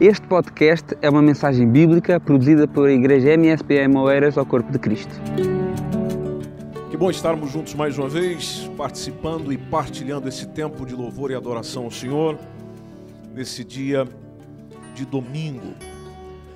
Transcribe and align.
Este 0.00 0.28
podcast 0.28 0.96
é 1.02 1.10
uma 1.10 1.20
mensagem 1.20 1.68
bíblica 1.68 2.20
produzida 2.20 2.68
pela 2.68 2.88
Igreja 2.92 3.30
MSPM 3.30 3.96
Oeiras 3.96 4.38
ao 4.38 4.46
Corpo 4.46 4.70
de 4.70 4.78
Cristo. 4.78 5.10
Que 6.88 6.96
bom 6.96 7.10
estarmos 7.10 7.50
juntos 7.50 7.74
mais 7.74 7.98
uma 7.98 8.08
vez, 8.08 8.70
participando 8.76 9.52
e 9.52 9.58
partilhando 9.58 10.28
esse 10.28 10.46
tempo 10.46 10.86
de 10.86 10.94
louvor 10.94 11.32
e 11.32 11.34
adoração 11.34 11.82
ao 11.82 11.90
Senhor, 11.90 12.38
nesse 13.34 13.64
dia 13.64 14.06
de 14.94 15.04
domingo. 15.04 15.74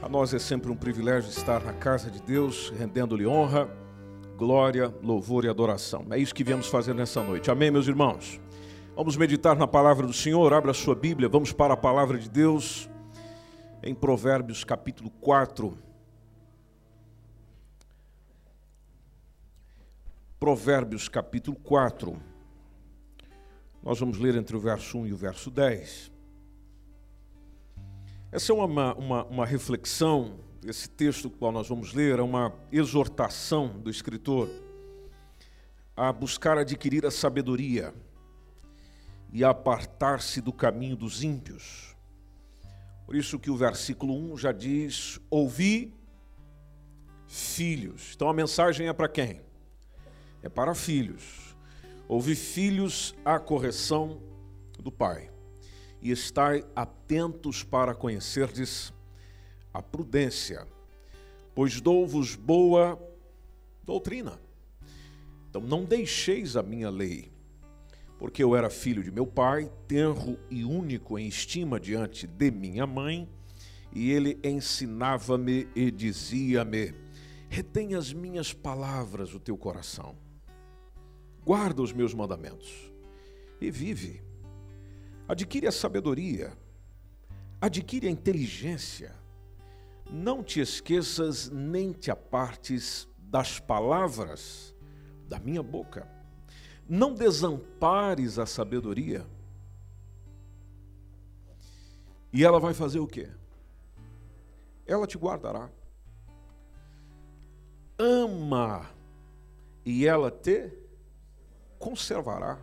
A 0.01 0.09
nós 0.09 0.33
é 0.33 0.39
sempre 0.39 0.71
um 0.71 0.77
privilégio 0.77 1.29
estar 1.29 1.65
na 1.65 1.73
casa 1.73 2.13
de 2.13 2.23
Deus, 2.23 2.73
rendendo-lhe 2.79 3.27
honra, 3.27 3.69
glória, 4.37 4.95
louvor 5.03 5.45
e 5.45 5.49
adoração. 5.49 6.07
É 6.13 6.17
isso 6.17 6.33
que 6.33 6.45
viemos 6.45 6.69
fazer 6.69 6.95
nessa 6.95 7.21
noite. 7.21 7.51
Amém, 7.51 7.73
meus 7.73 7.89
irmãos? 7.89 8.41
Vamos 8.95 9.17
meditar 9.17 9.57
na 9.57 9.67
palavra 9.67 10.07
do 10.07 10.13
Senhor. 10.13 10.53
Abra 10.53 10.71
a 10.71 10.75
sua 10.75 10.95
Bíblia, 10.95 11.29
vamos 11.29 11.51
para 11.53 11.75
a 11.75 11.77
palavra 11.77 12.17
de 12.19 12.31
Deus 12.31 12.89
em 13.83 13.95
Provérbios 13.95 14.63
capítulo 14.63 15.11
4. 15.11 15.77
Provérbios 20.39 21.09
capítulo 21.09 21.57
4. 21.57 22.17
Nós 23.83 23.99
vamos 23.99 24.19
ler 24.19 24.37
entre 24.37 24.57
o 24.57 24.61
verso 24.61 24.99
1 24.99 25.09
e 25.09 25.13
o 25.13 25.17
verso 25.17 25.51
10. 25.51 26.13
Essa 28.31 28.53
é 28.53 28.55
uma, 28.55 28.95
uma, 28.95 29.25
uma 29.25 29.47
reflexão, 29.47 30.39
esse 30.65 30.89
texto 30.89 31.29
que 31.29 31.41
nós 31.51 31.69
vamos 31.69 31.93
ler 31.93 32.21
é 32.21 32.23
uma 32.23 32.55
exortação 32.71 33.81
do 33.81 33.91
escritor 33.91 34.49
a 35.97 36.13
buscar 36.13 36.57
adquirir 36.57 37.05
a 37.05 37.11
sabedoria 37.11 37.93
e 39.33 39.43
a 39.43 39.51
apartar-se 39.51 40.41
do 40.41 40.53
caminho 40.53 40.97
dos 40.97 41.23
ímpios 41.23 41.92
por 43.13 43.19
isso 43.19 43.39
que 43.39 43.51
o 43.51 43.57
versículo 43.59 44.15
1 44.33 44.39
já 44.39 44.53
diz: 44.53 45.21
Ouvi, 45.29 45.93
filhos. 47.27 48.13
Então 48.15 48.27
a 48.27 48.33
mensagem 48.33 48.89
é 48.89 48.93
para 48.95 49.07
quem? 49.07 49.43
É 50.43 50.49
para 50.49 50.75
filhos. 50.75 51.55
Ouvi, 52.09 52.35
filhos, 52.35 53.15
a 53.23 53.39
correção 53.39 54.23
do 54.79 54.91
Pai. 54.91 55.31
E 56.01 56.11
estai 56.11 56.65
atentos 56.75 57.63
para 57.63 57.95
conhecerdes 57.95 58.95
a 59.75 59.83
prudência, 59.83 60.67
pois 61.55 61.83
dou-vos 61.83 62.35
boa 62.35 62.99
doutrina. 63.85 64.41
Então 65.51 65.61
não 65.61 65.85
deixeis 65.85 66.57
a 66.57 66.63
minha 66.63 66.89
lei 66.89 67.31
porque 68.23 68.41
eu 68.41 68.55
era 68.55 68.71
filho 68.71 69.03
de 69.03 69.11
meu 69.11 69.27
pai, 69.27 69.69
tenro 69.89 70.39
e 70.49 70.65
único 70.65 71.19
em 71.19 71.27
estima 71.27 71.81
diante 71.81 72.25
de 72.25 72.53
minha 72.53 72.87
mãe, 72.87 73.29
e 73.93 74.13
ele 74.13 74.39
ensinava-me 74.45 75.67
e 75.75 75.91
dizia-me: 75.91 76.95
Retém 77.49 77.97
as 77.97 78.13
minhas 78.13 78.55
palavras 78.55 79.35
o 79.35 79.41
teu 79.41 79.59
coração, 79.59 80.15
guarda 81.45 81.83
os 81.83 81.93
meus 81.93 82.15
mandamentos 82.15 82.93
e 83.61 83.73
vive. 83.73 84.23
Adquire 85.27 85.67
a 85.67 85.73
sabedoria, 85.73 86.57
adquire 87.61 88.07
a 88.07 88.11
inteligência. 88.13 89.17
Não 90.09 90.45
te 90.45 90.61
esqueças 90.61 91.51
nem 91.51 91.91
te 91.91 92.09
apartes 92.09 93.09
das 93.19 93.59
palavras 93.59 94.77
da 95.27 95.41
minha 95.41 95.61
boca 95.61 96.22
não 96.93 97.15
desampares 97.15 98.39
a 98.39 98.45
sabedoria. 98.45 99.27
E 102.31 102.45
ela 102.45 102.61
vai 102.61 102.75
fazer 102.75 102.99
o 102.99 103.07
quê? 103.07 103.31
Ela 104.87 105.07
te 105.07 105.17
guardará. 105.17 105.71
Ama 107.99 108.91
e 109.87 110.07
ela 110.07 110.31
te 110.31 110.71
conservará. 111.79 112.61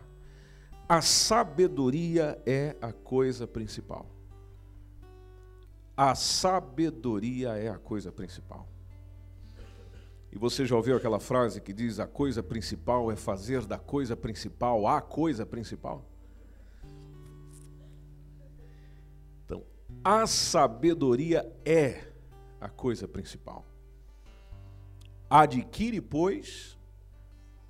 A 0.88 1.02
sabedoria 1.02 2.40
é 2.46 2.76
a 2.80 2.92
coisa 2.92 3.48
principal. 3.48 4.06
A 5.96 6.14
sabedoria 6.14 7.58
é 7.58 7.68
a 7.68 7.78
coisa 7.78 8.12
principal. 8.12 8.68
E 10.32 10.38
você 10.38 10.64
já 10.64 10.76
ouviu 10.76 10.96
aquela 10.96 11.18
frase 11.18 11.60
que 11.60 11.72
diz: 11.72 11.98
a 11.98 12.06
coisa 12.06 12.42
principal 12.42 13.10
é 13.10 13.16
fazer 13.16 13.66
da 13.66 13.78
coisa 13.78 14.16
principal 14.16 14.86
a 14.86 15.00
coisa 15.00 15.44
principal? 15.44 16.04
Então, 19.44 19.64
a 20.04 20.26
sabedoria 20.26 21.50
é 21.64 22.12
a 22.60 22.68
coisa 22.68 23.08
principal. 23.08 23.66
Adquire, 25.28 26.00
pois, 26.00 26.78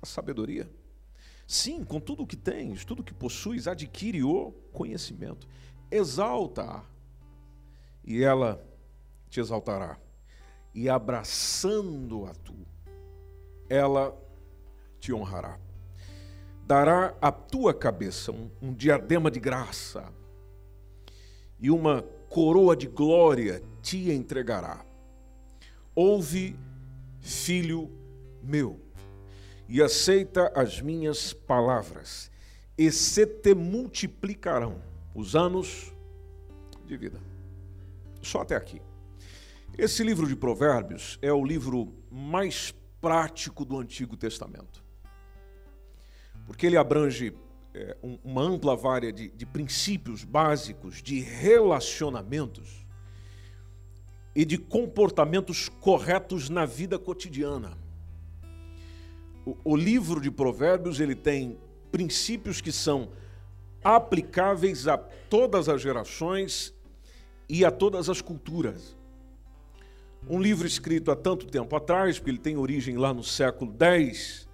a 0.01 0.05
sabedoria. 0.05 0.69
Sim, 1.47 1.83
com 1.83 1.99
tudo 1.99 2.23
o 2.23 2.27
que 2.27 2.37
tens, 2.37 2.85
tudo 2.85 3.03
que 3.03 3.13
possuis, 3.13 3.67
adquire 3.67 4.23
o 4.23 4.51
conhecimento. 4.71 5.47
Exalta-a, 5.89 6.83
e 8.05 8.23
ela 8.23 8.65
te 9.29 9.39
exaltará 9.39 9.99
e 10.73 10.89
abraçando-a 10.89 12.33
tu, 12.33 12.55
ela 13.69 14.17
te 14.99 15.13
honrará. 15.13 15.59
Dará 16.65 17.15
à 17.21 17.31
tua 17.31 17.73
cabeça 17.73 18.31
um, 18.31 18.49
um 18.61 18.73
diadema 18.73 19.29
de 19.29 19.39
graça 19.39 20.11
e 21.59 21.69
uma 21.69 22.01
coroa 22.29 22.75
de 22.75 22.87
glória 22.87 23.61
te 23.81 24.11
entregará. 24.11 24.85
Ouve, 25.93 26.57
filho 27.19 27.91
meu, 28.41 28.79
e 29.67 29.81
aceita 29.81 30.51
as 30.55 30.81
minhas 30.81 31.33
palavras, 31.33 32.31
e 32.77 32.91
se 32.91 33.25
te 33.25 33.53
multiplicarão 33.53 34.81
os 35.13 35.35
anos 35.35 35.93
de 36.85 36.97
vida. 36.97 37.19
Só 38.21 38.41
até 38.41 38.55
aqui. 38.55 38.81
Esse 39.81 40.03
livro 40.03 40.27
de 40.27 40.35
Provérbios 40.35 41.17
é 41.23 41.33
o 41.33 41.43
livro 41.43 41.91
mais 42.11 42.71
prático 43.01 43.65
do 43.65 43.79
Antigo 43.79 44.15
Testamento, 44.15 44.85
porque 46.45 46.67
ele 46.67 46.77
abrange 46.77 47.33
é, 47.73 47.97
uma 48.23 48.43
ampla 48.43 48.75
vária 48.75 49.11
de, 49.11 49.31
de 49.31 49.43
princípios 49.43 50.23
básicos 50.23 51.01
de 51.01 51.19
relacionamentos 51.19 52.85
e 54.35 54.45
de 54.45 54.59
comportamentos 54.59 55.67
corretos 55.67 56.47
na 56.47 56.63
vida 56.63 56.99
cotidiana. 56.99 57.75
O, 59.43 59.57
o 59.63 59.75
livro 59.75 60.21
de 60.21 60.29
Provérbios 60.29 60.99
ele 60.99 61.15
tem 61.15 61.57
princípios 61.91 62.61
que 62.61 62.71
são 62.71 63.09
aplicáveis 63.83 64.87
a 64.87 64.95
todas 64.95 65.67
as 65.67 65.81
gerações 65.81 66.71
e 67.49 67.65
a 67.65 67.71
todas 67.71 68.09
as 68.09 68.21
culturas 68.21 69.00
um 70.29 70.39
livro 70.39 70.67
escrito 70.67 71.11
há 71.11 71.15
tanto 71.15 71.45
tempo 71.47 71.75
atrás, 71.75 72.17
porque 72.17 72.31
ele 72.31 72.37
tem 72.37 72.57
origem 72.57 72.97
lá 72.97 73.13
no 73.13 73.23
século 73.23 73.75
X 73.79 74.47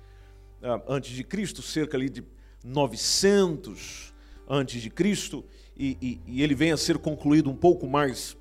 ah, 0.63 0.81
antes 0.87 1.11
de 1.15 1.23
Cristo, 1.23 1.61
cerca 1.61 1.97
ali 1.97 2.09
de 2.09 2.23
900 2.63 4.13
antes 4.49 4.81
de 4.81 4.89
Cristo, 4.89 5.43
e, 5.75 5.97
e, 6.01 6.21
e, 6.25 6.43
ele 6.43 6.55
vem 6.55 6.71
a 6.71 6.77
ser 6.77 6.97
concluído 6.97 7.49
um 7.49 7.55
pouco 7.55 7.85
mais 7.85 8.35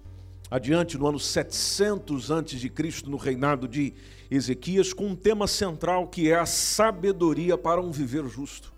adiante, 0.51 0.97
no 0.97 1.07
ano 1.07 1.19
700 1.19 2.31
antes 2.31 2.61
de 2.61 2.71
Cristo, 2.71 3.11
no 3.11 3.17
reinado 3.17 3.69
de 3.69 3.93
Ezequias, 4.31 4.93
com 4.93 5.09
um 5.09 5.17
tema 5.17 5.47
central 5.47 6.07
que 6.07 6.31
é 6.31 6.37
a 6.37 6.47
sabedoria 6.47 7.59
para 7.59 7.81
um 7.81 7.91
viver 7.91 8.27
justo. 8.29 8.73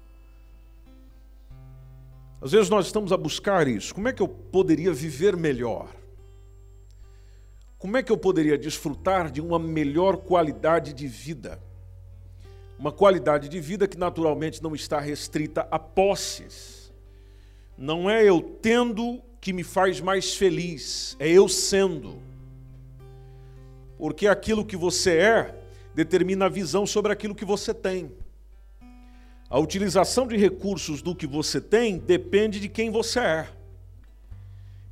Às 2.40 2.52
vezes 2.52 2.70
nós 2.70 2.86
estamos 2.86 3.12
a 3.12 3.16
buscar 3.16 3.68
isso. 3.68 3.94
Como 3.94 4.08
é 4.08 4.12
que 4.12 4.22
eu 4.22 4.28
poderia 4.28 4.92
viver 4.92 5.36
melhor? 5.36 5.97
Como 7.78 7.96
é 7.96 8.02
que 8.02 8.10
eu 8.10 8.18
poderia 8.18 8.58
desfrutar 8.58 9.30
de 9.30 9.40
uma 9.40 9.56
melhor 9.56 10.16
qualidade 10.16 10.92
de 10.92 11.06
vida? 11.06 11.62
Uma 12.76 12.90
qualidade 12.90 13.48
de 13.48 13.60
vida 13.60 13.86
que 13.86 13.96
naturalmente 13.96 14.60
não 14.60 14.74
está 14.74 14.98
restrita 14.98 15.66
a 15.70 15.78
posses. 15.78 16.92
Não 17.76 18.10
é 18.10 18.24
eu 18.24 18.42
tendo 18.42 19.22
que 19.40 19.52
me 19.52 19.62
faz 19.62 20.00
mais 20.00 20.34
feliz, 20.34 21.16
é 21.20 21.28
eu 21.28 21.48
sendo. 21.48 22.20
Porque 23.96 24.26
aquilo 24.26 24.66
que 24.66 24.76
você 24.76 25.16
é 25.18 25.54
determina 25.94 26.46
a 26.46 26.48
visão 26.48 26.84
sobre 26.84 27.12
aquilo 27.12 27.34
que 27.34 27.44
você 27.44 27.72
tem. 27.72 28.12
A 29.48 29.58
utilização 29.60 30.26
de 30.26 30.36
recursos 30.36 31.00
do 31.00 31.14
que 31.14 31.28
você 31.28 31.60
tem 31.60 31.96
depende 31.98 32.58
de 32.58 32.68
quem 32.68 32.90
você 32.90 33.20
é. 33.20 33.57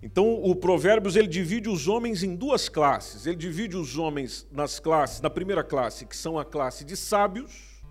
Então, 0.07 0.41
o 0.41 0.55
Provérbios 0.55 1.17
ele 1.17 1.27
divide 1.27 1.69
os 1.69 1.89
homens 1.89 2.23
em 2.23 2.37
duas 2.37 2.69
classes. 2.69 3.27
Ele 3.27 3.35
divide 3.35 3.77
os 3.77 3.99
homens 3.99 4.47
nas 4.53 4.79
classes, 4.79 5.21
na 5.21 5.29
primeira 5.29 5.65
classe, 5.65 6.07
que 6.07 6.17
são 6.17 6.39
a 6.39 6.45
classe 6.45 6.85
de 6.85 6.97
sábios, 6.97 7.83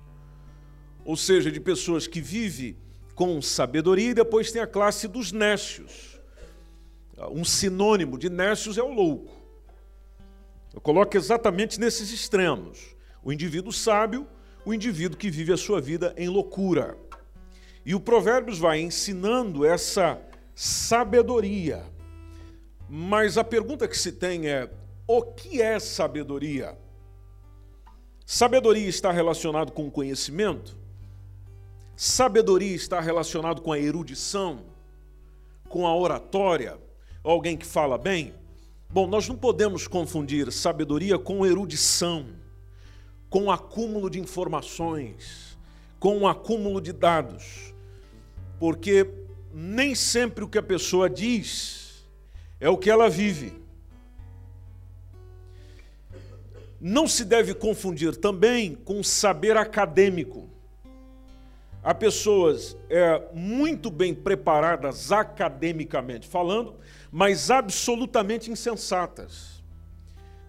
ou 1.04 1.18
seja, 1.18 1.52
de 1.52 1.60
pessoas 1.60 2.08
que 2.08 2.22
vivem 2.22 2.78
com 3.16 3.42
sabedoria, 3.42 4.12
e 4.12 4.14
depois 4.14 4.50
tem 4.50 4.62
a 4.62 4.68
classe 4.68 5.10
dos 5.10 5.34
nécios, 5.34 6.18
Um 7.32 7.44
sinônimo 7.44 8.18
de 8.18 8.30
Nércios 8.30 8.78
é 8.78 8.84
o 8.84 8.94
louco. 8.94 9.36
Eu 10.74 10.80
coloco 10.80 11.18
exatamente 11.18 11.78
nesses 11.82 12.14
extremos. 12.14 12.96
O 13.22 13.34
indivíduo 13.34 13.74
sábio, 13.74 14.26
o 14.66 14.74
indivíduo 14.74 15.18
que 15.18 15.30
vive 15.30 15.52
a 15.52 15.58
sua 15.58 15.82
vida 15.82 16.14
em 16.16 16.30
loucura. 16.30 16.98
E 17.86 17.94
o 17.94 18.00
Provérbios 18.00 18.58
vai 18.58 18.80
ensinando 18.80 19.66
essa 19.66 20.18
sabedoria. 20.56 21.94
Mas 22.90 23.38
a 23.38 23.44
pergunta 23.44 23.88
que 23.88 23.98
se 23.98 24.12
tem 24.12 24.48
é: 24.48 24.70
o 25.08 25.22
que 25.22 25.62
é 25.62 25.80
sabedoria? 25.80 26.78
Sabedoria 28.26 28.88
está 28.88 29.12
relacionado 29.12 29.72
com 29.72 29.90
conhecimento? 29.90 30.78
Sabedoria 31.96 32.76
está 32.76 33.00
relacionado 33.00 33.62
com 33.62 33.72
a 33.72 33.80
erudição, 33.80 34.66
com 35.70 35.88
a 35.88 35.96
oratória, 35.96 36.78
alguém 37.24 37.56
que 37.56 37.66
fala 37.66 37.98
bem? 37.98 38.34
Bom, 38.90 39.08
nós 39.08 39.28
não 39.28 39.36
podemos 39.36 39.88
confundir 39.88 40.52
sabedoria 40.52 41.18
com 41.18 41.46
erudição, 41.46 42.28
com 43.30 43.52
acúmulo 43.52 44.10
de 44.10 44.20
informações, 44.20 45.58
com 46.00 46.28
acúmulo 46.28 46.82
de 46.82 46.94
dados, 46.94 47.74
porque 48.60 49.10
nem 49.54 49.96
sempre 49.96 50.44
o 50.44 50.48
que 50.48 50.58
a 50.58 50.64
pessoa 50.64 51.10
diz 51.10 51.85
é 52.60 52.70
o 52.70 52.78
que 52.78 52.90
ela 52.90 53.10
vive. 53.10 53.54
Não 56.80 57.08
se 57.08 57.26
deve 57.26 57.54
confundir 57.54 58.16
também 58.16 58.76
com 58.76 59.02
saber 59.04 59.58
acadêmico. 59.58 60.50
Há 61.84 61.94
pessoas 61.94 62.76
é, 62.90 63.22
muito 63.34 63.90
bem 63.92 64.14
preparadas 64.14 65.12
academicamente 65.12 66.28
falando, 66.28 66.76
mas 67.12 67.52
absolutamente 67.52 68.52
insensatas. 68.52 69.64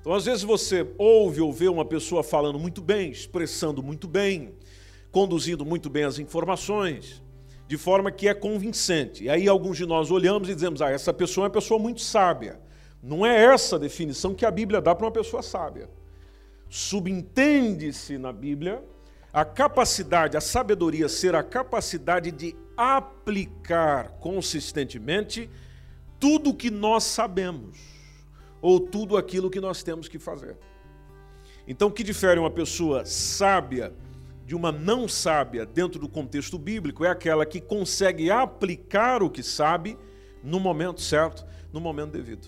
Então, 0.01 0.15
às 0.15 0.25
vezes, 0.25 0.43
você 0.43 0.87
ouve 0.97 1.41
ou 1.41 1.53
vê 1.53 1.69
uma 1.69 1.85
pessoa 1.85 2.23
falando 2.23 2.59
muito 2.59 2.81
bem, 2.81 3.11
expressando 3.11 3.83
muito 3.83 4.07
bem, 4.07 4.55
conduzindo 5.11 5.65
muito 5.65 5.91
bem 5.91 6.05
as 6.05 6.19
informações, 6.19 7.23
de 7.67 7.77
forma 7.77 8.11
que 8.11 8.29
é 8.29 8.35
convincente. 8.35 9.25
E 9.25 9.31
aí, 9.31 9.49
alguns 9.49 9.77
de 9.77 9.87
nós 9.87 10.11
olhamos 10.11 10.49
e 10.49 10.55
dizemos: 10.55 10.81
ah, 10.81 10.91
essa 10.91 11.13
pessoa 11.13 11.45
é 11.45 11.47
uma 11.47 11.53
pessoa 11.53 11.79
muito 11.79 12.01
sábia. 12.01 12.61
Não 13.03 13.25
é 13.25 13.45
essa 13.45 13.77
a 13.77 13.79
definição 13.79 14.35
que 14.35 14.45
a 14.45 14.51
Bíblia 14.51 14.81
dá 14.81 14.95
para 14.95 15.07
uma 15.07 15.13
pessoa 15.13 15.43
sábia. 15.43 15.89
Subentende-se 16.69 18.19
na 18.19 18.33
Bíblia 18.33 18.83
a 19.33 19.45
capacidade, 19.45 20.37
a 20.37 20.41
sabedoria 20.41 21.09
ser 21.09 21.35
a 21.35 21.43
capacidade 21.43 22.31
de 22.33 22.57
aplicar 22.77 24.13
consistentemente 24.19 25.51
tudo 26.19 26.51
o 26.51 26.55
que 26.55 26.71
nós 26.71 27.05
sabemos, 27.05 27.79
ou 28.63 28.81
tudo 28.81 29.17
aquilo 29.17 29.51
que 29.51 29.61
nós 29.61 29.83
temos 29.83 30.09
que 30.09 30.19
fazer. 30.19 30.57
Então, 31.69 31.89
o 31.89 31.93
que 31.93 32.03
difere 32.03 32.41
uma 32.41 32.51
pessoa 32.51 33.05
sábia 33.05 33.93
de 34.47 34.55
uma 34.55 34.71
não 34.71 35.09
sábia 35.09 35.67
dentro 35.67 35.99
do 35.99 36.09
contexto 36.09 36.57
bíblico 36.57 37.05
é 37.05 37.09
aquela 37.09 37.45
que 37.45 37.61
consegue 37.61 38.31
aplicar 38.31 39.21
o 39.21 39.29
que 39.29 39.43
sabe 39.43 39.99
no 40.41 40.61
momento 40.61 41.01
certo, 41.01 41.45
no 41.73 41.81
momento 41.81 42.13
devido. 42.13 42.47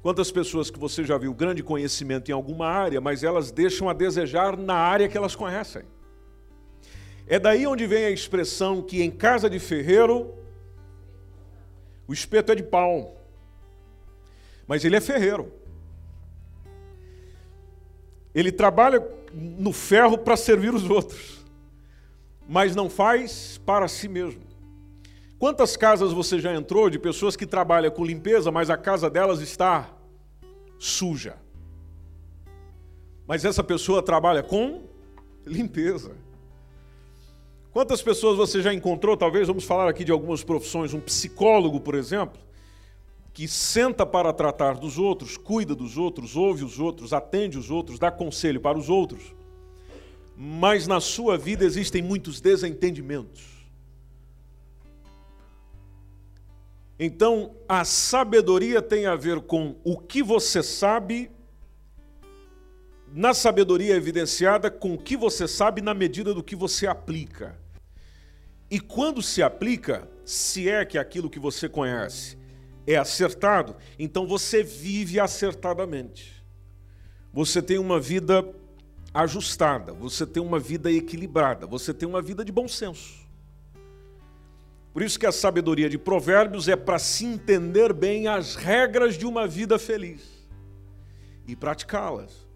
Quantas 0.00 0.30
pessoas 0.30 0.70
que 0.70 0.78
você 0.78 1.02
já 1.02 1.18
viu 1.18 1.34
grande 1.34 1.64
conhecimento 1.64 2.30
em 2.30 2.32
alguma 2.32 2.68
área, 2.68 3.00
mas 3.00 3.24
elas 3.24 3.50
deixam 3.50 3.88
a 3.88 3.92
desejar 3.92 4.56
na 4.56 4.74
área 4.74 5.08
que 5.08 5.18
elas 5.18 5.34
conhecem? 5.34 5.82
É 7.26 7.40
daí 7.40 7.66
onde 7.66 7.84
vem 7.84 8.04
a 8.04 8.10
expressão 8.10 8.80
que 8.80 9.02
em 9.02 9.10
casa 9.10 9.50
de 9.50 9.58
ferreiro 9.58 10.32
o 12.06 12.12
espeto 12.12 12.52
é 12.52 12.54
de 12.54 12.62
pau. 12.62 13.16
Mas 14.64 14.84
ele 14.84 14.94
é 14.94 15.00
ferreiro. 15.00 15.52
Ele 18.32 18.52
trabalha 18.52 19.17
no 19.32 19.72
ferro 19.72 20.18
para 20.18 20.36
servir 20.36 20.74
os 20.74 20.88
outros, 20.88 21.44
mas 22.48 22.74
não 22.74 22.88
faz 22.88 23.60
para 23.64 23.88
si 23.88 24.08
mesmo. 24.08 24.42
Quantas 25.38 25.76
casas 25.76 26.12
você 26.12 26.40
já 26.40 26.54
entrou 26.54 26.90
de 26.90 26.98
pessoas 26.98 27.36
que 27.36 27.46
trabalham 27.46 27.90
com 27.90 28.04
limpeza, 28.04 28.50
mas 28.50 28.70
a 28.70 28.76
casa 28.76 29.08
delas 29.08 29.40
está 29.40 29.88
suja. 30.78 31.36
Mas 33.26 33.44
essa 33.44 33.62
pessoa 33.62 34.02
trabalha 34.02 34.42
com 34.42 34.82
limpeza. 35.46 36.16
Quantas 37.70 38.02
pessoas 38.02 38.36
você 38.36 38.62
já 38.62 38.72
encontrou? 38.72 39.16
Talvez 39.16 39.46
vamos 39.46 39.64
falar 39.64 39.88
aqui 39.88 40.02
de 40.02 40.10
algumas 40.10 40.42
profissões. 40.42 40.94
Um 40.94 41.00
psicólogo, 41.00 41.78
por 41.78 41.94
exemplo, 41.94 42.40
que 43.38 43.46
senta 43.46 44.04
para 44.04 44.32
tratar 44.32 44.74
dos 44.74 44.98
outros, 44.98 45.36
cuida 45.36 45.72
dos 45.72 45.96
outros, 45.96 46.34
ouve 46.34 46.64
os 46.64 46.80
outros, 46.80 47.12
atende 47.12 47.56
os 47.56 47.70
outros, 47.70 47.96
dá 47.96 48.10
conselho 48.10 48.60
para 48.60 48.76
os 48.76 48.88
outros. 48.88 49.32
Mas 50.36 50.88
na 50.88 50.98
sua 51.00 51.38
vida 51.38 51.64
existem 51.64 52.02
muitos 52.02 52.40
desentendimentos. 52.40 53.44
Então, 56.98 57.54
a 57.68 57.84
sabedoria 57.84 58.82
tem 58.82 59.06
a 59.06 59.14
ver 59.14 59.40
com 59.42 59.76
o 59.84 59.96
que 59.96 60.20
você 60.20 60.60
sabe, 60.60 61.30
na 63.14 63.32
sabedoria 63.32 63.94
evidenciada 63.94 64.68
com 64.68 64.94
o 64.94 64.98
que 64.98 65.16
você 65.16 65.46
sabe 65.46 65.80
na 65.80 65.94
medida 65.94 66.34
do 66.34 66.42
que 66.42 66.56
você 66.56 66.88
aplica. 66.88 67.56
E 68.68 68.80
quando 68.80 69.22
se 69.22 69.44
aplica, 69.44 70.10
se 70.24 70.68
é 70.68 70.84
que 70.84 70.98
aquilo 70.98 71.30
que 71.30 71.38
você 71.38 71.68
conhece 71.68 72.37
é 72.88 72.96
acertado, 72.96 73.76
então 73.98 74.26
você 74.26 74.62
vive 74.62 75.20
acertadamente. 75.20 76.42
Você 77.30 77.60
tem 77.60 77.78
uma 77.78 78.00
vida 78.00 78.42
ajustada, 79.12 79.92
você 79.92 80.26
tem 80.26 80.42
uma 80.42 80.58
vida 80.58 80.90
equilibrada, 80.90 81.66
você 81.66 81.92
tem 81.92 82.08
uma 82.08 82.22
vida 82.22 82.42
de 82.42 82.50
bom 82.50 82.66
senso. 82.66 83.28
Por 84.90 85.02
isso 85.02 85.18
que 85.18 85.26
a 85.26 85.32
sabedoria 85.32 85.90
de 85.90 85.98
Provérbios 85.98 86.66
é 86.66 86.76
para 86.76 86.98
se 86.98 87.26
entender 87.26 87.92
bem 87.92 88.26
as 88.26 88.54
regras 88.54 89.18
de 89.18 89.26
uma 89.26 89.46
vida 89.46 89.78
feliz 89.78 90.48
e 91.46 91.54
praticá-las. 91.54 92.48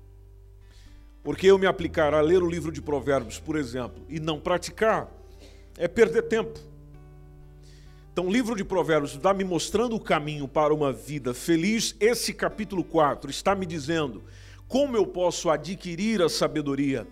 Porque 1.22 1.46
eu 1.46 1.58
me 1.58 1.66
aplicar 1.66 2.14
a 2.14 2.22
ler 2.22 2.42
o 2.42 2.48
livro 2.48 2.72
de 2.72 2.80
Provérbios, 2.80 3.38
por 3.38 3.54
exemplo, 3.54 4.02
e 4.08 4.18
não 4.18 4.40
praticar, 4.40 5.12
é 5.76 5.86
perder 5.86 6.22
tempo. 6.22 6.58
Então, 8.12 8.26
o 8.26 8.30
livro 8.30 8.54
de 8.54 8.62
Provérbios 8.62 9.14
está 9.14 9.32
me 9.32 9.42
mostrando 9.42 9.96
o 9.96 10.00
caminho 10.00 10.46
para 10.46 10.74
uma 10.74 10.92
vida 10.92 11.32
feliz. 11.32 11.96
Esse 11.98 12.34
capítulo 12.34 12.84
4 12.84 13.30
está 13.30 13.54
me 13.54 13.64
dizendo 13.64 14.22
como 14.68 14.98
eu 14.98 15.06
posso 15.06 15.48
adquirir 15.48 16.20
a 16.20 16.28
sabedoria 16.28 17.06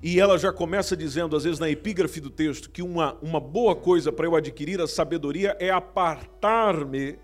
e 0.00 0.20
ela 0.20 0.38
já 0.38 0.52
começa 0.52 0.96
dizendo, 0.96 1.34
às 1.34 1.42
vezes 1.42 1.58
na 1.58 1.68
epígrafe 1.68 2.20
do 2.20 2.30
texto, 2.30 2.70
que 2.70 2.82
uma, 2.82 3.14
uma 3.20 3.40
boa 3.40 3.74
coisa 3.74 4.12
para 4.12 4.26
eu 4.26 4.36
adquirir 4.36 4.80
a 4.80 4.86
sabedoria 4.86 5.56
é 5.58 5.70
apartar-me 5.70 7.18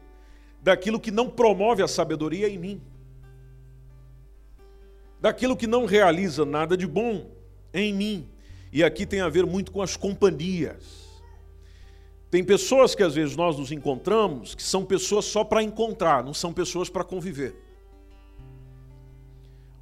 daquilo 0.60 0.98
que 0.98 1.12
não 1.12 1.30
promove 1.30 1.84
a 1.84 1.88
sabedoria 1.88 2.48
em 2.48 2.58
mim, 2.58 2.82
daquilo 5.20 5.56
que 5.56 5.68
não 5.68 5.84
realiza 5.84 6.44
nada 6.44 6.76
de 6.76 6.86
bom 6.86 7.30
em 7.72 7.94
mim. 7.94 8.28
E 8.72 8.82
aqui 8.82 9.06
tem 9.06 9.20
a 9.20 9.28
ver 9.28 9.46
muito 9.46 9.70
com 9.70 9.80
as 9.80 9.96
companhias. 9.96 11.03
Tem 12.34 12.42
pessoas 12.42 12.96
que 12.96 13.02
às 13.04 13.14
vezes 13.14 13.36
nós 13.36 13.56
nos 13.56 13.70
encontramos 13.70 14.56
que 14.56 14.62
são 14.64 14.84
pessoas 14.84 15.24
só 15.24 15.44
para 15.44 15.62
encontrar, 15.62 16.24
não 16.24 16.34
são 16.34 16.52
pessoas 16.52 16.90
para 16.90 17.04
conviver. 17.04 17.54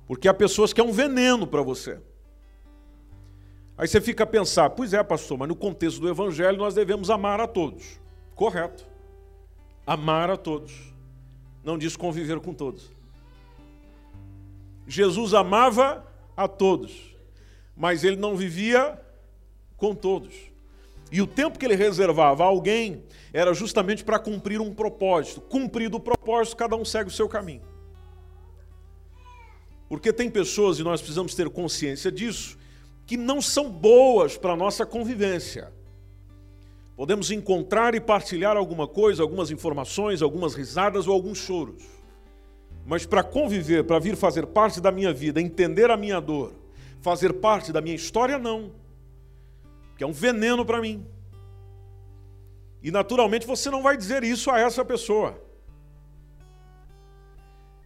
Porque 0.06 0.28
há 0.28 0.34
pessoas 0.34 0.70
que 0.70 0.78
é 0.78 0.84
um 0.84 0.92
veneno 0.92 1.46
para 1.46 1.62
você. 1.62 1.98
Aí 3.74 3.88
você 3.88 4.02
fica 4.02 4.24
a 4.24 4.26
pensar, 4.26 4.68
pois 4.68 4.92
é, 4.92 5.02
pastor, 5.02 5.38
mas 5.38 5.48
no 5.48 5.56
contexto 5.56 5.98
do 5.98 6.10
evangelho 6.10 6.58
nós 6.58 6.74
devemos 6.74 7.08
amar 7.08 7.40
a 7.40 7.46
todos. 7.46 7.98
Correto. 8.34 8.86
Amar 9.86 10.28
a 10.28 10.36
todos. 10.36 10.74
Não 11.64 11.78
diz 11.78 11.96
conviver 11.96 12.38
com 12.38 12.52
todos. 12.52 12.90
Jesus 14.86 15.32
amava 15.32 16.06
a 16.36 16.46
todos, 16.46 17.16
mas 17.74 18.04
ele 18.04 18.16
não 18.16 18.36
vivia 18.36 19.00
com 19.74 19.94
todos. 19.94 20.51
E 21.12 21.20
o 21.20 21.26
tempo 21.26 21.58
que 21.58 21.66
ele 21.66 21.76
reservava 21.76 22.42
a 22.42 22.46
alguém 22.46 23.04
era 23.34 23.52
justamente 23.52 24.02
para 24.02 24.18
cumprir 24.18 24.62
um 24.62 24.74
propósito. 24.74 25.42
Cumprido 25.42 25.98
o 25.98 26.00
propósito, 26.00 26.56
cada 26.56 26.74
um 26.74 26.86
segue 26.86 27.10
o 27.10 27.12
seu 27.12 27.28
caminho. 27.28 27.60
Porque 29.90 30.10
tem 30.10 30.30
pessoas, 30.30 30.78
e 30.78 30.82
nós 30.82 31.02
precisamos 31.02 31.34
ter 31.34 31.50
consciência 31.50 32.10
disso, 32.10 32.56
que 33.04 33.18
não 33.18 33.42
são 33.42 33.70
boas 33.70 34.38
para 34.38 34.54
a 34.54 34.56
nossa 34.56 34.86
convivência. 34.86 35.70
Podemos 36.96 37.30
encontrar 37.30 37.94
e 37.94 38.00
partilhar 38.00 38.56
alguma 38.56 38.88
coisa, 38.88 39.22
algumas 39.22 39.50
informações, 39.50 40.22
algumas 40.22 40.54
risadas 40.54 41.06
ou 41.06 41.12
alguns 41.12 41.36
choros. 41.36 41.84
Mas 42.86 43.04
para 43.04 43.22
conviver, 43.22 43.84
para 43.84 43.98
vir 43.98 44.16
fazer 44.16 44.46
parte 44.46 44.80
da 44.80 44.90
minha 44.90 45.12
vida, 45.12 45.42
entender 45.42 45.90
a 45.90 45.96
minha 45.96 46.20
dor, 46.20 46.54
fazer 47.02 47.34
parte 47.34 47.70
da 47.70 47.82
minha 47.82 47.96
história, 47.96 48.38
não. 48.38 48.81
Que 49.96 50.04
é 50.04 50.06
um 50.06 50.12
veneno 50.12 50.64
para 50.64 50.80
mim. 50.80 51.06
E 52.82 52.90
naturalmente 52.90 53.46
você 53.46 53.70
não 53.70 53.82
vai 53.82 53.96
dizer 53.96 54.24
isso 54.24 54.50
a 54.50 54.58
essa 54.58 54.84
pessoa. 54.84 55.40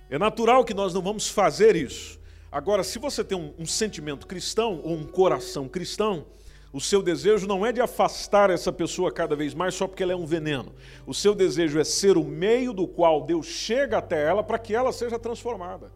É 0.08 0.18
natural 0.18 0.64
que 0.64 0.72
nós 0.72 0.94
não 0.94 1.02
vamos 1.02 1.28
fazer 1.28 1.76
isso. 1.76 2.18
Agora, 2.50 2.82
se 2.84 2.98
você 2.98 3.24
tem 3.24 3.36
um, 3.36 3.52
um, 3.58 3.66
sentimento 3.66 4.26
cristão 4.26 4.80
ou 4.82 4.94
um 4.94 5.04
coração 5.04 5.68
cristão, 5.68 6.24
o 6.72 6.80
seu 6.80 7.02
desejo 7.02 7.46
não 7.46 7.66
é 7.66 7.72
de 7.72 7.80
afastar 7.80 8.50
essa 8.50 8.72
pessoa 8.72 9.10
cada 9.10 9.34
vez 9.34 9.52
mais 9.52 9.74
só 9.74 9.86
porque 9.86 10.02
ela 10.02 10.12
é 10.12 10.16
um 10.16 10.24
veneno. 10.24 10.72
O 11.06 11.12
seu 11.12 11.34
desejo 11.34 11.78
é 11.78 11.84
ser 11.84 12.16
o 12.16 12.24
meio 12.24 12.72
do 12.72 12.86
qual 12.86 13.26
Deus 13.26 13.46
chega 13.46 13.98
até 13.98 14.24
ela 14.24 14.42
para 14.42 14.58
que 14.58 14.74
ela 14.74 14.92
seja 14.92 15.18
transformada. 15.18 15.90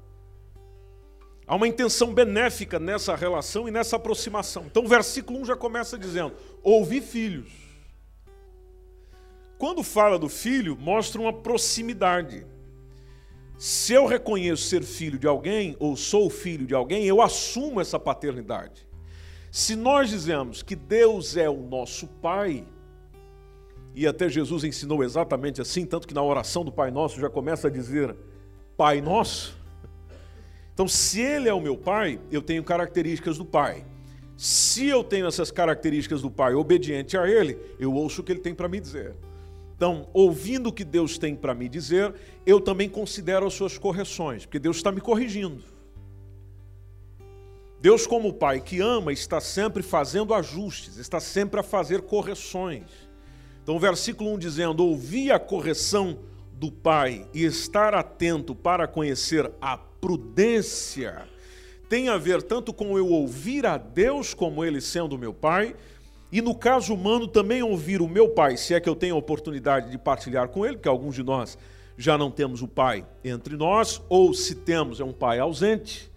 Há 1.51 1.57
uma 1.57 1.67
intenção 1.67 2.15
benéfica 2.15 2.79
nessa 2.79 3.17
relação 3.17 3.67
e 3.67 3.73
nessa 3.73 3.97
aproximação. 3.97 4.67
Então, 4.67 4.85
o 4.85 4.89
versículo 4.89 5.41
1 5.41 5.47
já 5.47 5.57
começa 5.57 5.99
dizendo: 5.99 6.33
Ouvi 6.63 7.01
filhos. 7.01 7.51
Quando 9.59 9.83
fala 9.83 10.17
do 10.17 10.29
filho, 10.29 10.79
mostra 10.79 11.21
uma 11.21 11.33
proximidade. 11.33 12.47
Se 13.59 13.93
eu 13.93 14.07
reconheço 14.07 14.63
ser 14.63 14.85
filho 14.85 15.19
de 15.19 15.27
alguém, 15.27 15.77
ou 15.81 15.97
sou 15.97 16.31
filho 16.31 16.65
de 16.69 16.73
alguém, 16.73 17.05
eu 17.05 17.21
assumo 17.21 17.81
essa 17.81 17.99
paternidade. 17.99 18.87
Se 19.51 19.75
nós 19.75 20.09
dizemos 20.09 20.63
que 20.63 20.77
Deus 20.77 21.37
é 21.37 21.51
o 21.51 21.63
nosso 21.63 22.07
Pai, 22.07 22.65
e 23.93 24.07
até 24.07 24.29
Jesus 24.29 24.63
ensinou 24.63 25.03
exatamente 25.03 25.61
assim, 25.61 25.85
tanto 25.85 26.07
que 26.07 26.15
na 26.15 26.23
oração 26.23 26.65
do 26.65 26.71
Pai 26.71 26.93
Nosso 26.93 27.19
já 27.19 27.29
começa 27.29 27.67
a 27.67 27.71
dizer 27.73 28.15
Pai 28.77 29.01
Nosso. 29.01 29.60
Então, 30.81 30.89
se 30.89 31.21
Ele 31.21 31.47
é 31.47 31.53
o 31.53 31.61
meu 31.61 31.77
Pai, 31.77 32.19
eu 32.33 32.41
tenho 32.41 32.65
características 32.65 33.37
do 33.37 33.45
Pai. 33.45 33.85
Se 34.35 34.87
eu 34.87 35.05
tenho 35.05 35.27
essas 35.27 35.51
características 35.51 36.23
do 36.23 36.31
Pai 36.31 36.55
obediente 36.55 37.19
a 37.19 37.29
Ele, 37.29 37.59
eu 37.79 37.93
ouço 37.93 38.23
o 38.23 38.25
que 38.25 38.33
Ele 38.33 38.41
tem 38.41 38.55
para 38.55 38.67
me 38.67 38.81
dizer. 38.81 39.15
Então, 39.77 40.09
ouvindo 40.15 40.71
o 40.71 40.73
que 40.73 40.83
Deus 40.83 41.19
tem 41.19 41.37
para 41.37 41.55
me 41.55 41.69
dizer, 41.69 42.15
eu 42.47 42.63
também 42.63 42.89
considero 42.89 43.47
as 43.47 43.53
suas 43.53 43.77
correções, 43.77 44.47
porque 44.47 44.59
Deus 44.59 44.79
está 44.79 44.91
me 44.91 45.03
corrigindo. 45.03 45.63
Deus, 47.79 48.07
como 48.07 48.33
Pai 48.33 48.59
que 48.63 48.81
ama, 48.81 49.13
está 49.13 49.39
sempre 49.39 49.83
fazendo 49.83 50.33
ajustes, 50.33 50.97
está 50.97 51.21
sempre 51.21 51.61
a 51.61 51.63
fazer 51.63 52.01
correções. 52.01 52.87
Então, 53.63 53.77
o 53.77 53.79
versículo 53.79 54.33
1 54.33 54.39
dizendo: 54.39 54.83
Ouvir 54.83 55.31
a 55.31 55.39
correção 55.39 56.21
do 56.55 56.73
Pai 56.73 57.29
e 57.35 57.45
estar 57.45 57.95
atento 57.95 58.55
para 58.55 58.89
conhecer 58.89 59.53
a 59.61 59.90
prudência, 60.01 61.29
tem 61.89 62.09
a 62.09 62.17
ver 62.17 62.43
tanto 62.43 62.73
com 62.73 62.97
eu 62.97 63.09
ouvir 63.09 63.67
a 63.67 63.77
Deus 63.77 64.33
como 64.33 64.65
Ele 64.65 64.81
sendo 64.81 65.19
meu 65.19 65.35
Pai, 65.35 65.75
e 66.33 66.41
no 66.41 66.55
caso 66.55 66.95
humano, 66.95 67.27
também 67.27 67.61
ouvir 67.63 68.01
o 68.01 68.09
meu 68.09 68.29
pai, 68.29 68.57
se 68.57 68.73
é 68.73 68.81
que 68.81 68.89
eu 68.89 68.95
tenho 68.95 69.17
a 69.17 69.19
oportunidade 69.19 69.91
de 69.91 69.99
partilhar 69.99 70.49
com 70.49 70.65
ele, 70.65 70.77
porque 70.77 70.89
alguns 70.89 71.17
de 71.17 71.25
nós 71.25 71.59
já 71.99 72.17
não 72.17 72.31
temos 72.31 72.63
o 72.63 72.69
pai 72.69 73.05
entre 73.25 73.57
nós, 73.57 74.01
ou 74.09 74.33
se 74.33 74.55
temos, 74.55 75.01
é 75.01 75.05
um 75.05 75.13
pai 75.13 75.41
ausente, 75.41 76.11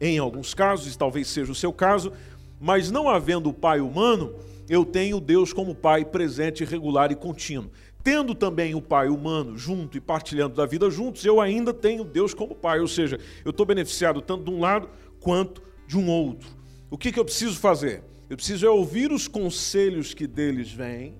em 0.00 0.16
alguns 0.18 0.54
casos, 0.54 0.94
talvez 0.94 1.26
seja 1.26 1.50
o 1.50 1.56
seu 1.56 1.72
caso, 1.72 2.12
mas 2.60 2.88
não 2.88 3.08
havendo 3.08 3.50
o 3.50 3.52
pai 3.52 3.80
humano, 3.80 4.32
eu 4.68 4.84
tenho 4.84 5.18
Deus 5.18 5.52
como 5.52 5.74
pai 5.74 6.04
presente, 6.04 6.64
regular 6.64 7.10
e 7.10 7.16
contínuo. 7.16 7.70
Tendo 8.02 8.34
também 8.34 8.74
o 8.74 8.80
pai 8.80 9.08
humano 9.08 9.56
junto 9.56 9.96
e 9.96 10.00
partilhando 10.00 10.54
da 10.54 10.64
vida 10.64 10.88
juntos, 10.88 11.24
eu 11.24 11.40
ainda 11.40 11.74
tenho 11.74 12.04
Deus 12.04 12.32
como 12.32 12.54
pai, 12.54 12.80
ou 12.80 12.88
seja, 12.88 13.18
eu 13.44 13.50
estou 13.50 13.66
beneficiado 13.66 14.22
tanto 14.22 14.44
de 14.44 14.50
um 14.50 14.60
lado 14.60 14.88
quanto 15.20 15.62
de 15.86 15.98
um 15.98 16.08
outro. 16.08 16.48
O 16.90 16.96
que, 16.96 17.12
que 17.12 17.18
eu 17.18 17.24
preciso 17.24 17.58
fazer? 17.58 18.02
Eu 18.30 18.36
preciso 18.36 18.66
é 18.66 18.70
ouvir 18.70 19.10
os 19.10 19.26
conselhos 19.26 20.14
que 20.14 20.26
deles 20.26 20.72
vêm 20.72 21.16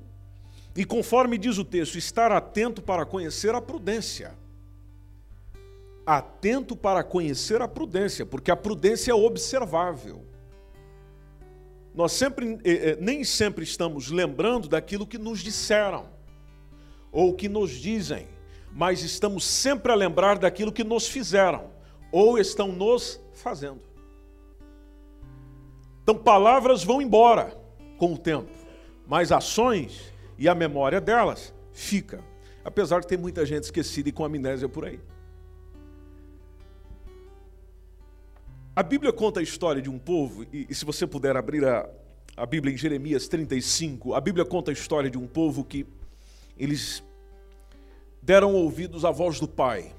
e, 0.77 0.85
conforme 0.85 1.37
diz 1.37 1.59
o 1.59 1.65
texto, 1.65 1.97
estar 1.97 2.31
atento 2.31 2.81
para 2.81 3.05
conhecer 3.05 3.55
a 3.55 3.61
prudência. 3.61 4.33
Atento 6.07 6.77
para 6.77 7.03
conhecer 7.03 7.61
a 7.61 7.69
prudência, 7.69 8.25
porque 8.25 8.51
a 8.51 8.57
prudência 8.57 9.11
é 9.11 9.15
observável. 9.15 10.25
Nós 11.95 12.13
sempre, 12.13 12.59
eh, 12.65 12.91
eh, 12.91 12.99
nem 13.01 13.25
sempre 13.25 13.65
estamos 13.65 14.11
lembrando 14.11 14.69
daquilo 14.69 15.07
que 15.07 15.19
nos 15.19 15.41
disseram 15.41 16.18
ou 17.19 17.35
que 17.35 17.49
nos 17.49 17.73
dizem, 17.73 18.29
mas 18.73 19.03
estamos 19.03 19.43
sempre 19.43 19.91
a 19.91 19.95
lembrar 19.97 20.39
daquilo 20.39 20.71
que 20.71 20.85
nos 20.85 21.09
fizeram 21.09 21.69
ou 22.13 22.39
estão 22.39 22.71
nos 22.71 23.21
fazendo. 23.33 23.81
Então, 26.01 26.15
palavras 26.15 26.85
vão 26.85 27.03
embora 27.03 27.61
com 27.97 28.13
o 28.13 28.17
tempo, 28.17 28.53
mas 29.05 29.33
ações 29.33 30.13
e 30.39 30.49
a 30.49 30.55
memória 30.55 31.01
delas 31.01 31.53
fica. 31.73 32.23
Apesar 32.65 33.01
de 33.01 33.09
ter 33.09 33.19
muita 33.19 33.45
gente 33.45 33.65
esquecida 33.65 34.09
e 34.11 34.13
com 34.13 34.25
amnésia 34.25 34.69
por 34.69 34.85
aí. 34.85 35.01
A 38.77 38.83
Bíblia 38.85 39.13
conta 39.13 39.41
a 39.41 39.43
história 39.43 39.83
de 39.83 39.91
um 39.91 39.99
povo, 39.99 40.45
e, 40.53 40.69
e 40.71 40.73
se 40.73 40.85
você 40.85 41.05
puder 41.05 41.37
abrir 41.37 41.65
a, 41.65 41.91
a 42.37 42.47
Bíblia 42.47 42.73
em 42.73 42.77
Jeremias 42.77 43.27
35, 43.27 44.15
a 44.15 44.21
Bíblia 44.21 44.45
conta 44.45 44.71
a 44.71 44.73
história 44.73 45.11
de 45.11 45.19
um 45.19 45.27
povo 45.27 45.65
que 45.65 45.85
eles 46.57 47.03
deram 48.29 48.55
ouvidos 48.55 49.07
à 49.07 49.11
voz 49.11 49.41
do 49.41 49.49
Pai. 49.49 49.91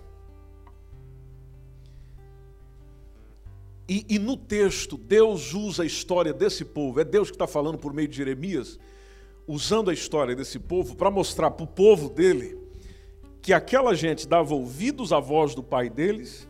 E, 3.88 4.05
e, 4.07 4.19
no 4.19 4.38
texto, 4.38 4.95
Deus 4.95 5.55
usa 5.55 5.81
a 5.81 5.86
história 5.88 6.31
desse 6.31 6.63
povo, 6.63 7.00
é 7.00 7.03
Deus 7.03 7.31
que 7.31 7.36
está 7.36 7.48
falando 7.48 7.79
por 7.79 7.91
meio 7.91 8.07
de 8.07 8.15
Jeremias, 8.15 8.77
usando 9.48 9.89
a 9.89 9.93
história 9.95 10.36
desse 10.36 10.59
povo 10.59 10.95
para 10.95 11.09
mostrar 11.09 11.50
para 11.50 11.63
o 11.63 11.67
povo 11.67 12.07
dele 12.07 12.55
que 13.41 13.51
aquela 13.51 13.95
gente 13.95 14.27
dava 14.27 14.53
ouvidos 14.53 15.12
à 15.12 15.19
voz 15.19 15.55
do 15.55 15.63
pai 15.63 15.89
deles 15.89 16.48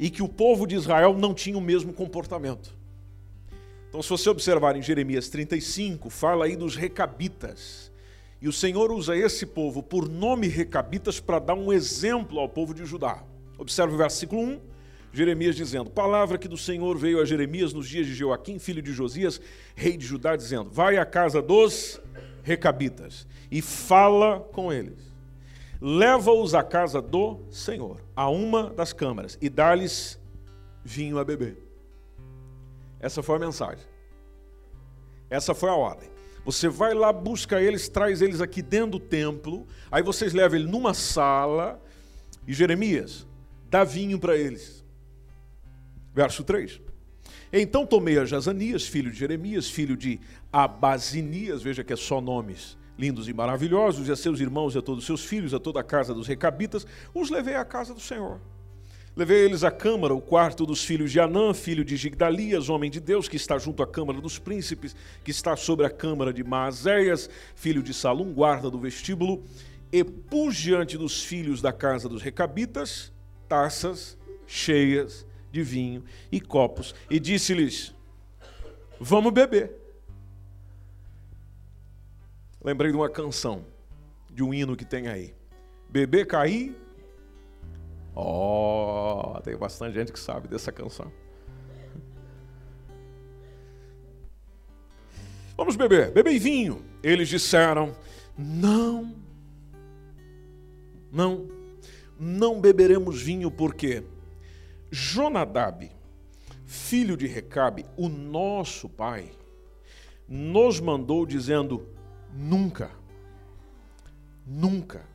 e 0.00 0.10
que 0.10 0.20
o 0.20 0.28
povo 0.28 0.66
de 0.66 0.74
Israel 0.74 1.14
não 1.16 1.32
tinha 1.32 1.56
o 1.56 1.60
mesmo 1.60 1.92
comportamento. 1.92 2.76
Então, 3.88 4.02
se 4.02 4.10
você 4.10 4.28
observar 4.28 4.74
em 4.74 4.82
Jeremias 4.82 5.28
35, 5.28 6.10
fala 6.10 6.46
aí 6.46 6.56
dos 6.56 6.74
recabitas. 6.74 7.93
E 8.44 8.48
o 8.48 8.52
Senhor 8.52 8.92
usa 8.92 9.16
esse 9.16 9.46
povo 9.46 9.82
por 9.82 10.06
nome 10.06 10.48
recabitas 10.48 11.18
para 11.18 11.38
dar 11.38 11.54
um 11.54 11.72
exemplo 11.72 12.38
ao 12.38 12.46
povo 12.46 12.74
de 12.74 12.84
Judá. 12.84 13.24
Observe 13.56 13.94
o 13.94 13.96
versículo 13.96 14.42
1 14.42 14.60
Jeremias 15.14 15.56
dizendo: 15.56 15.88
Palavra 15.88 16.36
que 16.36 16.46
do 16.46 16.58
Senhor 16.58 16.98
veio 16.98 17.22
a 17.22 17.24
Jeremias 17.24 17.72
nos 17.72 17.88
dias 17.88 18.06
de 18.06 18.12
Joaquim, 18.12 18.58
filho 18.58 18.82
de 18.82 18.92
Josias, 18.92 19.40
rei 19.74 19.96
de 19.96 20.04
Judá, 20.04 20.36
dizendo: 20.36 20.68
Vai 20.68 20.98
à 20.98 21.06
casa 21.06 21.40
dos 21.40 21.98
recabitas 22.42 23.26
e 23.50 23.62
fala 23.62 24.40
com 24.52 24.70
eles. 24.70 24.98
Leva-os 25.80 26.54
à 26.54 26.62
casa 26.62 27.00
do 27.00 27.40
Senhor, 27.48 27.98
a 28.14 28.28
uma 28.28 28.68
das 28.68 28.92
câmaras, 28.92 29.38
e 29.40 29.48
dá-lhes 29.48 30.20
vinho 30.84 31.18
a 31.18 31.24
beber. 31.24 31.56
Essa 33.00 33.22
foi 33.22 33.36
a 33.36 33.38
mensagem. 33.38 33.86
Essa 35.30 35.54
foi 35.54 35.70
a 35.70 35.74
ordem. 35.74 36.13
Você 36.44 36.68
vai 36.68 36.92
lá, 36.92 37.12
busca 37.12 37.60
eles, 37.60 37.88
traz 37.88 38.20
eles 38.20 38.40
aqui 38.40 38.60
dentro 38.60 38.92
do 38.92 39.00
templo, 39.00 39.66
aí 39.90 40.02
vocês 40.02 40.32
levam 40.32 40.58
ele 40.58 40.68
numa 40.68 40.92
sala, 40.92 41.80
e 42.46 42.52
Jeremias 42.52 43.26
dá 43.70 43.82
vinho 43.82 44.18
para 44.18 44.36
eles. 44.36 44.84
Verso 46.14 46.44
3. 46.44 46.80
Então 47.52 47.86
tomei 47.86 48.18
a 48.18 48.24
Jazanias, 48.24 48.86
filho 48.86 49.10
de 49.10 49.18
Jeremias, 49.18 49.68
filho 49.70 49.96
de 49.96 50.20
Abazinias, 50.52 51.62
veja 51.62 51.82
que 51.82 51.92
é 51.92 51.96
só 51.96 52.20
nomes 52.20 52.76
lindos 52.96 53.28
e 53.28 53.32
maravilhosos, 53.32 54.08
e 54.08 54.12
a 54.12 54.16
seus 54.16 54.40
irmãos 54.40 54.74
e 54.74 54.78
a 54.78 54.82
todos 54.82 55.00
os 55.00 55.06
seus 55.06 55.24
filhos, 55.24 55.52
a 55.52 55.58
toda 55.58 55.80
a 55.80 55.84
casa 55.84 56.14
dos 56.14 56.26
recabitas, 56.26 56.86
os 57.12 57.30
levei 57.30 57.54
à 57.54 57.64
casa 57.64 57.92
do 57.92 58.00
Senhor. 58.00 58.40
Levei 59.16 59.44
eles 59.44 59.62
à 59.62 59.70
câmara, 59.70 60.12
o 60.12 60.20
quarto 60.20 60.66
dos 60.66 60.84
filhos 60.84 61.12
de 61.12 61.20
Anã, 61.20 61.54
filho 61.54 61.84
de 61.84 61.96
Gigdalias, 61.96 62.68
homem 62.68 62.90
de 62.90 62.98
Deus, 62.98 63.28
que 63.28 63.36
está 63.36 63.56
junto 63.58 63.82
à 63.82 63.86
câmara 63.86 64.20
dos 64.20 64.40
príncipes, 64.40 64.96
que 65.22 65.30
está 65.30 65.54
sobre 65.54 65.86
a 65.86 65.90
câmara 65.90 66.32
de 66.32 66.42
Maazéias, 66.42 67.30
filho 67.54 67.80
de 67.82 67.94
Salum, 67.94 68.32
guarda 68.32 68.68
do 68.68 68.78
vestíbulo, 68.78 69.44
e 69.92 70.02
pus 70.02 70.56
diante 70.56 70.98
dos 70.98 71.22
filhos 71.22 71.62
da 71.62 71.72
casa 71.72 72.08
dos 72.08 72.22
recabitas 72.22 73.12
taças 73.48 74.18
cheias 74.46 75.24
de 75.52 75.62
vinho 75.62 76.04
e 76.32 76.40
copos, 76.40 76.92
e 77.08 77.20
disse-lhes: 77.20 77.94
Vamos 78.98 79.32
beber. 79.32 79.72
Lembrei 82.62 82.90
de 82.90 82.96
uma 82.96 83.08
canção, 83.08 83.64
de 84.32 84.42
um 84.42 84.52
hino 84.52 84.74
que 84.74 84.84
tem 84.84 85.06
aí. 85.06 85.34
Beber, 85.88 86.26
cair. 86.26 86.74
Ó, 88.14 89.36
oh, 89.36 89.40
tem 89.40 89.56
bastante 89.56 89.94
gente 89.94 90.12
que 90.12 90.18
sabe 90.18 90.46
dessa 90.46 90.70
canção. 90.70 91.10
Vamos 95.56 95.76
beber, 95.76 96.12
beber 96.12 96.38
vinho. 96.38 96.84
Eles 97.02 97.28
disseram: 97.28 97.96
Não, 98.36 99.14
não, 101.10 101.48
não 102.18 102.60
beberemos 102.60 103.20
vinho, 103.20 103.50
porque 103.50 104.04
Jonadab, 104.90 105.90
filho 106.64 107.16
de 107.16 107.26
Recabe, 107.26 107.84
o 107.96 108.08
nosso 108.08 108.88
pai, 108.88 109.32
nos 110.28 110.78
mandou 110.78 111.26
dizendo: 111.26 111.88
nunca. 112.32 112.90
nunca 114.46 115.14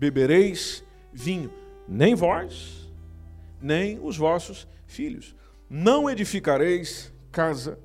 bebereis 0.00 0.82
vinho, 1.12 1.52
nem 1.90 2.14
vós, 2.14 2.88
nem 3.60 3.98
os 4.00 4.16
vossos 4.16 4.68
filhos. 4.86 5.34
Não 5.68 6.08
edificareis 6.08 7.12
casa, 7.32 7.80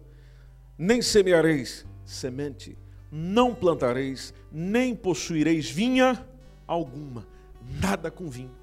nem 0.77 1.01
semeareis 1.01 1.85
semente, 2.05 2.77
não 3.11 3.55
plantareis, 3.55 4.31
nem 4.51 4.95
possuireis 4.95 5.71
vinha 5.71 6.23
alguma, 6.67 7.25
nada 7.81 8.11
com 8.11 8.29
vinho. 8.29 8.55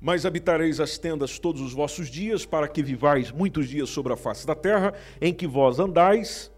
Mas 0.00 0.26
habitareis 0.26 0.80
as 0.80 0.98
tendas 0.98 1.38
todos 1.38 1.62
os 1.62 1.72
vossos 1.72 2.08
dias, 2.08 2.44
para 2.44 2.66
que 2.66 2.82
vivais 2.82 3.30
muitos 3.30 3.68
dias 3.68 3.88
sobre 3.88 4.12
a 4.12 4.16
face 4.16 4.44
da 4.44 4.54
terra, 4.54 4.92
em 5.20 5.32
que 5.32 5.46
vós 5.46 5.78
andais 5.78 6.50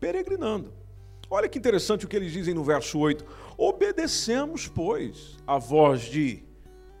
peregrinando. 0.00 0.72
Olha 1.30 1.48
que 1.48 1.58
interessante 1.58 2.04
o 2.04 2.08
que 2.08 2.16
eles 2.16 2.32
dizem 2.32 2.52
no 2.52 2.64
verso 2.64 2.98
8: 2.98 3.24
Obedecemos, 3.62 4.66
pois, 4.66 5.36
a 5.46 5.58
voz 5.58 6.04
de 6.04 6.42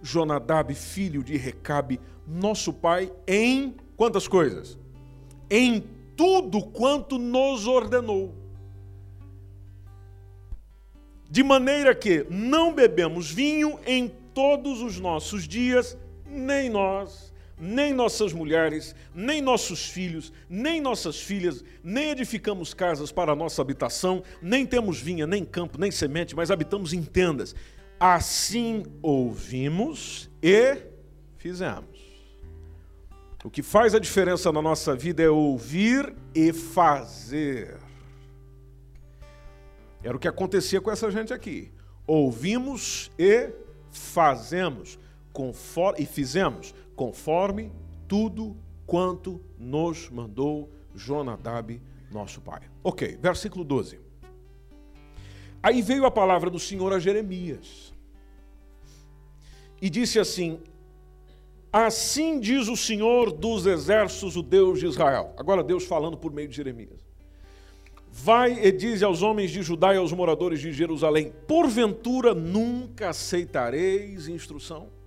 Jonadab, 0.02 0.74
filho 0.74 1.24
de 1.24 1.34
Recabe, 1.38 1.98
nosso 2.26 2.70
pai, 2.70 3.10
em 3.26 3.74
quantas 3.96 4.28
coisas? 4.28 4.78
Em 5.48 5.82
tudo 6.14 6.60
quanto 6.60 7.16
nos 7.16 7.66
ordenou. 7.66 8.34
De 11.30 11.42
maneira 11.42 11.94
que 11.94 12.26
não 12.28 12.74
bebemos 12.74 13.30
vinho 13.30 13.80
em 13.86 14.12
todos 14.34 14.82
os 14.82 15.00
nossos 15.00 15.48
dias, 15.48 15.96
nem 16.26 16.68
nós, 16.68 17.29
nem 17.60 17.92
nossas 17.92 18.32
mulheres, 18.32 18.94
nem 19.14 19.42
nossos 19.42 19.84
filhos, 19.84 20.32
nem 20.48 20.80
nossas 20.80 21.20
filhas, 21.20 21.62
nem 21.84 22.10
edificamos 22.10 22.72
casas 22.72 23.12
para 23.12 23.32
a 23.32 23.36
nossa 23.36 23.60
habitação, 23.60 24.22
nem 24.40 24.64
temos 24.64 24.98
vinha, 24.98 25.26
nem 25.26 25.44
campo, 25.44 25.78
nem 25.78 25.90
semente, 25.90 26.34
mas 26.34 26.50
habitamos 26.50 26.92
em 26.94 27.02
tendas. 27.02 27.54
Assim 27.98 28.84
ouvimos 29.02 30.30
e 30.42 30.78
fizemos. 31.36 32.00
O 33.44 33.50
que 33.50 33.62
faz 33.62 33.94
a 33.94 33.98
diferença 33.98 34.50
na 34.50 34.62
nossa 34.62 34.96
vida 34.96 35.22
é 35.22 35.28
ouvir 35.28 36.14
e 36.34 36.52
fazer. 36.52 37.76
Era 40.02 40.16
o 40.16 40.20
que 40.20 40.28
acontecia 40.28 40.80
com 40.80 40.90
essa 40.90 41.10
gente 41.10 41.32
aqui. 41.32 41.70
Ouvimos 42.06 43.10
e 43.18 43.50
fazemos 43.90 44.98
conforme, 45.32 46.02
e 46.02 46.06
fizemos 46.06 46.74
conforme 47.00 47.72
tudo 48.06 48.54
quanto 48.84 49.40
nos 49.58 50.10
mandou 50.10 50.68
Jonadab, 50.94 51.80
nosso 52.12 52.42
pai. 52.42 52.60
Ok, 52.84 53.16
versículo 53.22 53.64
12. 53.64 53.98
Aí 55.62 55.80
veio 55.80 56.04
a 56.04 56.10
palavra 56.10 56.50
do 56.50 56.58
Senhor 56.58 56.92
a 56.92 56.98
Jeremias 56.98 57.94
e 59.80 59.88
disse 59.88 60.18
assim: 60.18 60.60
Assim 61.72 62.38
diz 62.38 62.68
o 62.68 62.76
Senhor 62.76 63.32
dos 63.32 63.64
exércitos, 63.64 64.36
o 64.36 64.42
Deus 64.42 64.78
de 64.78 64.86
Israel. 64.86 65.32
Agora, 65.38 65.64
Deus 65.64 65.86
falando 65.86 66.18
por 66.18 66.30
meio 66.30 66.48
de 66.48 66.56
Jeremias. 66.56 67.00
Vai 68.12 68.62
e 68.62 68.70
diz 68.70 69.02
aos 69.02 69.22
homens 69.22 69.50
de 69.50 69.62
Judá 69.62 69.94
e 69.94 69.96
aos 69.96 70.12
moradores 70.12 70.60
de 70.60 70.70
Jerusalém: 70.70 71.32
Porventura 71.48 72.34
nunca 72.34 73.08
aceitareis 73.08 74.28
instrução? 74.28 74.99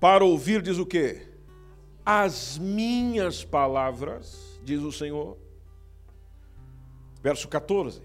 Para 0.00 0.24
ouvir, 0.24 0.62
diz 0.62 0.78
o 0.78 0.86
quê? 0.86 1.22
As 2.04 2.56
minhas 2.58 3.44
palavras, 3.44 4.60
diz 4.62 4.82
o 4.82 4.92
Senhor. 4.92 5.36
Verso 7.22 7.48
14. 7.48 8.02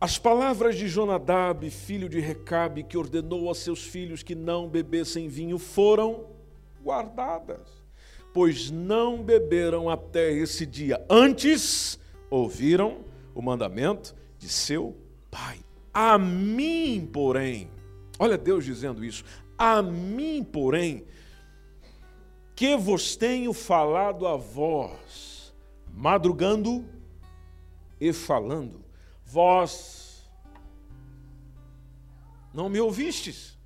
As 0.00 0.18
palavras 0.18 0.76
de 0.76 0.88
Jonadab, 0.88 1.68
filho 1.70 2.08
de 2.08 2.20
Recabe, 2.20 2.82
que 2.82 2.96
ordenou 2.96 3.50
a 3.50 3.54
seus 3.54 3.82
filhos 3.82 4.22
que 4.22 4.34
não 4.34 4.68
bebessem 4.68 5.28
vinho, 5.28 5.58
foram 5.58 6.26
guardadas 6.82 7.88
pois 8.32 8.70
não 8.70 9.22
beberam 9.22 9.88
até 9.88 10.32
esse 10.32 10.64
dia. 10.64 11.04
Antes 11.10 11.98
ouviram 12.30 12.98
o 13.34 13.42
mandamento 13.42 14.14
de 14.38 14.48
seu 14.48 14.96
pai. 15.30 15.58
A 15.92 16.16
mim, 16.18 17.08
porém, 17.12 17.68
olha 18.18 18.38
Deus 18.38 18.64
dizendo 18.64 19.04
isso, 19.04 19.24
a 19.56 19.82
mim, 19.82 20.44
porém, 20.44 21.04
que 22.58 22.76
vos 22.76 23.14
tenho 23.14 23.52
falado 23.52 24.26
a 24.26 24.36
vós, 24.36 25.54
madrugando 25.94 26.84
e 28.00 28.12
falando, 28.12 28.84
vós 29.24 30.28
não 32.52 32.68
me 32.68 32.80
ouvistes. 32.80 33.56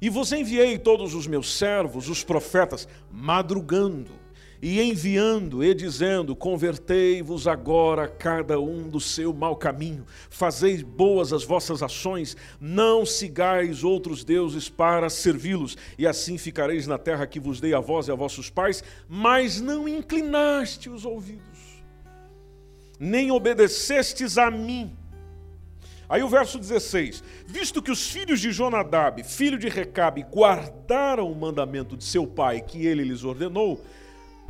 E 0.00 0.08
vos 0.08 0.32
enviei 0.32 0.78
todos 0.78 1.12
os 1.12 1.26
meus 1.26 1.52
servos, 1.58 2.08
os 2.08 2.24
profetas, 2.24 2.88
madrugando, 3.12 4.17
e 4.60 4.80
enviando 4.80 5.62
e 5.62 5.72
dizendo: 5.74 6.34
Convertei-vos 6.34 7.46
agora 7.46 8.08
cada 8.08 8.60
um 8.60 8.88
do 8.88 9.00
seu 9.00 9.32
mau 9.32 9.56
caminho, 9.56 10.04
fazeis 10.28 10.82
boas 10.82 11.32
as 11.32 11.44
vossas 11.44 11.82
ações, 11.82 12.36
não 12.60 13.06
sigais 13.06 13.84
outros 13.84 14.24
deuses 14.24 14.68
para 14.68 15.08
servi-los, 15.08 15.76
e 15.96 16.06
assim 16.06 16.36
ficareis 16.36 16.86
na 16.86 16.98
terra 16.98 17.26
que 17.26 17.40
vos 17.40 17.60
dei 17.60 17.74
a 17.74 17.80
vós 17.80 18.08
e 18.08 18.12
a 18.12 18.14
vossos 18.14 18.50
pais, 18.50 18.82
mas 19.08 19.60
não 19.60 19.88
inclinaste 19.88 20.90
os 20.90 21.04
ouvidos, 21.04 21.42
nem 22.98 23.30
obedecestes 23.30 24.36
a 24.38 24.50
mim. 24.50 24.96
Aí 26.08 26.22
o 26.22 26.28
verso 26.28 26.58
16: 26.58 27.22
Visto 27.46 27.82
que 27.82 27.90
os 27.90 28.08
filhos 28.08 28.40
de 28.40 28.50
Jonadab, 28.50 29.22
filho 29.22 29.58
de 29.58 29.68
Recabe, 29.68 30.22
guardaram 30.22 31.30
o 31.30 31.36
mandamento 31.36 31.96
de 31.96 32.04
seu 32.04 32.26
pai 32.26 32.62
que 32.62 32.86
ele 32.86 33.04
lhes 33.04 33.24
ordenou, 33.24 33.84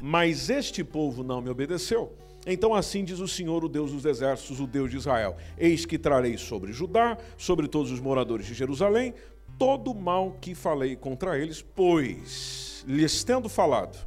mas 0.00 0.50
este 0.50 0.82
povo 0.84 1.22
não 1.22 1.40
me 1.40 1.50
obedeceu. 1.50 2.12
Então 2.46 2.74
assim 2.74 3.04
diz 3.04 3.18
o 3.18 3.28
Senhor, 3.28 3.64
o 3.64 3.68
Deus 3.68 3.92
dos 3.92 4.04
exércitos, 4.04 4.60
o 4.60 4.66
Deus 4.66 4.90
de 4.90 4.96
Israel: 4.96 5.36
Eis 5.56 5.84
que 5.84 5.98
trarei 5.98 6.38
sobre 6.38 6.72
Judá, 6.72 7.18
sobre 7.36 7.68
todos 7.68 7.90
os 7.90 8.00
moradores 8.00 8.46
de 8.46 8.54
Jerusalém, 8.54 9.14
todo 9.58 9.90
o 9.90 9.94
mal 9.94 10.36
que 10.40 10.54
falei 10.54 10.96
contra 10.96 11.38
eles, 11.38 11.62
pois 11.62 12.84
lhes 12.86 13.22
tendo 13.24 13.48
falado, 13.48 14.06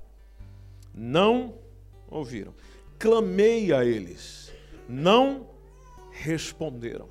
não 0.94 1.56
ouviram. 2.10 2.54
Clamei 2.98 3.74
a 3.74 3.84
eles, 3.84 4.52
não 4.88 5.48
responderam 6.12 7.08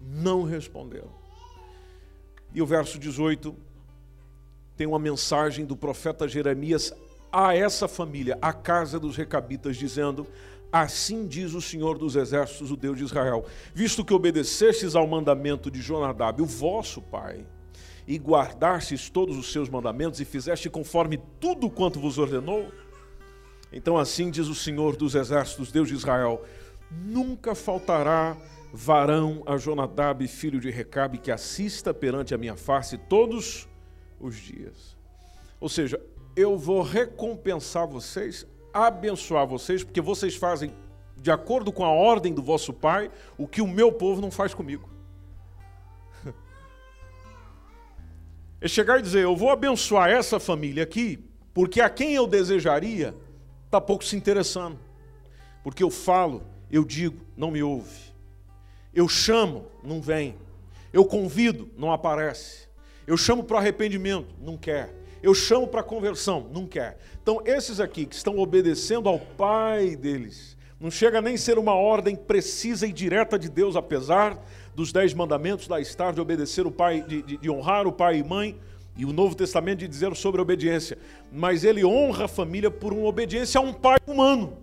não 0.00 0.42
responderam. 0.42 1.10
E 2.52 2.62
o 2.62 2.66
verso 2.66 2.98
18 2.98 3.54
tem 4.76 4.86
uma 4.86 4.98
mensagem 4.98 5.64
do 5.64 5.76
profeta 5.76 6.26
Jeremias 6.26 6.92
a 7.32 7.54
essa 7.54 7.86
família, 7.86 8.38
a 8.40 8.52
casa 8.52 8.98
dos 8.98 9.16
recabitas, 9.16 9.76
dizendo: 9.76 10.26
Assim 10.72 11.26
diz 11.26 11.52
o 11.54 11.60
Senhor 11.60 11.98
dos 11.98 12.16
Exércitos, 12.16 12.70
o 12.70 12.76
Deus 12.76 12.96
de 12.96 13.04
Israel: 13.04 13.44
Visto 13.74 14.04
que 14.04 14.14
obedecestes 14.14 14.94
ao 14.94 15.06
mandamento 15.06 15.70
de 15.70 15.80
Jonadab, 15.80 16.40
o 16.40 16.46
vosso 16.46 17.02
pai, 17.02 17.44
e 18.06 18.16
guardastes 18.18 19.10
todos 19.10 19.36
os 19.36 19.52
seus 19.52 19.68
mandamentos 19.68 20.20
e 20.20 20.24
fizeste 20.24 20.70
conforme 20.70 21.20
tudo 21.38 21.70
quanto 21.70 22.00
vos 22.00 22.18
ordenou, 22.18 22.72
então 23.72 23.96
assim 23.96 24.30
diz 24.30 24.46
o 24.48 24.54
Senhor 24.54 24.96
dos 24.96 25.14
Exércitos, 25.14 25.72
Deus 25.72 25.88
de 25.88 25.94
Israel: 25.94 26.44
Nunca 26.90 27.54
faltará 27.54 28.36
varão 28.72 29.42
a 29.46 29.56
Jonadab, 29.56 30.26
filho 30.28 30.60
de 30.60 30.70
Recabe, 30.70 31.18
que 31.18 31.30
assista 31.30 31.92
perante 31.92 32.34
a 32.34 32.38
minha 32.38 32.56
face 32.56 32.96
todos 32.96 33.68
os 34.20 34.36
dias. 34.36 34.96
Ou 35.60 35.68
seja, 35.68 36.00
eu 36.36 36.56
vou 36.56 36.82
recompensar 36.82 37.86
vocês, 37.86 38.46
abençoar 38.72 39.46
vocês, 39.46 39.82
porque 39.82 40.00
vocês 40.00 40.36
fazem, 40.36 40.72
de 41.16 41.30
acordo 41.30 41.72
com 41.72 41.84
a 41.84 41.90
ordem 41.90 42.32
do 42.32 42.42
vosso 42.42 42.72
pai, 42.72 43.10
o 43.36 43.46
que 43.46 43.60
o 43.60 43.66
meu 43.66 43.92
povo 43.92 44.20
não 44.20 44.30
faz 44.30 44.54
comigo. 44.54 44.88
É 48.62 48.68
chegar 48.68 48.98
e 48.98 49.02
dizer, 49.02 49.22
eu 49.22 49.34
vou 49.34 49.48
abençoar 49.48 50.10
essa 50.10 50.38
família 50.38 50.82
aqui, 50.82 51.18
porque 51.54 51.80
a 51.80 51.88
quem 51.88 52.14
eu 52.14 52.26
desejaria 52.26 53.14
está 53.64 53.80
pouco 53.80 54.04
se 54.04 54.16
interessando. 54.16 54.78
Porque 55.62 55.82
eu 55.82 55.90
falo, 55.90 56.42
eu 56.70 56.84
digo, 56.84 57.24
não 57.36 57.50
me 57.50 57.62
ouve. 57.62 58.12
Eu 58.92 59.08
chamo, 59.08 59.66
não 59.82 60.00
vem. 60.00 60.36
Eu 60.92 61.04
convido, 61.04 61.70
não 61.76 61.90
aparece. 61.92 62.68
Eu 63.06 63.16
chamo 63.16 63.44
para 63.44 63.58
arrependimento, 63.58 64.34
não 64.40 64.56
quer. 64.56 64.94
Eu 65.22 65.34
chamo 65.34 65.66
para 65.66 65.82
conversão, 65.82 66.48
não 66.52 66.66
quer. 66.66 66.98
Então, 67.22 67.42
esses 67.44 67.80
aqui 67.80 68.06
que 68.06 68.14
estão 68.14 68.38
obedecendo 68.38 69.08
ao 69.08 69.18
Pai 69.18 69.96
deles, 69.96 70.56
não 70.80 70.90
chega 70.90 71.20
nem 71.20 71.34
a 71.34 71.38
ser 71.38 71.58
uma 71.58 71.74
ordem 71.74 72.16
precisa 72.16 72.86
e 72.86 72.92
direta 72.92 73.38
de 73.38 73.48
Deus, 73.48 73.76
apesar 73.76 74.42
dos 74.74 74.92
dez 74.92 75.12
mandamentos 75.12 75.68
lá 75.68 75.80
estar 75.80 76.12
de 76.12 76.20
obedecer 76.20 76.66
o 76.66 76.70
Pai, 76.70 77.02
de, 77.02 77.22
de, 77.22 77.36
de 77.36 77.50
honrar 77.50 77.86
o 77.86 77.92
pai 77.92 78.18
e 78.18 78.24
mãe, 78.24 78.58
e 78.96 79.04
o 79.04 79.12
Novo 79.12 79.34
Testamento 79.34 79.80
de 79.80 79.88
dizer 79.88 80.14
sobre 80.16 80.40
obediência. 80.40 80.98
Mas 81.32 81.64
ele 81.64 81.84
honra 81.84 82.24
a 82.24 82.28
família 82.28 82.70
por 82.70 82.92
uma 82.92 83.06
obediência 83.06 83.58
a 83.58 83.62
um 83.62 83.72
pai 83.72 83.98
humano. 84.06 84.58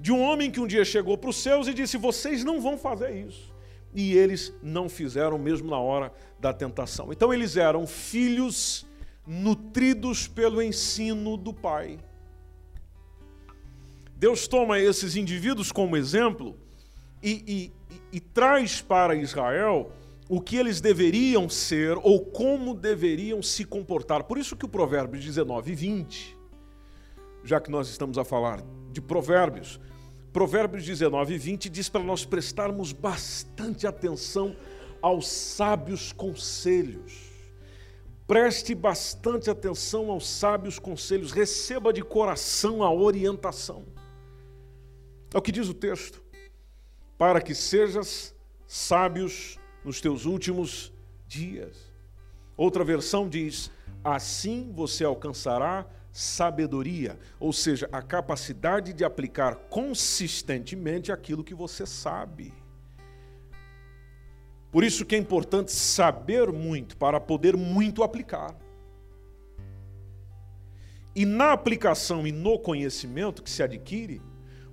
de 0.00 0.12
um 0.12 0.20
homem 0.22 0.50
que 0.50 0.60
um 0.60 0.66
dia 0.66 0.84
chegou 0.84 1.18
para 1.18 1.30
os 1.30 1.36
seus 1.36 1.66
e 1.66 1.74
disse: 1.74 1.96
Vocês 1.96 2.44
não 2.44 2.60
vão 2.60 2.78
fazer 2.78 3.10
isso. 3.10 3.52
E 4.00 4.16
eles 4.16 4.54
não 4.62 4.88
fizeram, 4.88 5.36
mesmo 5.36 5.68
na 5.68 5.80
hora 5.80 6.12
da 6.38 6.52
tentação. 6.52 7.12
Então, 7.12 7.34
eles 7.34 7.56
eram 7.56 7.84
filhos 7.84 8.86
nutridos 9.26 10.28
pelo 10.28 10.62
ensino 10.62 11.36
do 11.36 11.52
Pai. 11.52 11.98
Deus 14.14 14.46
toma 14.46 14.78
esses 14.78 15.16
indivíduos 15.16 15.72
como 15.72 15.96
exemplo 15.96 16.56
e, 17.20 17.72
e, 18.12 18.16
e, 18.16 18.20
traz 18.20 18.80
para 18.80 19.16
Israel 19.16 19.90
o 20.28 20.40
que 20.40 20.56
eles 20.56 20.80
deveriam 20.80 21.48
ser 21.48 21.98
ou 22.00 22.24
como 22.24 22.74
deveriam 22.74 23.42
se 23.42 23.64
comportar. 23.64 24.22
Por 24.22 24.38
isso 24.38 24.54
que 24.54 24.64
o 24.64 24.68
Provérbios 24.68 25.24
19 25.24 25.72
e 25.72 25.74
20, 25.74 26.38
já 27.42 27.60
que 27.60 27.68
nós 27.68 27.88
estamos 27.88 28.16
a 28.16 28.22
falar 28.22 28.62
de 28.92 29.00
provérbios, 29.00 29.80
Provérbios 30.38 30.84
19 30.84 31.34
e 31.34 31.36
20 31.36 31.68
diz 31.68 31.88
para 31.88 32.00
nós 32.00 32.24
prestarmos 32.24 32.92
bastante 32.92 33.88
atenção 33.88 34.54
aos 35.02 35.26
sábios 35.26 36.12
conselhos. 36.12 37.28
Preste 38.24 38.72
bastante 38.72 39.50
atenção 39.50 40.12
aos 40.12 40.28
sábios 40.28 40.78
conselhos, 40.78 41.32
receba 41.32 41.92
de 41.92 42.02
coração 42.02 42.84
a 42.84 42.92
orientação. 42.92 43.84
É 45.34 45.38
o 45.38 45.42
que 45.42 45.50
diz 45.50 45.68
o 45.68 45.74
texto. 45.74 46.22
Para 47.18 47.40
que 47.40 47.52
sejas 47.52 48.32
sábios 48.64 49.58
nos 49.84 50.00
teus 50.00 50.24
últimos 50.24 50.92
dias. 51.26 51.92
Outra 52.56 52.84
versão 52.84 53.28
diz: 53.28 53.72
assim 54.04 54.70
você 54.72 55.02
alcançará 55.02 55.84
sabedoria, 56.12 57.18
ou 57.38 57.52
seja, 57.52 57.88
a 57.92 58.02
capacidade 58.02 58.92
de 58.92 59.04
aplicar 59.04 59.54
consistentemente 59.54 61.12
aquilo 61.12 61.44
que 61.44 61.54
você 61.54 61.86
sabe. 61.86 62.52
Por 64.70 64.84
isso 64.84 65.04
que 65.06 65.14
é 65.14 65.18
importante 65.18 65.72
saber 65.72 66.52
muito 66.52 66.96
para 66.96 67.18
poder 67.20 67.56
muito 67.56 68.02
aplicar. 68.02 68.54
E 71.14 71.24
na 71.24 71.52
aplicação 71.52 72.26
e 72.26 72.32
no 72.32 72.58
conhecimento 72.58 73.42
que 73.42 73.50
se 73.50 73.62
adquire, 73.62 74.20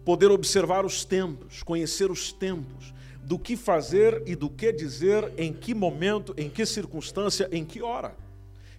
poder 0.04 0.30
observar 0.30 0.86
os 0.86 1.06
tempos, 1.06 1.64
conhecer 1.64 2.12
os 2.12 2.32
tempos, 2.32 2.94
do 3.24 3.40
que 3.40 3.58
fazer 3.58 4.22
e 4.28 4.36
do 4.36 4.50
que 4.50 4.72
dizer, 4.72 5.34
em 5.38 5.52
que 5.52 5.74
momento, 5.74 6.34
em 6.38 6.48
que 6.48 6.66
circunstância, 6.66 7.50
em 7.52 7.66
que 7.66 7.82
hora, 7.82 8.16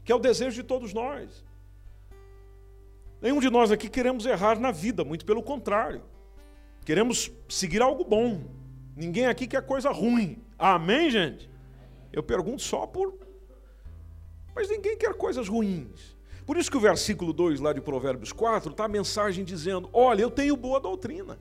que 0.05 0.13
é 0.13 0.15
o 0.15 0.21
desejo 0.21 0.63
de 0.63 0.63
todos 0.63 0.93
nós. 0.93 1.45
Nenhum 3.21 3.41
de 3.41 3.51
nós 3.51 3.71
aqui 3.71 3.89
queremos 3.89 4.27
errar 4.27 4.59
na 4.59 4.71
vida, 4.71 5.05
muito 5.05 5.25
pelo 5.25 5.43
contrário. 5.43 6.03
Queremos 6.85 7.31
seguir 7.49 7.83
algo 7.83 8.05
bom. 8.05 8.45
Ninguém 8.95 9.27
aqui 9.27 9.47
quer 9.47 9.63
coisa 9.63 9.91
ruim. 9.91 10.39
Amém, 10.59 11.11
gente? 11.11 11.51
Eu 12.13 12.23
pergunto 12.23 12.63
só 12.63 12.87
por. 12.87 13.19
Mas 14.55 14.69
ninguém 14.69 14.97
quer 14.97 15.15
coisas 15.15 15.49
ruins. 15.49 16.17
Por 16.47 16.57
isso 16.57 16.71
que 16.71 16.77
o 16.77 16.81
versículo 16.81 17.33
2 17.33 17.61
lá 17.61 17.73
de 17.73 17.81
Provérbios 17.81 18.33
4 18.33 18.71
está 18.71 18.85
a 18.85 18.89
mensagem 18.89 19.45
dizendo: 19.45 19.91
Olha, 19.93 20.23
eu 20.23 20.31
tenho 20.31 20.57
boa 20.57 20.79
doutrina. 20.79 21.39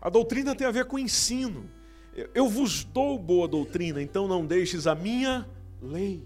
A 0.00 0.08
doutrina 0.08 0.54
tem 0.54 0.66
a 0.66 0.70
ver 0.70 0.84
com 0.84 0.98
ensino. 0.98 1.68
Eu 2.32 2.48
vos 2.48 2.84
dou 2.84 3.18
boa 3.18 3.48
doutrina, 3.48 4.00
então 4.00 4.28
não 4.28 4.46
deixes 4.46 4.86
a 4.86 4.94
minha 4.94 5.48
lei. 5.82 6.22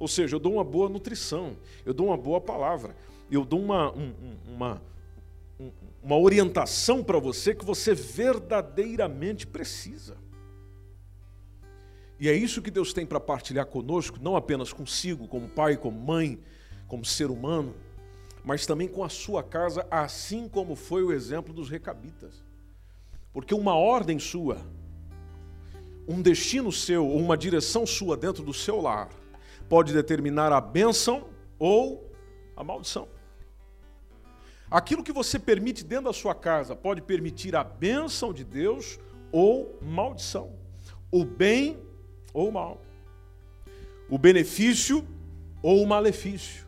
Ou 0.00 0.08
seja, 0.08 0.34
eu 0.34 0.40
dou 0.40 0.54
uma 0.54 0.64
boa 0.64 0.88
nutrição, 0.88 1.58
eu 1.84 1.92
dou 1.92 2.06
uma 2.06 2.16
boa 2.16 2.40
palavra, 2.40 2.96
eu 3.30 3.44
dou 3.44 3.60
uma, 3.60 3.92
um, 3.94 4.14
uma, 4.48 4.82
uma 6.02 6.16
orientação 6.16 7.04
para 7.04 7.18
você 7.18 7.54
que 7.54 7.66
você 7.66 7.94
verdadeiramente 7.94 9.46
precisa. 9.46 10.16
E 12.18 12.30
é 12.30 12.34
isso 12.34 12.62
que 12.62 12.70
Deus 12.70 12.94
tem 12.94 13.04
para 13.04 13.20
partilhar 13.20 13.66
conosco, 13.66 14.18
não 14.22 14.36
apenas 14.36 14.72
consigo, 14.72 15.28
como 15.28 15.50
pai, 15.50 15.76
como 15.76 16.00
mãe, 16.00 16.40
como 16.88 17.04
ser 17.04 17.30
humano, 17.30 17.74
mas 18.42 18.64
também 18.64 18.88
com 18.88 19.04
a 19.04 19.08
sua 19.10 19.42
casa, 19.42 19.86
assim 19.90 20.48
como 20.48 20.74
foi 20.74 21.02
o 21.02 21.12
exemplo 21.12 21.52
dos 21.52 21.68
recabitas. 21.68 22.42
Porque 23.34 23.54
uma 23.54 23.74
ordem 23.74 24.18
sua, 24.18 24.66
um 26.08 26.22
destino 26.22 26.72
seu, 26.72 27.06
ou 27.06 27.18
uma 27.18 27.36
direção 27.36 27.86
sua 27.86 28.16
dentro 28.16 28.42
do 28.42 28.54
seu 28.54 28.80
lar, 28.80 29.19
pode 29.70 29.92
determinar 29.92 30.52
a 30.52 30.60
bênção 30.60 31.28
ou 31.56 32.12
a 32.56 32.64
maldição. 32.64 33.06
Aquilo 34.68 35.04
que 35.04 35.12
você 35.12 35.38
permite 35.38 35.84
dentro 35.84 36.06
da 36.06 36.12
sua 36.12 36.34
casa 36.34 36.74
pode 36.74 37.00
permitir 37.00 37.54
a 37.54 37.62
bênção 37.62 38.32
de 38.32 38.42
Deus 38.42 38.98
ou 39.30 39.78
maldição, 39.80 40.52
o 41.08 41.24
bem 41.24 41.78
ou 42.34 42.48
o 42.48 42.52
mal, 42.52 42.82
o 44.08 44.18
benefício 44.18 45.06
ou 45.62 45.84
o 45.84 45.86
malefício, 45.86 46.66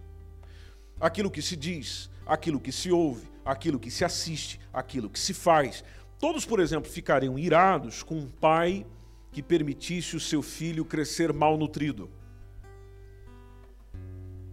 aquilo 1.01 1.31
que 1.31 1.43
se 1.43 1.57
diz, 1.57 2.09
aquilo 2.25 2.61
que 2.61 2.71
se 2.71 2.93
ouve, 2.93 3.27
aquilo 3.45 3.81
que 3.81 3.91
se 3.91 4.05
assiste, 4.05 4.61
aquilo 4.73 5.11
que 5.11 5.19
se 5.19 5.35
faz. 5.35 5.83
Todos, 6.21 6.47
por 6.47 6.61
exemplo, 6.61 6.89
ficariam 6.89 7.37
irados 7.37 8.05
com 8.05 8.15
um 8.15 8.29
pai 8.29 8.87
que 9.33 9.43
permitisse 9.43 10.15
o 10.15 10.21
seu 10.21 10.41
filho 10.41 10.85
crescer 10.85 11.33
mal 11.33 11.59
nutrido. 11.59 12.09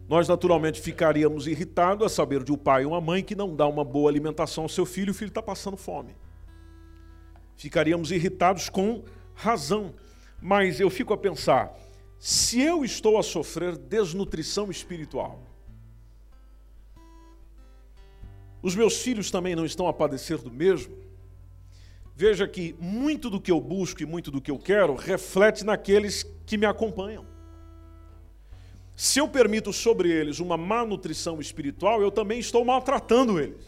Nós 0.10 0.28
naturalmente 0.28 0.82
ficaríamos 0.82 1.46
irritados 1.46 2.04
a 2.04 2.10
saber 2.10 2.44
de 2.44 2.52
um 2.52 2.58
pai 2.58 2.84
ou 2.84 2.94
uma 2.94 3.00
mãe 3.00 3.24
que 3.24 3.36
não 3.36 3.56
dá 3.56 3.68
uma 3.68 3.86
boa 3.86 4.10
alimentação 4.10 4.64
ao 4.64 4.70
seu 4.70 4.84
filho 4.84 5.10
e 5.10 5.12
o 5.12 5.14
filho 5.14 5.30
está 5.30 5.42
passando 5.42 5.78
fome. 5.78 6.16
Ficaríamos 7.56 8.10
irritados 8.12 8.70
com 8.70 9.04
razão. 9.36 9.94
Mas 10.42 10.80
eu 10.80 10.90
fico 10.90 11.14
a 11.14 11.18
pensar: 11.18 11.78
se 12.18 12.60
eu 12.60 12.84
estou 12.84 13.20
a 13.20 13.24
sofrer 13.24 13.78
desnutrição 13.78 14.72
espiritual, 14.72 15.44
os 18.64 18.76
meus 18.76 19.00
filhos 19.04 19.30
também 19.30 19.56
não 19.56 19.66
estão 19.66 19.88
a 19.88 19.94
padecer 19.94 20.40
do 20.40 20.50
mesmo? 20.50 20.98
Veja 22.16 22.48
que 22.48 22.76
muito 22.80 23.30
do 23.30 23.40
que 23.40 23.52
eu 23.52 23.62
busco 23.62 24.02
e 24.02 24.08
muito 24.08 24.32
do 24.32 24.42
que 24.42 24.50
eu 24.50 24.58
quero 24.58 24.96
reflete 24.96 25.64
naqueles 25.64 26.24
que 26.48 26.58
me 26.58 26.66
acompanham. 26.66 27.39
Se 29.00 29.18
eu 29.18 29.30
permito 29.30 29.72
sobre 29.72 30.12
eles 30.12 30.42
uma 30.42 30.58
má 30.58 30.86
nutrição 30.86 31.40
espiritual, 31.40 32.02
eu 32.02 32.12
também 32.12 32.38
estou 32.38 32.66
maltratando 32.66 33.40
eles. 33.40 33.66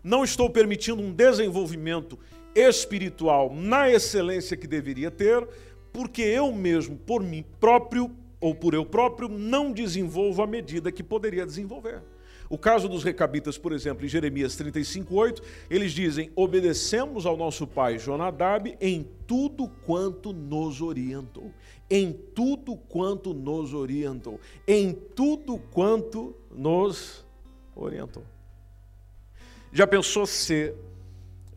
Não 0.00 0.22
estou 0.22 0.48
permitindo 0.48 1.02
um 1.02 1.12
desenvolvimento 1.12 2.16
espiritual 2.54 3.52
na 3.52 3.90
excelência 3.90 4.56
que 4.56 4.68
deveria 4.68 5.10
ter, 5.10 5.44
porque 5.92 6.22
eu 6.22 6.52
mesmo, 6.52 6.96
por 6.96 7.20
mim 7.20 7.44
próprio 7.58 8.14
ou 8.40 8.54
por 8.54 8.74
eu 8.74 8.86
próprio, 8.86 9.28
não 9.28 9.72
desenvolvo 9.72 10.40
a 10.40 10.46
medida 10.46 10.92
que 10.92 11.02
poderia 11.02 11.44
desenvolver. 11.44 12.00
O 12.54 12.58
caso 12.58 12.88
dos 12.88 13.02
recabitas, 13.02 13.58
por 13.58 13.72
exemplo, 13.72 14.06
em 14.06 14.08
Jeremias 14.08 14.54
35:8, 14.54 15.42
eles 15.68 15.90
dizem: 15.90 16.30
"Obedecemos 16.36 17.26
ao 17.26 17.36
nosso 17.36 17.66
pai 17.66 17.98
Jonadab 17.98 18.76
em 18.80 19.02
tudo 19.26 19.66
quanto 19.84 20.32
nos 20.32 20.80
orientou. 20.80 21.50
Em 21.90 22.12
tudo 22.12 22.76
quanto 22.76 23.34
nos 23.34 23.74
orientou. 23.74 24.38
Em 24.68 24.92
tudo 24.92 25.58
quanto 25.58 26.32
nos 26.48 27.26
orientou." 27.74 28.24
Já 29.72 29.84
pensou 29.84 30.24
se 30.24 30.72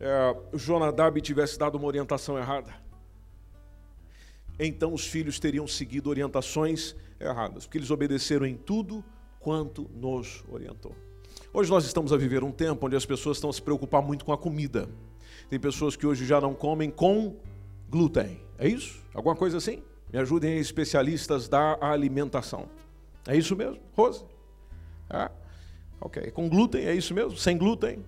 é, 0.00 0.36
Jonadab 0.52 1.20
tivesse 1.20 1.56
dado 1.56 1.78
uma 1.78 1.86
orientação 1.86 2.36
errada, 2.36 2.74
então 4.58 4.92
os 4.92 5.06
filhos 5.06 5.38
teriam 5.38 5.68
seguido 5.68 6.10
orientações 6.10 6.96
erradas, 7.20 7.66
porque 7.66 7.78
eles 7.78 7.92
obedeceram 7.92 8.44
em 8.44 8.56
tudo 8.56 9.04
quanto 9.40 9.88
nos 9.94 10.44
orientou. 10.50 10.92
Hoje 11.52 11.70
nós 11.70 11.84
estamos 11.84 12.12
a 12.12 12.16
viver 12.16 12.44
um 12.44 12.50
tempo 12.50 12.86
onde 12.86 12.96
as 12.96 13.06
pessoas 13.06 13.36
estão 13.36 13.50
a 13.50 13.52
se 13.52 13.62
preocupar 13.62 14.02
muito 14.02 14.24
com 14.24 14.32
a 14.32 14.38
comida. 14.38 14.88
Tem 15.48 15.58
pessoas 15.58 15.96
que 15.96 16.06
hoje 16.06 16.26
já 16.26 16.40
não 16.40 16.54
comem 16.54 16.90
com 16.90 17.36
glúten. 17.88 18.40
É 18.58 18.68
isso? 18.68 19.02
Alguma 19.14 19.34
coisa 19.34 19.56
assim? 19.56 19.82
Me 20.12 20.18
ajudem 20.18 20.58
especialistas 20.58 21.48
da 21.48 21.78
alimentação. 21.80 22.68
É 23.26 23.36
isso 23.36 23.54
mesmo, 23.56 23.80
Rose? 23.94 24.24
É? 25.10 25.30
Ok. 26.00 26.30
Com 26.32 26.48
glúten, 26.48 26.84
é 26.84 26.94
isso 26.94 27.14
mesmo? 27.14 27.36
Sem 27.36 27.56
glúten? 27.56 28.04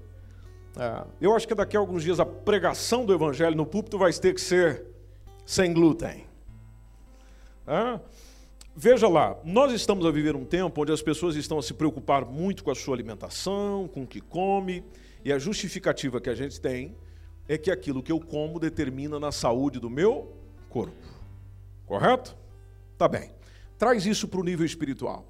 É, 0.77 1.05
eu 1.21 1.35
acho 1.35 1.49
que 1.49 1.55
daqui 1.55 1.77
a 1.77 1.81
alguns 1.81 2.03
dias 2.03 2.21
a 2.21 2.27
pregação 2.27 3.05
do 3.05 3.13
evangelho 3.13 3.57
no 3.57 3.67
púlpito 3.67 3.99
vai 3.99 4.13
ter 4.13 4.35
que 4.35 4.41
ser 4.41 4.87
sem 5.45 5.73
glúten. 5.73 6.27
É? 7.67 8.01
Veja 8.83 9.07
lá, 9.09 9.39
nós 9.45 9.75
estamos 9.75 10.07
a 10.07 10.11
viver 10.11 10.35
um 10.35 10.47
tempo 10.47 10.81
onde 10.81 10.91
as 10.91 11.03
pessoas 11.03 11.37
estão 11.37 11.59
a 11.59 11.63
se 11.63 11.75
preocupar 11.75 12.25
muito 12.25 12.65
com 12.65 12.71
a 12.71 12.75
sua 12.75 12.95
alimentação, 12.95 13.87
com 13.87 14.05
o 14.05 14.07
que 14.07 14.23
come, 14.23 14.83
e 15.23 15.31
a 15.31 15.39
justificativa 15.39 16.19
que 16.19 16.31
a 16.31 16.35
gente 16.35 16.59
tem 16.59 16.97
é 17.47 17.59
que 17.59 17.71
aquilo 17.71 18.03
que 18.03 18.11
eu 18.11 18.19
como 18.19 18.59
determina 18.59 19.21
na 19.21 19.31
saúde 19.31 19.79
do 19.79 19.91
meu 19.91 20.35
corpo. 20.71 20.97
Correto? 21.85 22.35
Tá 22.97 23.07
bem. 23.07 23.33
Traz 23.77 24.07
isso 24.07 24.27
para 24.27 24.41
o 24.41 24.43
nível 24.43 24.65
espiritual. 24.65 25.27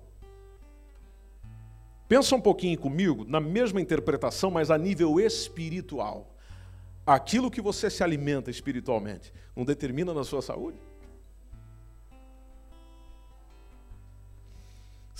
Pensa 2.06 2.36
um 2.36 2.40
pouquinho 2.40 2.78
comigo 2.78 3.24
na 3.24 3.40
mesma 3.40 3.80
interpretação, 3.80 4.52
mas 4.52 4.70
a 4.70 4.78
nível 4.78 5.18
espiritual. 5.18 6.36
Aquilo 7.04 7.50
que 7.50 7.60
você 7.60 7.90
se 7.90 8.04
alimenta 8.04 8.48
espiritualmente 8.48 9.32
não 9.56 9.64
determina 9.64 10.14
na 10.14 10.22
sua 10.22 10.40
saúde? 10.40 10.78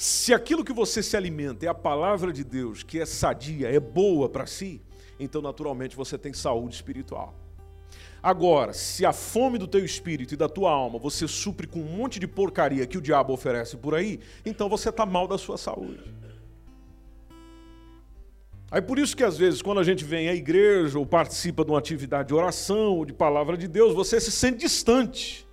Se 0.01 0.33
aquilo 0.33 0.65
que 0.65 0.73
você 0.73 1.03
se 1.03 1.15
alimenta 1.15 1.67
é 1.67 1.69
a 1.69 1.75
palavra 1.75 2.33
de 2.33 2.43
Deus, 2.43 2.83
que 2.83 2.99
é 2.99 3.05
sadia, 3.05 3.69
é 3.69 3.79
boa 3.79 4.31
para 4.31 4.47
si, 4.47 4.81
então 5.19 5.43
naturalmente 5.43 5.95
você 5.95 6.17
tem 6.17 6.33
saúde 6.33 6.75
espiritual. 6.75 7.35
Agora, 8.23 8.73
se 8.73 9.05
a 9.05 9.13
fome 9.13 9.59
do 9.59 9.67
teu 9.67 9.85
espírito 9.85 10.33
e 10.33 10.39
da 10.39 10.49
tua 10.49 10.71
alma 10.71 10.99
você 10.99 11.29
supre 11.29 11.67
com 11.67 11.81
um 11.81 11.99
monte 11.99 12.19
de 12.19 12.27
porcaria 12.27 12.87
que 12.87 12.97
o 12.97 13.01
diabo 13.03 13.35
oferece 13.35 13.77
por 13.77 13.95
aí, 13.95 14.21
então 14.43 14.71
você 14.71 14.89
está 14.89 15.05
mal 15.05 15.29
da 15.29 15.37
sua 15.37 15.59
saúde. 15.59 16.15
Aí 18.71 18.81
por 18.81 18.99
isso 18.99 19.15
que 19.15 19.23
às 19.23 19.37
vezes 19.37 19.61
quando 19.61 19.81
a 19.81 19.85
gente 19.85 20.03
vem 20.03 20.31
à 20.31 20.35
igreja 20.35 20.99
ou 20.99 21.05
participa 21.05 21.63
de 21.63 21.73
uma 21.73 21.79
atividade 21.79 22.29
de 22.29 22.35
oração 22.35 22.97
ou 22.97 23.05
de 23.05 23.13
palavra 23.13 23.55
de 23.55 23.69
Deus, 23.69 23.95
você 23.95 24.19
se 24.19 24.33
sente 24.33 24.61
distante. 24.61 25.47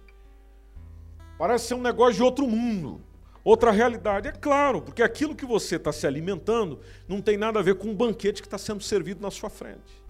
Parece 1.37 1.67
ser 1.67 1.73
um 1.73 1.81
negócio 1.81 2.13
de 2.15 2.23
outro 2.23 2.47
mundo, 2.47 3.01
outra 3.47 3.71
realidade. 3.71 4.27
É 4.27 4.31
claro, 4.31 4.81
porque 4.81 5.01
aquilo 5.01 5.35
que 5.35 5.45
você 5.45 5.77
está 5.77 5.91
se 5.91 6.05
alimentando 6.05 6.79
não 7.07 7.21
tem 7.21 7.37
nada 7.37 7.59
a 7.59 7.63
ver 7.63 7.75
com 7.75 7.87
um 7.87 7.95
banquete 7.95 8.41
que 8.41 8.47
está 8.47 8.57
sendo 8.57 8.83
servido 8.83 9.21
na 9.21 9.31
sua 9.31 9.49
frente. 9.49 10.05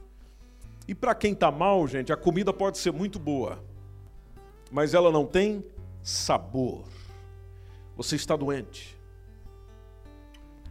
E 0.88 0.95
para 0.95 1.13
quem 1.13 1.34
está 1.34 1.52
mal, 1.52 1.88
gente, 1.88 2.12
a 2.12 2.17
comida 2.17 2.52
pode 2.52 2.80
ser 2.80 2.91
muito 2.91 3.19
boa, 3.19 3.63
mas 4.71 4.93
ela 4.93 5.12
não 5.12 5.26
tem 5.26 5.63
sabor. 6.02 6.86
Você 7.95 8.15
está 8.15 8.36
doente. 8.36 8.97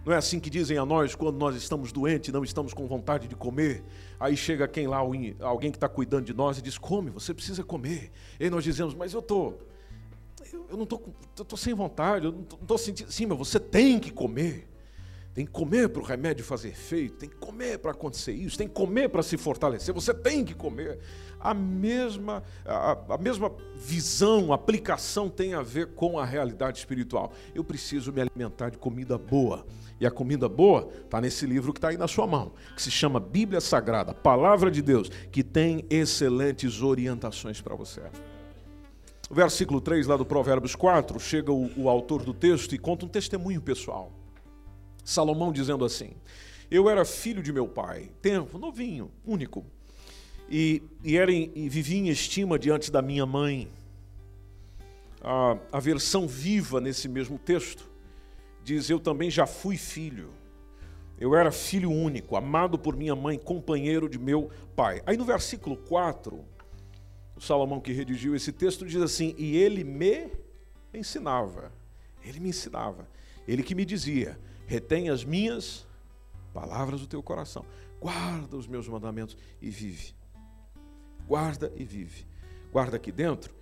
Não 0.04 0.12
é 0.12 0.16
assim 0.16 0.38
que 0.40 0.48
dizem 0.48 0.78
a 0.78 0.86
nós 0.86 1.14
quando 1.14 1.36
nós 1.36 1.56
estamos 1.56 1.92
doentes, 1.92 2.32
não 2.32 2.44
estamos 2.44 2.72
com 2.72 2.86
vontade 2.86 3.28
de 3.28 3.36
comer. 3.36 3.84
Aí 4.18 4.36
chega 4.36 4.66
quem 4.66 4.86
lá, 4.86 4.98
alguém 4.98 5.70
que 5.70 5.76
está 5.76 5.88
cuidando 5.88 6.24
de 6.24 6.34
nós 6.34 6.58
e 6.58 6.62
diz: 6.62 6.78
come, 6.78 7.10
você 7.10 7.34
precisa 7.34 7.62
comer. 7.62 8.10
E 8.40 8.48
nós 8.48 8.62
dizemos: 8.62 8.94
mas 8.94 9.12
eu 9.12 9.20
tô, 9.20 9.54
eu 10.52 10.76
não 10.76 10.84
estou, 10.84 11.14
tô 11.46 11.56
sem 11.56 11.74
vontade, 11.74 12.26
eu 12.26 12.32
não 12.32 12.42
estou 12.42 12.78
sentindo. 12.78 13.10
Sim, 13.10 13.26
mas 13.26 13.38
você 13.38 13.58
tem 13.60 13.98
que 13.98 14.10
comer. 14.10 14.68
Tem 15.36 15.44
que 15.44 15.52
comer 15.52 15.90
para 15.90 16.00
o 16.00 16.02
remédio 16.02 16.42
fazer 16.42 16.68
efeito, 16.68 17.16
tem 17.16 17.28
que 17.28 17.36
comer 17.36 17.78
para 17.78 17.90
acontecer 17.90 18.32
isso, 18.32 18.56
tem 18.56 18.66
que 18.66 18.72
comer 18.72 19.10
para 19.10 19.22
se 19.22 19.36
fortalecer, 19.36 19.92
você 19.92 20.14
tem 20.14 20.42
que 20.42 20.54
comer. 20.54 20.98
A 21.38 21.52
mesma, 21.52 22.42
a, 22.64 22.96
a 23.10 23.18
mesma 23.18 23.52
visão, 23.74 24.50
aplicação 24.50 25.28
tem 25.28 25.52
a 25.52 25.60
ver 25.60 25.88
com 25.88 26.18
a 26.18 26.24
realidade 26.24 26.78
espiritual. 26.78 27.34
Eu 27.54 27.62
preciso 27.62 28.10
me 28.14 28.22
alimentar 28.22 28.70
de 28.70 28.78
comida 28.78 29.18
boa. 29.18 29.66
E 30.00 30.06
a 30.06 30.10
comida 30.10 30.48
boa 30.48 30.88
está 31.04 31.20
nesse 31.20 31.44
livro 31.44 31.70
que 31.70 31.78
está 31.80 31.88
aí 31.88 31.98
na 31.98 32.08
sua 32.08 32.26
mão, 32.26 32.52
que 32.74 32.80
se 32.80 32.90
chama 32.90 33.20
Bíblia 33.20 33.60
Sagrada, 33.60 34.14
Palavra 34.14 34.70
de 34.70 34.80
Deus, 34.80 35.10
que 35.30 35.44
tem 35.44 35.84
excelentes 35.90 36.80
orientações 36.80 37.60
para 37.60 37.74
você. 37.74 38.00
Versículo 39.30 39.80
3 39.80 40.06
lá 40.06 40.16
do 40.16 40.24
Provérbios 40.24 40.76
4, 40.76 41.18
chega 41.18 41.52
o, 41.52 41.70
o 41.76 41.88
autor 41.88 42.22
do 42.22 42.32
texto 42.32 42.74
e 42.74 42.78
conta 42.78 43.04
um 43.04 43.08
testemunho 43.08 43.60
pessoal. 43.60 44.12
Salomão 45.04 45.52
dizendo 45.52 45.84
assim: 45.84 46.12
Eu 46.70 46.88
era 46.88 47.04
filho 47.04 47.42
de 47.42 47.52
meu 47.52 47.66
pai, 47.66 48.10
tempo, 48.22 48.56
novinho, 48.58 49.10
único, 49.24 49.64
e, 50.48 50.80
e, 51.02 51.16
era 51.16 51.32
em, 51.32 51.50
e 51.54 51.68
vivia 51.68 51.98
em 51.98 52.08
estima 52.08 52.58
diante 52.58 52.90
da 52.90 53.02
minha 53.02 53.26
mãe. 53.26 53.68
A, 55.20 55.58
a 55.72 55.80
versão 55.80 56.28
viva 56.28 56.80
nesse 56.80 57.08
mesmo 57.08 57.36
texto 57.36 57.84
diz: 58.62 58.88
Eu 58.88 59.00
também 59.00 59.28
já 59.28 59.46
fui 59.46 59.76
filho. 59.76 60.30
Eu 61.18 61.34
era 61.34 61.50
filho 61.50 61.90
único, 61.90 62.36
amado 62.36 62.78
por 62.78 62.94
minha 62.94 63.16
mãe, 63.16 63.38
companheiro 63.38 64.08
de 64.08 64.18
meu 64.18 64.50
pai. 64.76 65.02
Aí 65.06 65.16
no 65.16 65.24
versículo 65.24 65.76
4, 65.76 66.44
o 67.36 67.40
Salomão 67.40 67.80
que 67.80 67.92
redigiu 67.92 68.34
esse 68.34 68.50
texto 68.50 68.86
diz 68.86 69.00
assim: 69.02 69.34
E 69.36 69.56
ele 69.56 69.84
me 69.84 70.30
ensinava. 70.94 71.70
Ele 72.24 72.40
me 72.40 72.48
ensinava. 72.48 73.06
Ele 73.46 73.62
que 73.62 73.74
me 73.74 73.84
dizia: 73.84 74.40
retém 74.66 75.10
as 75.10 75.22
minhas 75.22 75.86
palavras 76.54 77.00
do 77.02 77.06
teu 77.06 77.22
coração, 77.22 77.64
guarda 78.00 78.56
os 78.56 78.66
meus 78.66 78.88
mandamentos 78.88 79.36
e 79.60 79.68
vive. 79.68 80.14
Guarda 81.28 81.70
e 81.76 81.84
vive. 81.84 82.26
Guarda 82.72 82.96
aqui 82.96 83.12
dentro 83.12 83.54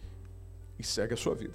e 0.79 0.85
segue 0.85 1.15
a 1.15 1.17
sua 1.17 1.35
vida. 1.35 1.55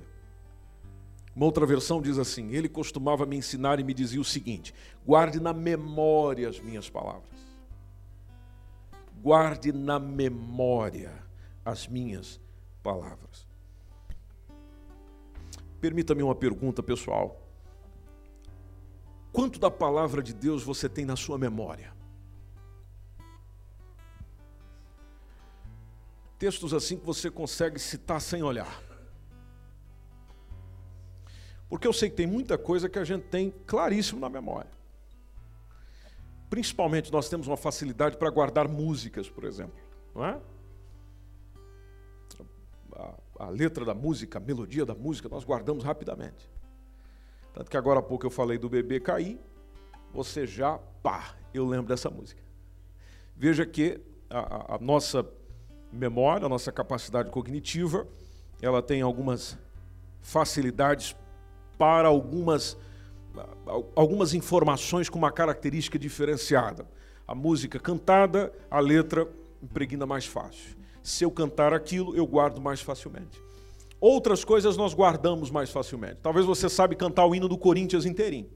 Uma 1.34 1.46
outra 1.46 1.66
versão 1.66 2.02
diz 2.02 2.18
assim: 2.18 2.52
Ele 2.52 2.68
costumava 2.68 3.26
me 3.26 3.38
ensinar 3.38 3.80
e 3.80 3.84
me 3.84 3.94
dizia 3.94 4.20
o 4.20 4.26
seguinte: 4.26 4.74
guarde 5.06 5.40
na 5.40 5.54
memória 5.54 6.50
as 6.50 6.60
minhas 6.60 6.90
palavras. 6.90 7.40
Guarde 9.22 9.72
na 9.72 10.00
memória 10.00 11.29
as 11.70 11.88
minhas 11.88 12.40
palavras. 12.84 13.48
Permita-me 15.80 16.24
uma 16.24 16.36
pergunta 16.36 16.84
pessoal. 16.84 17.42
Quanto 19.32 19.60
da 19.60 19.72
palavra 19.72 20.22
de 20.22 20.34
Deus 20.34 20.64
você 20.64 20.90
tem 20.90 21.06
na 21.06 21.16
sua 21.16 21.38
memória? 21.38 21.94
Textos 26.38 26.74
assim 26.74 26.98
que 26.98 27.06
você 27.06 27.30
consegue 27.30 27.80
citar 27.80 28.20
sem 28.22 28.42
olhar. 28.42 28.82
Porque 31.70 31.88
eu 31.88 31.94
sei 31.94 32.10
que 32.10 32.16
tem 32.16 32.26
muita 32.26 32.58
coisa 32.58 32.90
que 32.90 32.98
a 32.98 33.04
gente 33.04 33.26
tem 33.26 33.52
claríssimo 33.68 34.20
na 34.20 34.30
memória. 34.30 34.72
Principalmente 36.50 37.12
nós 37.12 37.30
temos 37.30 37.46
uma 37.46 37.58
facilidade 37.58 38.18
para 38.18 38.30
guardar 38.32 38.68
músicas, 38.68 39.30
por 39.30 39.44
exemplo, 39.44 39.78
não 40.16 40.26
é? 40.26 40.42
A, 43.00 43.46
a 43.46 43.50
letra 43.50 43.86
da 43.86 43.94
música, 43.94 44.38
a 44.38 44.42
melodia 44.42 44.86
da 44.86 44.94
música, 44.94 45.30
nós 45.30 45.46
guardamos 45.46 45.84
rapidamente. 45.84 46.50
Tanto 47.54 47.72
que 47.72 47.78
agora 47.78 48.00
há 48.00 48.04
pouco 48.04 48.26
eu 48.26 48.30
falei 48.30 48.58
do 48.58 48.70
bebê 48.70 49.00
cair, 49.00 49.40
você 50.14 50.46
já, 50.46 50.78
pá, 51.02 51.36
eu 51.54 51.66
lembro 51.66 51.88
dessa 51.88 52.10
música. 52.10 52.42
Veja 53.36 53.66
que 53.66 54.02
a, 54.30 54.76
a 54.76 54.78
nossa 54.80 55.26
memória, 55.92 56.46
a 56.46 56.50
nossa 56.50 56.72
capacidade 56.72 57.30
cognitiva, 57.30 58.08
ela 58.62 58.82
tem 58.82 59.02
algumas 59.02 59.58
facilidades 60.22 61.16
para 61.78 62.08
algumas, 62.10 62.78
algumas 63.96 64.34
informações 64.34 65.10
com 65.10 65.18
uma 65.18 65.32
característica 65.32 65.98
diferenciada. 65.98 66.86
A 67.26 67.34
música 67.34 67.80
cantada, 67.80 68.52
a 68.70 68.80
letra 68.80 69.28
impregna 69.62 70.06
mais 70.06 70.26
fácil. 70.26 70.79
Se 71.10 71.26
eu 71.26 71.32
cantar 71.32 71.74
aquilo, 71.74 72.16
eu 72.16 72.28
guardo 72.28 72.62
mais 72.62 72.82
facilmente. 72.82 73.42
Outras 74.00 74.46
coisas 74.46 74.78
nós 74.78 74.94
guardamos 74.94 75.50
mais 75.50 75.72
facilmente. 75.72 76.18
Talvez 76.22 76.46
você 76.46 76.70
sabe 76.70 76.96
cantar 76.96 77.26
o 77.26 77.34
hino 77.34 77.50
do 77.50 77.58
Corinthians 77.58 78.06
inteirinho. 78.06 78.48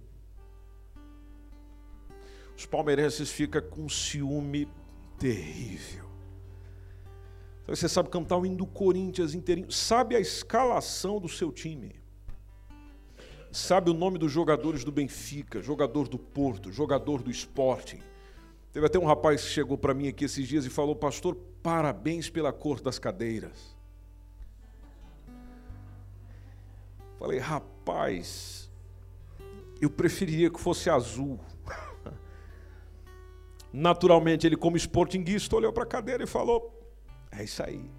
Os 2.55 2.67
palmeirenses 2.67 3.31
ficam 3.31 3.59
com 3.59 3.81
um 3.81 3.89
ciúme 3.89 4.69
terrível. 5.17 6.05
Talvez 7.61 7.79
você 7.79 7.89
sabe 7.89 8.09
cantar 8.09 8.37
o 8.37 8.45
hino 8.45 8.57
do 8.57 8.67
Corinthians 8.67 9.33
inteirinho. 9.33 9.71
Sabe 9.71 10.15
a 10.15 10.19
escalação 10.19 11.19
do 11.19 11.27
seu 11.27 11.51
time. 11.51 11.95
Sabe 13.51 13.89
o 13.89 13.95
nome 13.95 14.19
dos 14.19 14.31
jogadores 14.31 14.83
do 14.83 14.91
Benfica, 14.91 15.59
jogador 15.59 16.07
do 16.07 16.19
Porto, 16.19 16.71
jogador 16.71 17.23
do 17.23 17.31
Sporting. 17.31 18.12
Teve 18.73 18.87
até 18.87 18.97
um 18.97 19.05
rapaz 19.05 19.43
que 19.43 19.49
chegou 19.49 19.77
para 19.77 19.93
mim 19.93 20.07
aqui 20.07 20.25
esses 20.25 20.47
dias 20.47 20.65
e 20.65 20.69
falou: 20.69 20.95
Pastor, 20.95 21.35
parabéns 21.61 22.27
pela 22.27 22.51
cor 22.51 22.81
das 22.81 22.97
cadeiras. 22.97 23.77
Falei, 27.19 27.37
rapaz, 27.37 28.69
eu 29.79 29.91
preferiria 29.91 30.49
que 30.49 30.59
fosse 30.59 30.89
azul. 30.89 31.39
Naturalmente, 33.71 34.47
ele, 34.47 34.57
como 34.57 34.75
esportinguista, 34.75 35.55
olhou 35.55 35.71
para 35.71 35.83
a 35.83 35.87
cadeira 35.87 36.23
e 36.23 36.27
falou: 36.27 36.91
É 37.31 37.43
isso 37.43 37.61
aí. 37.61 37.91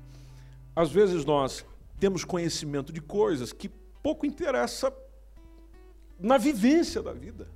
Às 0.75 0.91
vezes 0.91 1.25
nós 1.25 1.65
temos 2.01 2.25
conhecimento 2.25 2.93
de 2.93 3.01
coisas 3.01 3.53
que 3.53 3.69
pouco 4.03 4.27
interessa 4.27 4.93
na 6.19 6.37
vivência 6.37 7.01
da 7.01 7.13
vida. 7.13 7.49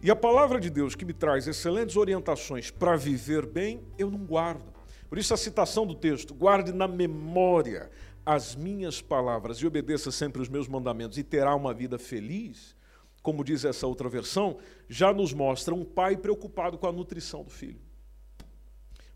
E 0.00 0.10
a 0.10 0.16
palavra 0.16 0.60
de 0.60 0.70
Deus 0.70 0.94
que 0.94 1.04
me 1.04 1.12
traz 1.12 1.48
excelentes 1.48 1.96
orientações 1.96 2.70
para 2.70 2.96
viver 2.96 3.44
bem, 3.44 3.82
eu 3.98 4.08
não 4.10 4.24
guardo. 4.24 4.72
Por 5.08 5.18
isso 5.18 5.34
a 5.34 5.36
citação 5.36 5.84
do 5.84 5.94
texto, 5.94 6.32
guarde 6.34 6.72
na 6.72 6.86
memória 6.86 7.90
as 8.24 8.54
minhas 8.54 9.00
palavras 9.00 9.58
e 9.58 9.66
obedeça 9.66 10.12
sempre 10.12 10.40
os 10.40 10.48
meus 10.48 10.68
mandamentos 10.68 11.18
e 11.18 11.24
terá 11.24 11.54
uma 11.54 11.74
vida 11.74 11.98
feliz, 11.98 12.76
como 13.22 13.42
diz 13.42 13.64
essa 13.64 13.86
outra 13.86 14.08
versão, 14.08 14.58
já 14.88 15.12
nos 15.12 15.32
mostra 15.32 15.74
um 15.74 15.84
pai 15.84 16.16
preocupado 16.16 16.78
com 16.78 16.86
a 16.86 16.92
nutrição 16.92 17.42
do 17.42 17.50
filho. 17.50 17.80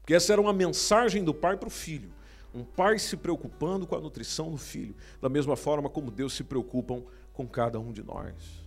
Porque 0.00 0.14
essa 0.14 0.32
era 0.32 0.40
uma 0.40 0.52
mensagem 0.52 1.22
do 1.22 1.32
pai 1.32 1.56
para 1.56 1.68
o 1.68 1.70
filho. 1.70 2.10
Um 2.52 2.64
pai 2.64 2.98
se 2.98 3.16
preocupando 3.16 3.86
com 3.86 3.94
a 3.94 4.00
nutrição 4.00 4.50
do 4.50 4.58
filho, 4.58 4.96
da 5.20 5.28
mesma 5.28 5.56
forma 5.56 5.88
como 5.88 6.10
Deus 6.10 6.32
se 6.32 6.42
preocupa 6.42 7.00
com 7.32 7.46
cada 7.46 7.78
um 7.78 7.92
de 7.92 8.02
nós. 8.02 8.61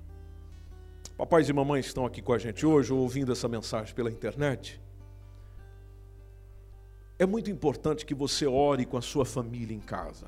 Papais 1.18 1.48
e 1.48 1.54
mamães 1.54 1.86
estão 1.86 2.06
aqui 2.06 2.22
com 2.22 2.34
a 2.34 2.38
gente 2.38 2.66
hoje, 2.66 2.92
ouvindo 2.92 3.32
essa 3.32 3.48
mensagem 3.48 3.96
pela 3.96 4.12
internet. 4.12 4.82
É 7.18 7.26
muito 7.26 7.50
importante 7.50 8.06
que 8.06 8.14
você 8.14 8.46
ore 8.46 8.86
com 8.86 8.98
a 8.98 9.02
sua 9.02 9.26
família 9.26 9.74
em 9.74 9.80
casa. 9.80 10.28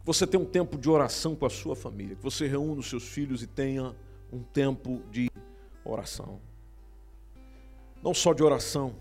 Que 0.00 0.06
você 0.06 0.26
tenha 0.26 0.42
um 0.42 0.46
tempo 0.46 0.76
de 0.76 0.90
oração 0.90 1.36
com 1.36 1.46
a 1.46 1.50
sua 1.50 1.76
família. 1.76 2.16
Que 2.16 2.22
você 2.22 2.48
reúna 2.48 2.80
os 2.80 2.90
seus 2.90 3.04
filhos 3.04 3.44
e 3.44 3.46
tenha 3.46 3.94
um 4.32 4.42
tempo 4.42 5.00
de 5.12 5.30
oração. 5.84 6.40
Não 8.02 8.12
só 8.12 8.32
de 8.32 8.42
oração, 8.42 8.96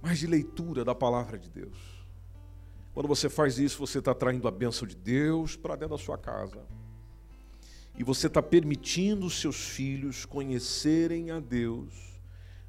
mas 0.00 0.18
de 0.18 0.26
leitura 0.26 0.82
da 0.82 0.94
palavra 0.94 1.38
de 1.38 1.50
Deus. 1.50 1.76
Quando 2.94 3.06
você 3.06 3.28
faz 3.28 3.58
isso, 3.58 3.78
você 3.78 3.98
está 3.98 4.14
traindo 4.14 4.48
a 4.48 4.50
bênção 4.50 4.88
de 4.88 4.96
Deus 4.96 5.56
para 5.56 5.76
dentro 5.76 5.98
da 5.98 6.02
sua 6.02 6.16
casa. 6.16 6.66
E 7.98 8.04
você 8.04 8.28
está 8.28 8.40
permitindo 8.40 9.26
os 9.26 9.40
seus 9.40 9.56
filhos 9.56 10.24
conhecerem 10.24 11.32
a 11.32 11.40
Deus 11.40 11.92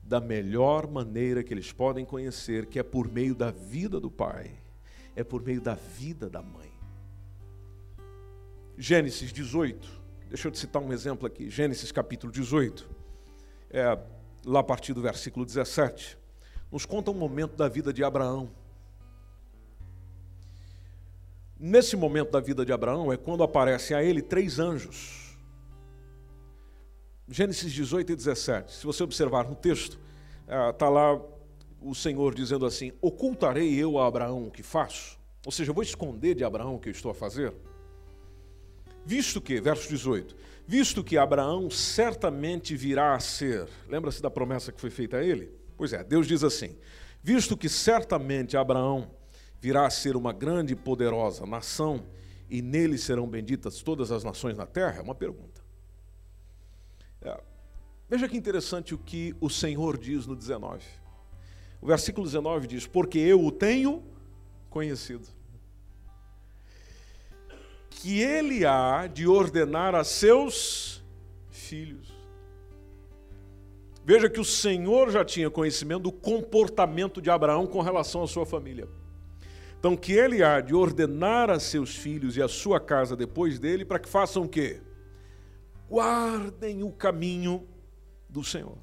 da 0.01 0.19
melhor 0.19 0.89
maneira 0.89 1.43
que 1.43 1.53
eles 1.53 1.71
podem 1.71 2.03
conhecer, 2.03 2.65
que 2.65 2.79
é 2.79 2.83
por 2.83 3.07
meio 3.07 3.35
da 3.35 3.51
vida 3.51 3.99
do 3.99 4.09
pai, 4.09 4.51
é 5.15 5.23
por 5.23 5.43
meio 5.43 5.61
da 5.61 5.75
vida 5.75 6.27
da 6.27 6.41
mãe. 6.41 6.71
Gênesis 8.75 9.31
18, 9.31 9.87
deixa 10.29 10.47
eu 10.47 10.51
te 10.51 10.57
citar 10.57 10.81
um 10.81 10.91
exemplo 10.91 11.27
aqui. 11.27 11.47
Gênesis 11.47 11.91
capítulo 11.91 12.33
18, 12.33 12.89
é, 13.69 13.99
lá 14.43 14.61
a 14.61 14.63
partir 14.63 14.95
do 14.95 15.01
versículo 15.01 15.45
17, 15.45 16.17
nos 16.71 16.87
conta 16.87 17.11
um 17.11 17.13
momento 17.13 17.55
da 17.55 17.67
vida 17.67 17.93
de 17.93 18.03
Abraão. 18.03 18.49
Nesse 21.59 21.97
momento 21.97 22.31
da 22.31 22.39
vida 22.39 22.65
de 22.65 22.71
Abraão 22.71 23.11
é 23.11 23.17
quando 23.17 23.43
aparecem 23.43 23.95
a 23.95 24.03
ele 24.03 24.21
três 24.21 24.59
anjos 24.59 25.29
Gênesis 27.31 27.71
18 27.71 28.11
e 28.11 28.15
17. 28.15 28.73
Se 28.73 28.85
você 28.85 29.03
observar 29.03 29.47
no 29.47 29.55
texto, 29.55 29.99
está 30.71 30.87
ah, 30.87 30.89
lá 30.89 31.21
o 31.79 31.93
Senhor 31.93 32.33
dizendo 32.33 32.65
assim: 32.65 32.91
Ocultarei 33.01 33.75
eu 33.75 33.99
a 33.99 34.07
Abraão 34.07 34.47
o 34.47 34.51
que 34.51 34.63
faço? 34.63 35.19
Ou 35.45 35.51
seja, 35.51 35.71
vou 35.71 35.83
esconder 35.83 36.33
de 36.33 36.43
Abraão 36.43 36.75
o 36.75 36.79
que 36.79 36.89
eu 36.89 36.91
estou 36.91 37.11
a 37.11 37.13
fazer? 37.13 37.53
Visto 39.05 39.39
que, 39.39 39.61
verso 39.61 39.87
18, 39.87 40.35
visto 40.67 41.03
que 41.03 41.17
Abraão 41.17 41.69
certamente 41.69 42.75
virá 42.75 43.15
a 43.15 43.19
ser, 43.19 43.67
lembra-se 43.87 44.21
da 44.21 44.29
promessa 44.29 44.71
que 44.71 44.81
foi 44.81 44.89
feita 44.89 45.17
a 45.17 45.23
ele? 45.23 45.51
Pois 45.77 45.93
é, 45.93 46.03
Deus 46.03 46.27
diz 46.27 46.43
assim: 46.43 46.75
visto 47.21 47.55
que 47.55 47.69
certamente 47.69 48.57
Abraão 48.57 49.07
virá 49.61 49.85
a 49.85 49.89
ser 49.89 50.15
uma 50.15 50.31
grande 50.31 50.73
e 50.73 50.75
poderosa 50.75 51.45
nação, 51.45 52.05
e 52.49 52.61
nele 52.61 52.97
serão 52.97 53.27
benditas 53.27 53.81
todas 53.81 54.11
as 54.11 54.23
nações 54.23 54.57
na 54.57 54.65
terra? 54.65 54.99
É 54.99 55.01
uma 55.01 55.15
pergunta. 55.15 55.61
É. 57.21 57.39
Veja 58.09 58.27
que 58.27 58.37
interessante 58.37 58.95
o 58.95 58.97
que 58.97 59.35
o 59.39 59.49
Senhor 59.49 59.97
diz 59.97 60.25
no 60.25 60.35
19. 60.35 60.83
O 61.81 61.87
versículo 61.87 62.25
19 62.25 62.67
diz: 62.67 62.87
Porque 62.87 63.19
eu 63.19 63.43
o 63.43 63.51
tenho 63.51 64.03
conhecido. 64.69 65.27
Que 67.89 68.21
ele 68.21 68.65
há 68.65 69.07
de 69.07 69.27
ordenar 69.27 69.93
a 69.93 70.03
seus 70.03 71.03
filhos. 71.49 72.17
Veja 74.03 74.29
que 74.29 74.39
o 74.39 74.45
Senhor 74.45 75.11
já 75.11 75.23
tinha 75.23 75.51
conhecimento 75.51 76.03
do 76.03 76.11
comportamento 76.11 77.21
de 77.21 77.29
Abraão 77.29 77.67
com 77.67 77.81
relação 77.81 78.23
à 78.23 78.27
sua 78.27 78.45
família. 78.45 78.87
Então, 79.79 79.95
que 79.95 80.11
ele 80.13 80.43
há 80.43 80.59
de 80.59 80.75
ordenar 80.75 81.49
a 81.49 81.59
seus 81.59 81.95
filhos 81.95 82.35
e 82.35 82.41
a 82.41 82.47
sua 82.47 82.79
casa 82.79 83.15
depois 83.15 83.57
dele 83.57 83.85
para 83.85 83.97
que 83.97 84.09
façam 84.09 84.43
o 84.43 84.49
quê? 84.49 84.81
guardem 85.89 86.83
o 86.83 86.91
caminho 86.91 87.67
do 88.29 88.43
Senhor, 88.43 88.77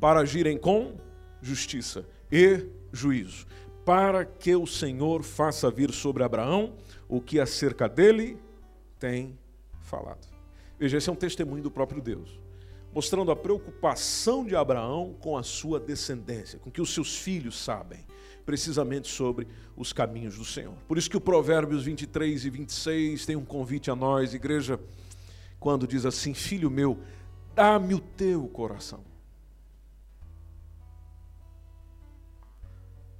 para 0.00 0.20
agirem 0.20 0.56
com 0.56 0.96
justiça 1.42 2.06
e 2.30 2.66
juízo, 2.90 3.46
para 3.84 4.24
que 4.24 4.56
o 4.56 4.66
Senhor 4.66 5.22
faça 5.22 5.70
vir 5.70 5.92
sobre 5.92 6.24
Abraão 6.24 6.74
o 7.06 7.20
que 7.20 7.38
acerca 7.38 7.88
dele 7.88 8.38
tem 8.98 9.38
falado. 9.82 10.26
Veja, 10.78 10.96
esse 10.96 11.10
é 11.10 11.12
um 11.12 11.16
testemunho 11.16 11.62
do 11.62 11.70
próprio 11.70 12.00
Deus, 12.00 12.40
mostrando 12.94 13.30
a 13.30 13.36
preocupação 13.36 14.44
de 14.44 14.56
Abraão 14.56 15.14
com 15.20 15.36
a 15.36 15.42
sua 15.42 15.78
descendência, 15.78 16.58
com 16.58 16.70
que 16.70 16.80
os 16.80 16.94
seus 16.94 17.18
filhos 17.18 17.62
sabem 17.62 18.06
precisamente 18.44 19.08
sobre 19.08 19.46
os 19.76 19.92
caminhos 19.92 20.36
do 20.36 20.44
Senhor. 20.44 20.74
Por 20.86 20.98
isso 20.98 21.10
que 21.10 21.16
o 21.16 21.20
Provérbios 21.20 21.84
23 21.84 22.44
e 22.44 22.50
26 22.50 23.26
tem 23.26 23.36
um 23.36 23.44
convite 23.44 23.90
a 23.90 23.96
nós, 23.96 24.34
igreja, 24.34 24.78
quando 25.58 25.86
diz 25.86 26.04
assim: 26.04 26.34
Filho 26.34 26.70
meu, 26.70 26.98
dá-me 27.54 27.94
o 27.94 28.00
teu 28.00 28.46
coração. 28.48 29.04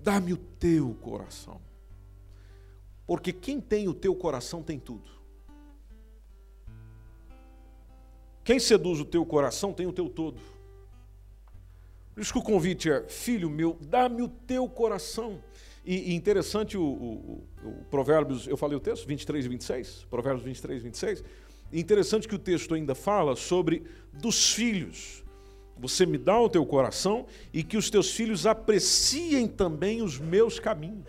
Dá-me 0.00 0.32
o 0.32 0.36
teu 0.36 0.94
coração. 1.00 1.60
Porque 3.06 3.32
quem 3.32 3.60
tem 3.60 3.88
o 3.88 3.94
teu 3.94 4.14
coração 4.14 4.62
tem 4.62 4.78
tudo. 4.78 5.08
Quem 8.44 8.58
seduz 8.58 8.98
o 9.00 9.04
teu 9.04 9.24
coração 9.24 9.72
tem 9.72 9.86
o 9.86 9.92
teu 9.92 10.08
todo. 10.08 10.40
Por 12.14 12.20
isso 12.20 12.32
que 12.32 12.38
o 12.38 12.42
convite 12.42 12.90
é: 12.90 13.02
Filho 13.08 13.48
meu, 13.48 13.78
dá-me 13.80 14.22
o 14.22 14.28
teu 14.28 14.68
coração. 14.68 15.42
E, 15.84 16.12
e 16.12 16.14
interessante 16.14 16.76
o, 16.78 16.82
o, 16.82 17.44
o, 17.64 17.84
Provérbios, 17.90 18.46
eu 18.46 18.56
falei 18.56 18.76
o 18.76 18.80
texto, 18.80 19.06
23 19.06 19.44
e 19.44 19.48
26, 19.48 20.06
Provérbios 20.08 20.44
23 20.44 20.80
e 20.80 20.84
26, 20.84 21.24
interessante 21.72 22.28
que 22.28 22.34
o 22.36 22.38
texto 22.38 22.74
ainda 22.74 22.94
fala 22.94 23.34
sobre 23.34 23.82
dos 24.12 24.52
filhos. 24.52 25.24
Você 25.76 26.06
me 26.06 26.18
dá 26.18 26.40
o 26.40 26.48
teu 26.48 26.64
coração 26.64 27.26
e 27.52 27.64
que 27.64 27.76
os 27.76 27.90
teus 27.90 28.12
filhos 28.12 28.46
apreciem 28.46 29.48
também 29.48 30.02
os 30.02 30.18
meus 30.20 30.60
caminhos. 30.60 31.08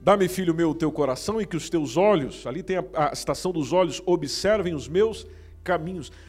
Dá-me, 0.00 0.28
filho 0.28 0.52
meu, 0.52 0.70
o 0.70 0.74
teu 0.74 0.90
coração 0.90 1.40
e 1.40 1.46
que 1.46 1.56
os 1.56 1.70
teus 1.70 1.96
olhos, 1.96 2.46
ali 2.46 2.62
tem 2.62 2.78
a, 2.78 2.84
a 2.94 3.12
estação 3.12 3.52
dos 3.52 3.72
olhos, 3.72 4.02
observem 4.04 4.74
os 4.74 4.88
meus 4.88 5.18
caminhos. 5.22 5.34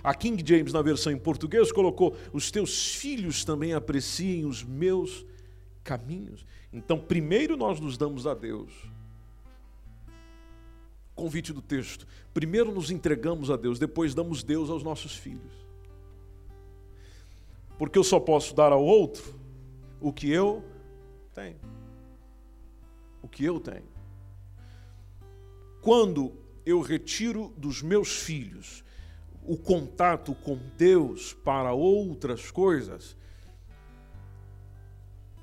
A 0.03 0.13
King 0.13 0.43
James, 0.45 0.71
na 0.71 0.81
versão 0.81 1.11
em 1.11 1.17
português, 1.17 1.71
colocou: 1.71 2.15
os 2.31 2.49
teus 2.51 2.95
filhos 2.95 3.43
também 3.43 3.73
apreciem 3.73 4.45
os 4.45 4.63
meus 4.63 5.25
caminhos. 5.83 6.45
Então, 6.71 6.99
primeiro 6.99 7.55
nós 7.57 7.79
nos 7.79 7.97
damos 7.97 8.25
a 8.25 8.33
Deus 8.33 8.71
convite 11.15 11.53
do 11.53 11.61
texto. 11.61 12.05
Primeiro 12.33 12.71
nos 12.71 12.91
entregamos 12.91 13.49
a 13.49 13.55
Deus, 13.55 13.79
depois 13.79 14.13
damos 14.13 14.43
Deus 14.43 14.69
aos 14.69 14.83
nossos 14.83 15.15
filhos. 15.15 15.65
Porque 17.79 17.97
eu 17.97 18.03
só 18.03 18.19
posso 18.19 18.53
dar 18.53 18.71
ao 18.71 18.83
outro 18.83 19.33
o 19.99 20.11
que 20.11 20.29
eu 20.29 20.63
tenho. 21.33 21.59
O 23.21 23.27
que 23.27 23.43
eu 23.43 23.59
tenho. 23.59 23.87
Quando 25.81 26.33
eu 26.65 26.81
retiro 26.81 27.53
dos 27.57 27.81
meus 27.81 28.17
filhos 28.17 28.83
o 29.47 29.57
contato 29.57 30.33
com 30.33 30.57
Deus 30.77 31.33
para 31.33 31.73
outras 31.73 32.51
coisas, 32.51 33.15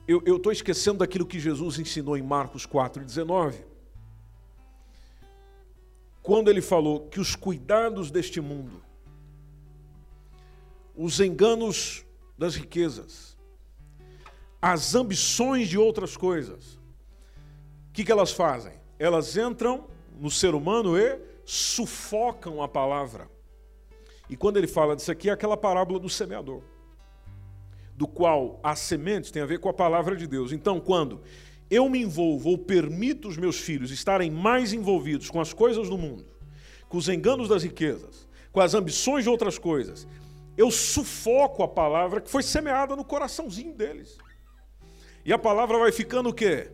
eu 0.07 0.37
estou 0.37 0.51
esquecendo 0.51 0.99
daquilo 0.99 1.25
que 1.25 1.38
Jesus 1.38 1.79
ensinou 1.79 2.17
em 2.17 2.23
Marcos 2.23 2.67
4,19 2.67 3.73
quando 6.23 6.49
ele 6.49 6.62
falou 6.62 7.09
que 7.09 7.19
os 7.19 7.35
cuidados 7.35 8.11
deste 8.11 8.41
mundo, 8.41 8.83
os 10.97 11.19
enganos 11.19 12.07
das 12.38 12.55
riquezas, 12.55 13.37
as 14.61 14.95
ambições 14.95 15.69
de 15.69 15.77
outras 15.77 16.17
coisas, 16.17 16.75
o 17.88 17.93
que, 17.93 18.05
que 18.05 18.12
elas 18.12 18.31
fazem? 18.31 18.73
Elas 18.99 19.37
entram 19.37 19.88
no 20.19 20.31
ser 20.31 20.55
humano 20.55 20.97
e 20.97 21.19
sufocam 21.45 22.62
a 22.62 22.68
palavra. 22.68 23.29
E 24.33 24.37
quando 24.37 24.57
ele 24.57 24.66
fala 24.66 24.97
disso 24.97 25.12
aqui, 25.12 25.28
é 25.28 25.33
aquela 25.35 25.59
parábola 25.59 26.01
do 26.01 26.09
semeador, 26.09 26.62
do 27.95 28.09
qual 28.09 28.59
as 28.62 28.78
sementes 28.78 29.30
tem 29.30 29.43
a 29.43 29.47
ver 29.47 29.59
com 29.59 29.68
a 29.68 29.74
palavra 29.74 30.16
de 30.16 30.26
Deus. 30.26 30.53
Então, 30.53 30.80
quando 30.80 31.20
eu 31.70 31.87
me 31.87 32.01
envolvo 32.01 32.49
ou 32.49 32.57
permito 32.57 33.28
os 33.28 33.37
meus 33.37 33.59
filhos 33.59 33.91
estarem 33.91 34.30
mais 34.30 34.72
envolvidos 34.72 35.28
com 35.28 35.39
as 35.39 35.53
coisas 35.53 35.91
do 35.91 35.99
mundo, 35.99 36.24
com 36.89 36.97
os 36.97 37.11
enganos 37.11 37.47
das 37.47 37.62
riquezas, 37.62 38.26
com 38.51 38.59
as 38.62 38.72
ambições 38.72 39.24
de 39.24 39.28
outras 39.28 39.59
coisas, 39.59 40.09
eu 40.57 40.70
sufoco 40.70 41.62
a 41.62 41.68
palavra 41.68 42.18
que 42.18 42.30
foi 42.30 42.43
semeada 42.43 42.97
no 42.97 43.05
coraçãozinho 43.05 43.74
deles. 43.74 44.16
E 45.26 45.30
a 45.30 45.39
palavra 45.39 45.78
vai 45.78 45.93
ficando 45.93 46.30
o 46.30 46.35
quê? 46.35 46.70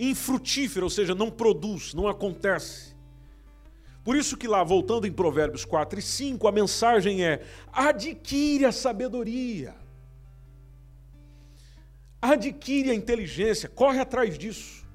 Infrutífera, 0.00 0.84
ou 0.84 0.90
seja, 0.90 1.14
não 1.14 1.30
produz, 1.30 1.94
não 1.94 2.08
acontece. 2.08 2.91
Por 4.04 4.16
isso 4.16 4.36
que 4.36 4.48
lá, 4.48 4.64
voltando 4.64 5.06
em 5.06 5.12
Provérbios 5.12 5.64
4 5.64 5.98
e 5.98 6.02
5, 6.02 6.48
a 6.48 6.52
mensagem 6.52 7.24
é: 7.24 7.42
adquire 7.72 8.64
a 8.64 8.72
sabedoria 8.72 9.82
adquire 12.22 12.92
a 12.92 12.94
inteligência, 12.94 13.68
corre 13.68 13.98
atrás 13.98 14.38
disso. 14.38 14.86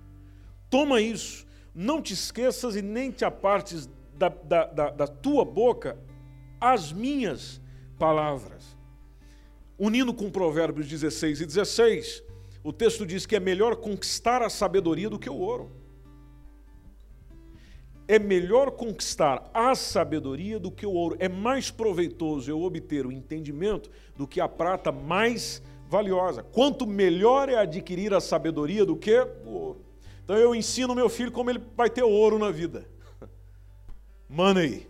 Toma 0.70 1.02
isso. 1.02 1.46
Não 1.76 2.02
te 2.02 2.14
esqueças 2.14 2.78
e 2.78 2.82
nem 2.82 3.12
te 3.12 3.26
apartes 3.26 3.90
da, 4.16 4.30
da, 4.30 4.66
da, 4.66 4.90
da 4.90 5.08
tua 5.08 5.44
boca 5.44 6.00
as 6.60 6.94
minhas 6.94 7.62
palavras. 8.00 8.78
Unindo 9.78 10.14
com 10.14 10.32
Provérbios 10.32 10.88
16 10.88 11.42
e 11.42 11.46
16, 11.46 12.24
o 12.64 12.74
texto 12.74 13.06
diz 13.06 13.26
que 13.26 13.36
é 13.36 13.40
melhor 13.40 13.76
conquistar 13.76 14.42
a 14.42 14.50
sabedoria 14.50 15.10
do 15.10 15.20
que 15.20 15.30
o 15.30 15.36
ouro. 15.36 15.72
É 18.08 18.18
melhor 18.18 18.72
conquistar 18.72 19.50
a 19.54 19.76
sabedoria 19.76 20.60
do 20.60 20.72
que 20.72 20.86
o 20.86 20.92
ouro. 20.92 21.18
É 21.20 21.28
mais 21.28 21.70
proveitoso 21.70 22.50
eu 22.50 22.62
obter 22.62 23.06
o 23.06 23.12
entendimento 23.12 23.90
do 24.16 24.28
que 24.28 24.40
a 24.40 24.48
prata 24.48 24.92
mais 24.92 25.62
valiosa. 25.90 26.44
Quanto 26.44 26.86
melhor 26.88 27.50
é 27.50 27.56
adquirir 27.56 28.14
a 28.14 28.22
sabedoria 28.22 28.86
do 28.86 28.96
que 28.96 29.20
o 29.46 29.50
ouro. 29.50 29.82
Então 30.24 30.38
eu 30.38 30.54
ensino 30.54 30.96
meu 30.96 31.10
filho 31.10 31.32
como 31.32 31.50
ele 31.50 31.62
vai 31.76 31.90
ter 31.90 32.04
ouro 32.04 32.38
na 32.38 32.52
vida. 32.52 32.86
Money, 34.30 34.88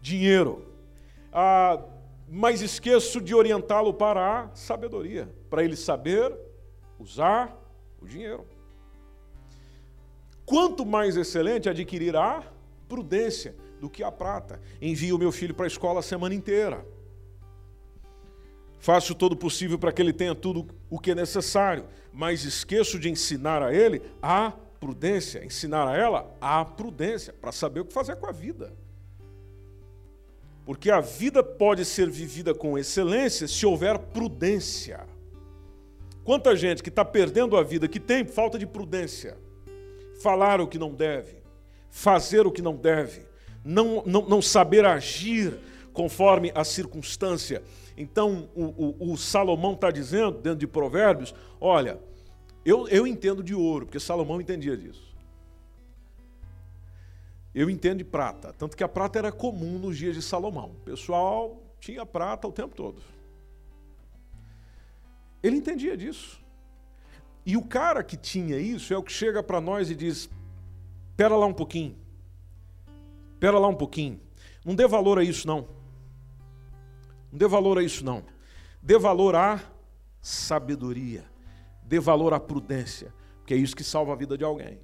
dinheiro. 0.00 0.66
Ah, 1.32 1.82
mas 2.28 2.60
esqueço 2.60 3.20
de 3.20 3.34
orientá-lo 3.34 3.92
para 3.92 4.42
a 4.42 4.54
sabedoria, 4.54 5.28
para 5.50 5.64
ele 5.64 5.76
saber 5.76 6.34
usar 6.98 7.56
o 8.00 8.06
dinheiro. 8.06 8.46
Quanto 10.46 10.84
mais 10.84 11.16
excelente 11.16 11.68
adquirir 11.68 12.16
a 12.16 12.42
prudência 12.88 13.54
do 13.80 13.90
que 13.90 14.02
a 14.02 14.10
prata. 14.10 14.60
Envio 14.80 15.18
meu 15.18 15.30
filho 15.30 15.54
para 15.54 15.66
a 15.66 15.68
escola 15.68 16.00
a 16.00 16.02
semana 16.02 16.34
inteira. 16.34 16.84
Faço 18.78 19.14
todo 19.14 19.32
o 19.32 19.36
possível 19.36 19.78
para 19.78 19.92
que 19.92 20.00
ele 20.00 20.12
tenha 20.12 20.34
tudo 20.34 20.66
o 20.90 20.98
que 20.98 21.10
é 21.10 21.14
necessário, 21.14 21.86
mas 22.12 22.44
esqueço 22.44 22.98
de 22.98 23.10
ensinar 23.10 23.62
a 23.62 23.74
ele 23.74 24.02
a 24.22 24.52
prudência, 24.78 25.44
ensinar 25.44 25.88
a 25.88 25.96
ela 25.96 26.34
a 26.40 26.64
prudência, 26.64 27.32
para 27.32 27.50
saber 27.52 27.80
o 27.80 27.84
que 27.84 27.92
fazer 27.92 28.16
com 28.16 28.26
a 28.26 28.32
vida. 28.32 28.72
Porque 30.66 30.90
a 30.90 31.00
vida 31.00 31.42
pode 31.42 31.84
ser 31.84 32.08
vivida 32.10 32.54
com 32.54 32.78
excelência 32.78 33.46
se 33.46 33.66
houver 33.66 33.98
prudência. 33.98 35.06
Quanta 36.22 36.56
gente 36.56 36.82
que 36.82 36.88
está 36.88 37.04
perdendo 37.04 37.56
a 37.56 37.62
vida 37.62 37.86
que 37.86 38.00
tem 38.00 38.24
falta 38.24 38.58
de 38.58 38.66
prudência. 38.66 39.36
Falar 40.24 40.58
o 40.58 40.66
que 40.66 40.78
não 40.78 40.94
deve, 40.94 41.42
fazer 41.90 42.46
o 42.46 42.50
que 42.50 42.62
não 42.62 42.74
deve, 42.74 43.26
não, 43.62 44.02
não, 44.06 44.26
não 44.26 44.40
saber 44.40 44.86
agir 44.86 45.54
conforme 45.92 46.50
a 46.54 46.64
circunstância. 46.64 47.62
Então, 47.94 48.48
o, 48.54 48.64
o, 49.04 49.12
o 49.12 49.16
Salomão 49.18 49.74
está 49.74 49.90
dizendo, 49.90 50.38
dentro 50.38 50.60
de 50.60 50.66
Provérbios: 50.66 51.34
olha, 51.60 52.00
eu, 52.64 52.88
eu 52.88 53.06
entendo 53.06 53.42
de 53.42 53.54
ouro, 53.54 53.84
porque 53.84 54.00
Salomão 54.00 54.40
entendia 54.40 54.78
disso. 54.78 55.14
Eu 57.54 57.68
entendo 57.68 57.98
de 57.98 58.04
prata, 58.04 58.50
tanto 58.54 58.78
que 58.78 58.82
a 58.82 58.88
prata 58.88 59.18
era 59.18 59.30
comum 59.30 59.78
nos 59.78 59.98
dias 59.98 60.14
de 60.16 60.22
Salomão. 60.22 60.70
O 60.70 60.84
pessoal 60.86 61.62
tinha 61.78 62.06
prata 62.06 62.48
o 62.48 62.52
tempo 62.52 62.74
todo. 62.74 63.02
Ele 65.42 65.56
entendia 65.58 65.94
disso. 65.98 66.42
E 67.46 67.56
o 67.56 67.62
cara 67.62 68.02
que 68.02 68.16
tinha 68.16 68.58
isso 68.58 68.94
é 68.94 68.96
o 68.96 69.02
que 69.02 69.12
chega 69.12 69.42
para 69.42 69.60
nós 69.60 69.90
e 69.90 69.94
diz: 69.94 70.30
Pera 71.16 71.36
lá 71.36 71.46
um 71.46 71.52
pouquinho. 71.52 71.96
Pera 73.38 73.58
lá 73.58 73.68
um 73.68 73.74
pouquinho. 73.74 74.20
Não 74.64 74.74
dê 74.74 74.86
valor 74.86 75.18
a 75.18 75.22
isso, 75.22 75.46
não. 75.46 75.68
Não 77.30 77.38
dê 77.38 77.46
valor 77.46 77.78
a 77.78 77.82
isso, 77.82 78.04
não. 78.04 78.24
Dê 78.82 78.98
valor 78.98 79.34
à 79.34 79.62
sabedoria. 80.20 81.24
Dê 81.82 82.00
valor 82.00 82.32
à 82.32 82.40
prudência. 82.40 83.12
Porque 83.38 83.52
é 83.52 83.56
isso 83.56 83.76
que 83.76 83.84
salva 83.84 84.12
a 84.12 84.16
vida 84.16 84.38
de 84.38 84.44
alguém. 84.44 84.80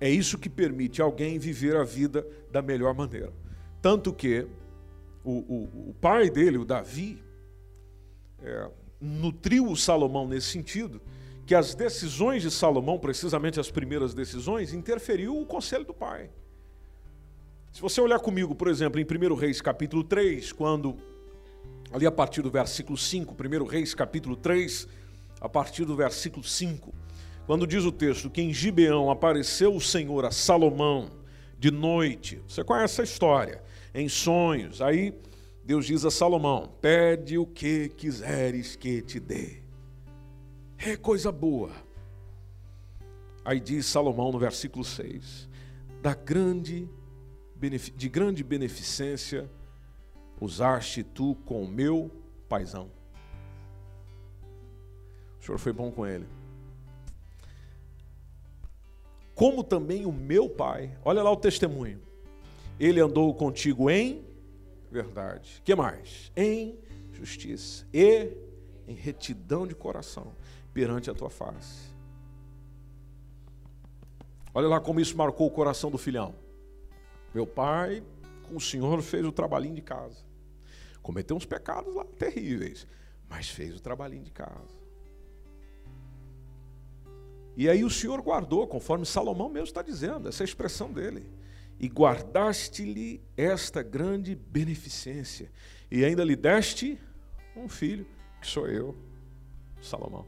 É 0.00 0.10
isso 0.10 0.36
que 0.36 0.50
permite 0.50 1.00
alguém 1.00 1.38
viver 1.38 1.76
a 1.76 1.84
vida 1.84 2.26
da 2.50 2.60
melhor 2.60 2.94
maneira. 2.94 3.32
Tanto 3.80 4.12
que 4.12 4.46
o, 5.22 5.32
o, 5.32 5.90
o 5.90 5.94
pai 6.00 6.28
dele, 6.28 6.58
o 6.58 6.64
Davi, 6.64 7.22
é, 8.42 8.70
nutriu 9.04 9.70
o 9.70 9.76
Salomão 9.76 10.26
nesse 10.26 10.48
sentido, 10.48 11.00
que 11.46 11.54
as 11.54 11.74
decisões 11.74 12.42
de 12.42 12.50
Salomão, 12.50 12.98
precisamente 12.98 13.60
as 13.60 13.70
primeiras 13.70 14.14
decisões, 14.14 14.72
interferiu 14.72 15.38
o 15.38 15.44
conselho 15.44 15.84
do 15.84 15.92
pai. 15.92 16.30
Se 17.70 17.82
você 17.82 18.00
olhar 18.00 18.18
comigo, 18.18 18.54
por 18.54 18.68
exemplo, 18.68 18.98
em 18.98 19.04
1 19.04 19.34
Reis 19.34 19.60
capítulo 19.60 20.02
3, 20.02 20.52
quando, 20.52 20.96
ali 21.92 22.06
a 22.06 22.12
partir 22.12 22.40
do 22.40 22.50
versículo 22.50 22.96
5, 22.96 23.34
1 23.34 23.64
Reis 23.64 23.94
capítulo 23.94 24.36
3, 24.36 24.88
a 25.40 25.48
partir 25.48 25.84
do 25.84 25.94
versículo 25.94 26.42
5, 26.42 26.94
quando 27.46 27.66
diz 27.66 27.84
o 27.84 27.92
texto 27.92 28.30
que 28.30 28.40
em 28.40 28.54
Gibeão 28.54 29.10
apareceu 29.10 29.74
o 29.74 29.80
Senhor 29.80 30.24
a 30.24 30.30
Salomão 30.30 31.10
de 31.58 31.70
noite, 31.70 32.40
você 32.48 32.64
conhece 32.64 33.02
a 33.02 33.04
história, 33.04 33.62
em 33.94 34.08
sonhos, 34.08 34.80
aí 34.80 35.12
Deus 35.64 35.86
diz 35.86 36.04
a 36.04 36.10
Salomão: 36.10 36.72
pede 36.80 37.38
o 37.38 37.46
que 37.46 37.88
quiseres 37.88 38.76
que 38.76 39.02
te 39.02 39.18
dê. 39.18 39.62
É 40.78 40.96
coisa 40.96 41.32
boa. 41.32 41.70
Aí 43.44 43.60
diz 43.60 43.86
Salomão 43.86 44.30
no 44.30 44.38
versículo 44.38 44.84
6: 44.84 45.48
da 46.02 46.14
grande, 46.14 46.88
de 47.96 48.08
grande 48.08 48.44
beneficência 48.44 49.50
usaste 50.40 51.02
tu 51.02 51.36
com 51.44 51.62
o 51.62 51.68
meu 51.68 52.10
paizão. 52.48 52.90
O 55.40 55.44
Senhor 55.44 55.58
foi 55.58 55.72
bom 55.72 55.90
com 55.90 56.06
ele 56.06 56.26
como 59.34 59.64
também 59.64 60.06
o 60.06 60.12
meu 60.12 60.48
Pai. 60.48 60.96
Olha 61.04 61.22
lá 61.22 61.30
o 61.30 61.36
testemunho. 61.36 62.00
Ele 62.78 63.00
andou 63.00 63.34
contigo 63.34 63.90
em 63.90 64.24
verdade. 64.94 65.60
Que 65.64 65.74
mais? 65.74 66.30
Em 66.36 66.78
justiça 67.12 67.84
e 67.92 68.30
em 68.86 68.94
retidão 68.94 69.66
de 69.66 69.74
coração 69.74 70.32
perante 70.72 71.10
a 71.10 71.14
tua 71.14 71.28
face. 71.28 71.92
Olha 74.54 74.68
lá 74.68 74.80
como 74.80 75.00
isso 75.00 75.16
marcou 75.16 75.48
o 75.48 75.50
coração 75.50 75.90
do 75.90 75.98
filhão. 75.98 76.36
Meu 77.34 77.44
pai, 77.44 78.04
com 78.44 78.56
o 78.56 78.60
Senhor, 78.60 79.02
fez 79.02 79.26
o 79.26 79.32
trabalhinho 79.32 79.74
de 79.74 79.82
casa. 79.82 80.22
Cometeu 81.02 81.36
uns 81.36 81.44
pecados 81.44 81.92
lá 81.92 82.04
terríveis, 82.04 82.86
mas 83.28 83.48
fez 83.48 83.74
o 83.74 83.80
trabalhinho 83.80 84.22
de 84.22 84.30
casa. 84.30 84.84
E 87.56 87.68
aí 87.68 87.82
o 87.82 87.90
Senhor 87.90 88.20
guardou, 88.22 88.66
conforme 88.68 89.04
Salomão 89.04 89.48
mesmo 89.48 89.66
está 89.66 89.82
dizendo, 89.82 90.28
essa 90.28 90.44
é 90.44 90.46
expressão 90.46 90.92
dele. 90.92 91.28
E 91.78 91.88
guardaste-lhe 91.88 93.20
esta 93.36 93.82
grande 93.82 94.34
beneficência, 94.34 95.50
e 95.90 96.04
ainda 96.04 96.24
lhe 96.24 96.36
deste 96.36 96.98
um 97.56 97.68
filho, 97.68 98.06
que 98.40 98.46
sou 98.46 98.66
eu, 98.66 98.96
Salomão, 99.82 100.26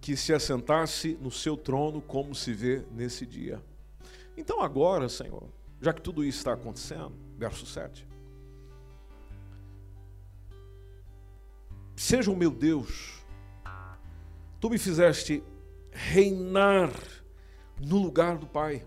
que 0.00 0.16
se 0.16 0.32
assentasse 0.32 1.16
no 1.20 1.30
seu 1.30 1.56
trono, 1.56 2.02
como 2.02 2.34
se 2.34 2.52
vê 2.52 2.84
nesse 2.90 3.24
dia. 3.24 3.62
Então 4.36 4.60
agora, 4.60 5.08
Senhor, 5.08 5.48
já 5.80 5.92
que 5.92 6.02
tudo 6.02 6.24
isso 6.24 6.38
está 6.38 6.52
acontecendo, 6.52 7.12
verso 7.38 7.64
7. 7.64 8.06
Seja 11.96 12.30
o 12.30 12.36
meu 12.36 12.50
Deus, 12.50 13.22
tu 14.60 14.68
me 14.68 14.78
fizeste 14.78 15.42
reinar 15.92 16.90
no 17.80 17.98
lugar 17.98 18.36
do 18.36 18.46
Pai. 18.46 18.84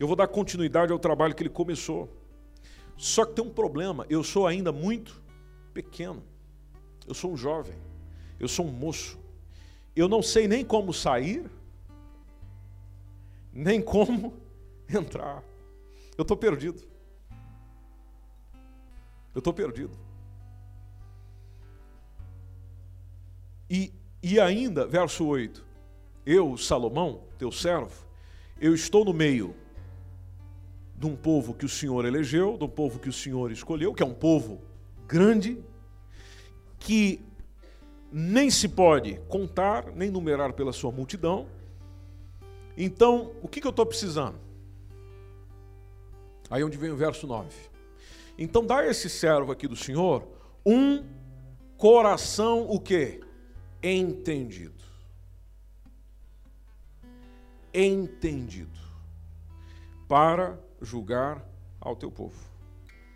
Eu 0.00 0.06
vou 0.06 0.16
dar 0.16 0.26
continuidade 0.26 0.90
ao 0.90 0.98
trabalho 0.98 1.34
que 1.34 1.42
ele 1.42 1.50
começou. 1.50 2.08
Só 2.96 3.24
que 3.24 3.34
tem 3.34 3.44
um 3.44 3.52
problema, 3.52 4.06
eu 4.08 4.24
sou 4.24 4.46
ainda 4.46 4.72
muito 4.72 5.22
pequeno. 5.72 6.24
Eu 7.06 7.14
sou 7.14 7.32
um 7.32 7.36
jovem. 7.36 7.76
Eu 8.38 8.48
sou 8.48 8.66
um 8.66 8.72
moço. 8.72 9.18
Eu 9.94 10.08
não 10.08 10.22
sei 10.22 10.48
nem 10.48 10.64
como 10.64 10.92
sair, 10.94 11.50
nem 13.52 13.82
como 13.82 14.32
entrar. 14.88 15.44
Eu 16.16 16.22
estou 16.22 16.36
perdido. 16.36 16.82
Eu 19.34 19.38
estou 19.38 19.52
perdido. 19.52 19.96
E 23.68 23.92
e 24.22 24.38
ainda, 24.38 24.86
verso 24.86 25.24
8: 25.24 25.64
Eu, 26.26 26.56
Salomão, 26.56 27.24
teu 27.38 27.50
servo, 27.50 28.06
eu 28.60 28.74
estou 28.74 29.04
no 29.04 29.12
meio 29.12 29.54
de 31.00 31.06
um 31.06 31.16
povo 31.16 31.54
que 31.54 31.64
o 31.64 31.68
Senhor 31.68 32.04
elegeu, 32.04 32.58
um 32.60 32.68
povo 32.68 32.98
que 32.98 33.08
o 33.08 33.12
Senhor 33.12 33.50
escolheu, 33.50 33.94
que 33.94 34.02
é 34.02 34.06
um 34.06 34.12
povo 34.12 34.60
grande, 35.08 35.58
que 36.78 37.24
nem 38.12 38.50
se 38.50 38.68
pode 38.68 39.18
contar, 39.26 39.92
nem 39.94 40.10
numerar 40.10 40.52
pela 40.52 40.74
sua 40.74 40.92
multidão. 40.92 41.46
Então, 42.76 43.32
o 43.40 43.48
que, 43.48 43.62
que 43.62 43.66
eu 43.66 43.70
estou 43.70 43.86
precisando? 43.86 44.38
Aí 46.50 46.60
é 46.60 46.64
onde 46.66 46.76
vem 46.76 46.90
o 46.90 46.96
verso 46.96 47.26
9. 47.26 47.48
Então 48.36 48.66
dá 48.66 48.80
a 48.80 48.86
esse 48.86 49.08
servo 49.08 49.52
aqui 49.52 49.66
do 49.66 49.76
Senhor 49.76 50.28
um 50.66 51.02
coração 51.78 52.66
o 52.68 52.78
quê? 52.78 53.20
entendido. 53.82 54.84
entendido 57.72 58.78
para 60.06 60.58
julgar 60.80 61.44
ao 61.80 61.96
teu 61.96 62.10
povo. 62.10 62.38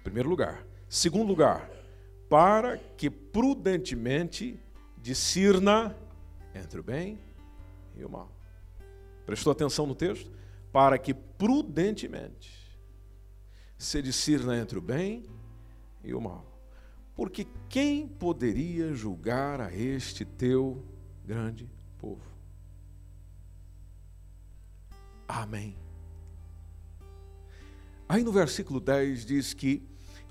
Primeiro 0.02 0.28
lugar. 0.28 0.64
Segundo 0.88 1.28
lugar, 1.28 1.70
para 2.28 2.78
que 2.78 3.10
prudentemente 3.10 4.58
discirna 5.00 5.96
entre 6.54 6.80
o 6.80 6.82
bem 6.82 7.18
e 7.96 8.04
o 8.04 8.08
mal. 8.08 8.30
Prestou 9.26 9.52
atenção 9.52 9.86
no 9.86 9.94
texto? 9.94 10.30
Para 10.72 10.98
que 10.98 11.14
prudentemente 11.14 12.64
se 13.78 14.00
discirna 14.02 14.56
entre 14.56 14.78
o 14.78 14.82
bem 14.82 15.24
e 16.02 16.14
o 16.14 16.20
mal. 16.20 16.44
Porque 17.14 17.46
quem 17.68 18.08
poderia 18.08 18.92
julgar 18.92 19.60
a 19.60 19.72
este 19.74 20.24
teu 20.24 20.84
grande 21.24 21.70
povo? 21.98 22.34
Amém. 25.28 25.83
Aí 28.14 28.22
no 28.22 28.30
versículo 28.30 28.78
10 28.78 29.26
diz 29.26 29.52
que 29.52 29.82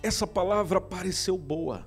essa 0.01 0.25
palavra 0.25 0.79
pareceu 0.79 1.37
boa 1.37 1.85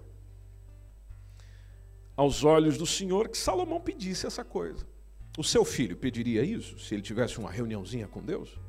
aos 2.15 2.45
olhos 2.45 2.77
do 2.77 2.85
Senhor 2.85 3.31
que 3.31 3.39
Salomão 3.39 3.81
pedisse 3.81 4.27
essa 4.27 4.45
coisa. 4.45 4.87
O 5.39 5.43
seu 5.43 5.65
filho 5.65 5.97
pediria 5.97 6.45
isso 6.45 6.79
se 6.79 6.95
ele 6.95 7.03
tivesse 7.03 7.39
uma 7.39 7.51
reuniãozinha 7.51 8.07
com 8.07 8.23
Deus? 8.23 8.61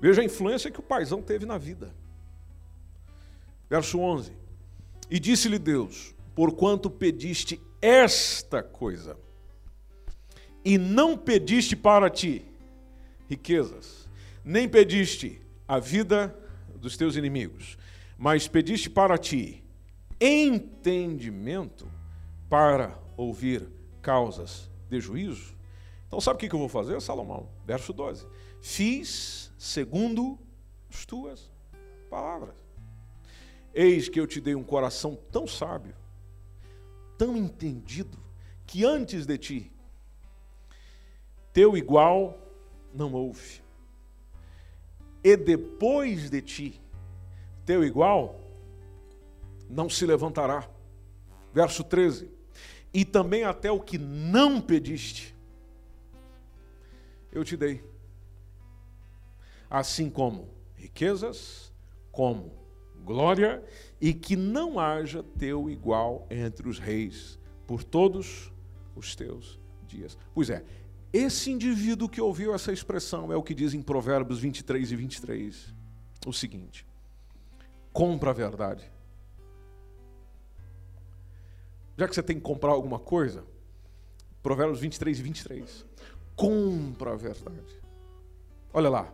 Veja 0.00 0.22
a 0.22 0.24
influência 0.24 0.70
que 0.70 0.78
o 0.78 0.84
paizão 0.84 1.20
teve 1.20 1.44
na 1.44 1.58
vida. 1.58 1.92
Verso 3.68 3.98
11: 3.98 4.30
E 5.10 5.18
disse-lhe 5.18 5.58
Deus: 5.58 6.14
Porquanto 6.36 6.88
pediste 6.88 7.60
esta 7.82 8.62
coisa, 8.62 9.18
e 10.64 10.78
não 10.78 11.18
pediste 11.18 11.74
para 11.74 12.08
ti 12.08 12.46
riquezas, 13.28 14.08
nem 14.44 14.68
pediste 14.68 15.40
a 15.66 15.78
vida 15.78 16.36
dos 16.76 16.96
teus 16.96 17.16
inimigos, 17.16 17.76
mas 18.16 18.48
pediste 18.48 18.88
para 18.88 19.18
ti 19.18 19.62
entendimento 20.20 21.90
para 22.48 22.98
ouvir 23.16 23.68
causas 24.00 24.70
de 24.88 25.00
juízo. 25.00 25.54
Então, 26.06 26.20
sabe 26.20 26.36
o 26.36 26.48
que 26.48 26.54
eu 26.54 26.58
vou 26.58 26.68
fazer, 26.68 27.00
Salomão? 27.00 27.48
Verso 27.66 27.92
12: 27.92 28.26
Fiz 28.60 29.52
segundo 29.58 30.38
as 30.88 31.04
tuas 31.04 31.50
palavras. 32.08 32.54
Eis 33.74 34.08
que 34.08 34.18
eu 34.18 34.26
te 34.26 34.40
dei 34.40 34.54
um 34.54 34.64
coração 34.64 35.18
tão 35.30 35.46
sábio, 35.46 35.94
tão 37.18 37.36
entendido, 37.36 38.16
que 38.66 38.84
antes 38.84 39.26
de 39.26 39.36
ti, 39.36 39.72
teu 41.52 41.76
igual 41.76 42.45
não 42.96 43.12
houve. 43.12 43.62
E 45.22 45.36
depois 45.36 46.30
de 46.30 46.40
ti, 46.40 46.80
teu 47.64 47.84
igual 47.84 48.40
não 49.68 49.88
se 49.88 50.06
levantará. 50.06 50.68
Verso 51.52 51.84
13. 51.84 52.30
E 52.92 53.04
também 53.04 53.44
até 53.44 53.70
o 53.70 53.80
que 53.80 53.98
não 53.98 54.60
pediste, 54.60 55.36
eu 57.30 57.44
te 57.44 57.56
dei. 57.56 57.84
Assim 59.68 60.08
como 60.08 60.48
riquezas, 60.74 61.72
como 62.10 62.52
glória, 63.04 63.62
e 64.00 64.14
que 64.14 64.36
não 64.36 64.78
haja 64.78 65.22
teu 65.22 65.68
igual 65.68 66.26
entre 66.30 66.68
os 66.68 66.78
reis 66.78 67.38
por 67.66 67.84
todos 67.84 68.52
os 68.94 69.14
teus 69.14 69.60
dias. 69.86 70.16
Pois 70.34 70.50
é, 70.50 70.64
esse 71.12 71.50
indivíduo 71.50 72.08
que 72.08 72.20
ouviu 72.20 72.54
essa 72.54 72.72
expressão 72.72 73.32
é 73.32 73.36
o 73.36 73.42
que 73.42 73.54
diz 73.54 73.74
em 73.74 73.82
Provérbios 73.82 74.38
23 74.38 74.92
e 74.92 74.96
23 74.96 75.74
o 76.26 76.32
seguinte: 76.32 76.86
compra 77.92 78.30
a 78.30 78.34
verdade 78.34 78.90
já 81.96 82.06
que 82.06 82.14
você 82.14 82.22
tem 82.22 82.36
que 82.36 82.42
comprar 82.42 82.72
alguma 82.72 82.98
coisa, 82.98 83.44
Provérbios 84.42 84.80
23 84.80 85.18
e 85.18 85.22
23. 85.22 85.86
Compra 86.36 87.12
a 87.12 87.16
verdade. 87.16 87.82
Olha 88.72 88.90
lá, 88.90 89.12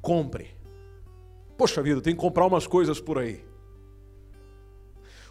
compre. 0.00 0.54
Poxa 1.58 1.82
vida, 1.82 2.00
tem 2.00 2.14
que 2.14 2.20
comprar 2.20 2.46
umas 2.46 2.66
coisas 2.66 3.00
por 3.00 3.18
aí. 3.18 3.44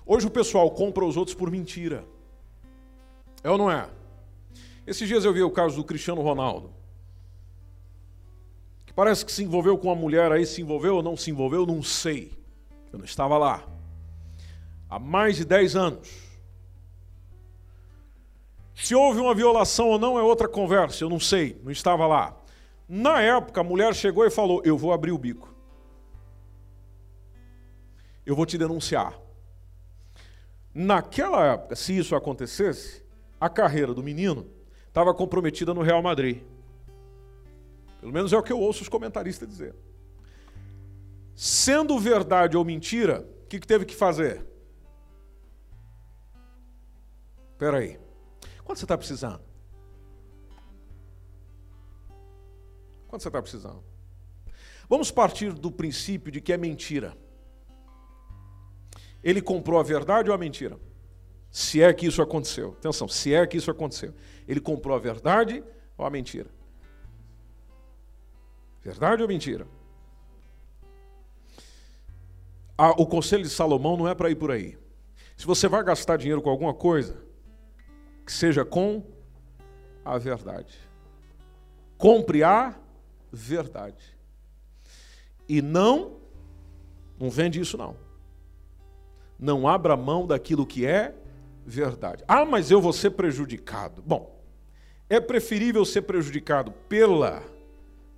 Hoje 0.05 0.27
o 0.27 0.31
pessoal 0.31 0.69
compra 0.71 1.05
os 1.05 1.15
outros 1.15 1.35
por 1.35 1.49
mentira. 1.49 2.05
É 3.41 3.49
ou 3.49 3.57
não 3.57 3.71
é? 3.71 3.89
Esses 4.85 5.07
dias 5.07 5.23
eu 5.23 5.33
vi 5.33 5.41
o 5.41 5.51
caso 5.51 5.75
do 5.77 5.83
Cristiano 5.83 6.21
Ronaldo. 6.21 6.73
Que 8.85 8.93
parece 8.93 9.25
que 9.25 9.31
se 9.31 9.43
envolveu 9.43 9.77
com 9.77 9.87
uma 9.87 9.95
mulher 9.95 10.31
aí, 10.31 10.45
se 10.45 10.61
envolveu 10.61 10.97
ou 10.97 11.03
não 11.03 11.15
se 11.15 11.31
envolveu, 11.31 11.65
não 11.65 11.81
sei. 11.81 12.33
Eu 12.91 12.99
não 12.99 13.05
estava 13.05 13.37
lá. 13.37 13.67
Há 14.89 14.99
mais 14.99 15.37
de 15.37 15.45
10 15.45 15.75
anos. 15.75 16.23
Se 18.75 18.93
houve 18.93 19.19
uma 19.19 19.33
violação 19.33 19.87
ou 19.89 19.99
não 19.99 20.19
é 20.19 20.21
outra 20.21 20.47
conversa, 20.47 21.03
eu 21.03 21.09
não 21.09 21.19
sei, 21.19 21.59
não 21.63 21.71
estava 21.71 22.05
lá. 22.05 22.37
Na 22.87 23.21
época, 23.21 23.61
a 23.61 23.63
mulher 23.63 23.95
chegou 23.95 24.25
e 24.25 24.29
falou: 24.29 24.61
Eu 24.65 24.77
vou 24.77 24.91
abrir 24.91 25.11
o 25.11 25.17
bico. 25.17 25.53
Eu 28.25 28.35
vou 28.35 28.45
te 28.45 28.57
denunciar. 28.57 29.17
Naquela 30.73 31.53
época, 31.53 31.75
se 31.75 31.97
isso 31.97 32.15
acontecesse, 32.15 33.03
a 33.39 33.47
carreira 33.47 33.93
do 33.93 34.03
menino 34.03 34.47
estava 34.93 35.11
comprometida 35.11 35.73
no 35.73 35.81
Real 35.81 36.03
Madrid. 36.03 36.43
Pelo 37.99 38.13
menos 38.13 38.31
é 38.31 38.37
o 38.37 38.43
que 38.43 38.53
eu 38.53 38.59
ouço 38.59 38.83
os 38.83 38.89
comentaristas 38.89 39.49
dizer. 39.49 39.73
Sendo 41.35 41.97
verdade 41.97 42.55
ou 42.55 42.63
mentira, 42.63 43.27
o 43.43 43.47
que, 43.47 43.59
que 43.59 43.65
teve 43.65 43.85
que 43.85 43.95
fazer? 43.95 44.45
Espera 47.53 47.79
aí. 47.79 47.99
Quanto 48.63 48.77
você 48.77 48.85
está 48.85 48.95
precisando? 48.95 49.41
Quanto 53.07 53.23
você 53.23 53.29
está 53.29 53.41
precisando? 53.41 53.83
Vamos 54.87 55.09
partir 55.09 55.53
do 55.53 55.71
princípio 55.71 56.31
de 56.31 56.39
que 56.39 56.53
é 56.53 56.57
mentira. 56.57 57.17
Ele 59.23 59.41
comprou 59.41 59.79
a 59.79 59.83
verdade 59.83 60.29
ou 60.29 60.35
a 60.35 60.37
mentira? 60.37 60.77
Se 61.53 61.83
é 61.83 61.93
que 61.93 62.07
isso 62.07 62.19
aconteceu. 62.19 62.75
Atenção, 62.79 63.07
se 63.07 63.31
é 63.31 63.45
que 63.45 63.57
isso 63.57 63.69
aconteceu. 63.69 64.11
Ele 64.47 64.59
comprou 64.59 64.97
a 64.97 64.99
verdade 64.99 65.63
ou 65.95 66.03
a 66.03 66.09
mentira? 66.09 66.49
Verdade 68.81 69.21
ou 69.21 69.27
mentira? 69.27 69.67
Ah, 72.75 72.89
o 72.99 73.05
conselho 73.05 73.43
de 73.43 73.51
Salomão 73.51 73.95
não 73.95 74.07
é 74.07 74.15
para 74.15 74.31
ir 74.31 74.35
por 74.35 74.49
aí. 74.49 74.79
Se 75.37 75.45
você 75.45 75.67
vai 75.67 75.83
gastar 75.83 76.17
dinheiro 76.17 76.41
com 76.41 76.49
alguma 76.49 76.73
coisa, 76.73 77.23
que 78.25 78.31
seja 78.31 78.65
com 78.65 79.05
a 80.03 80.17
verdade. 80.17 80.75
Compre 81.99 82.43
a 82.43 82.75
verdade. 83.31 84.17
E 85.47 85.61
não, 85.61 86.17
não 87.19 87.29
vende 87.29 87.59
isso 87.59 87.77
não. 87.77 87.95
Não 89.37 89.67
abra 89.67 89.95
mão 89.95 90.25
daquilo 90.25 90.65
que 90.65 90.83
é 90.83 91.15
verdade. 91.65 92.23
Ah, 92.27 92.45
mas 92.45 92.71
eu 92.71 92.81
vou 92.81 92.93
ser 92.93 93.11
prejudicado. 93.11 94.01
Bom, 94.01 94.41
é 95.09 95.19
preferível 95.19 95.85
ser 95.85 96.03
prejudicado 96.03 96.71
pela 96.89 97.43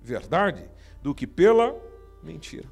verdade 0.00 0.68
do 1.02 1.14
que 1.14 1.26
pela 1.26 1.76
mentira. 2.22 2.68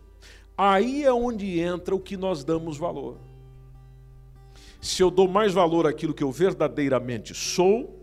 Aí 0.56 1.04
é 1.04 1.12
onde 1.12 1.58
entra 1.58 1.94
o 1.94 2.00
que 2.00 2.16
nós 2.16 2.44
damos 2.44 2.76
valor 2.76 3.18
se 4.84 5.02
eu 5.02 5.10
dou 5.10 5.26
mais 5.26 5.54
valor 5.54 5.86
àquilo 5.86 6.12
que 6.12 6.22
eu 6.22 6.30
verdadeiramente 6.30 7.32
sou, 7.34 7.98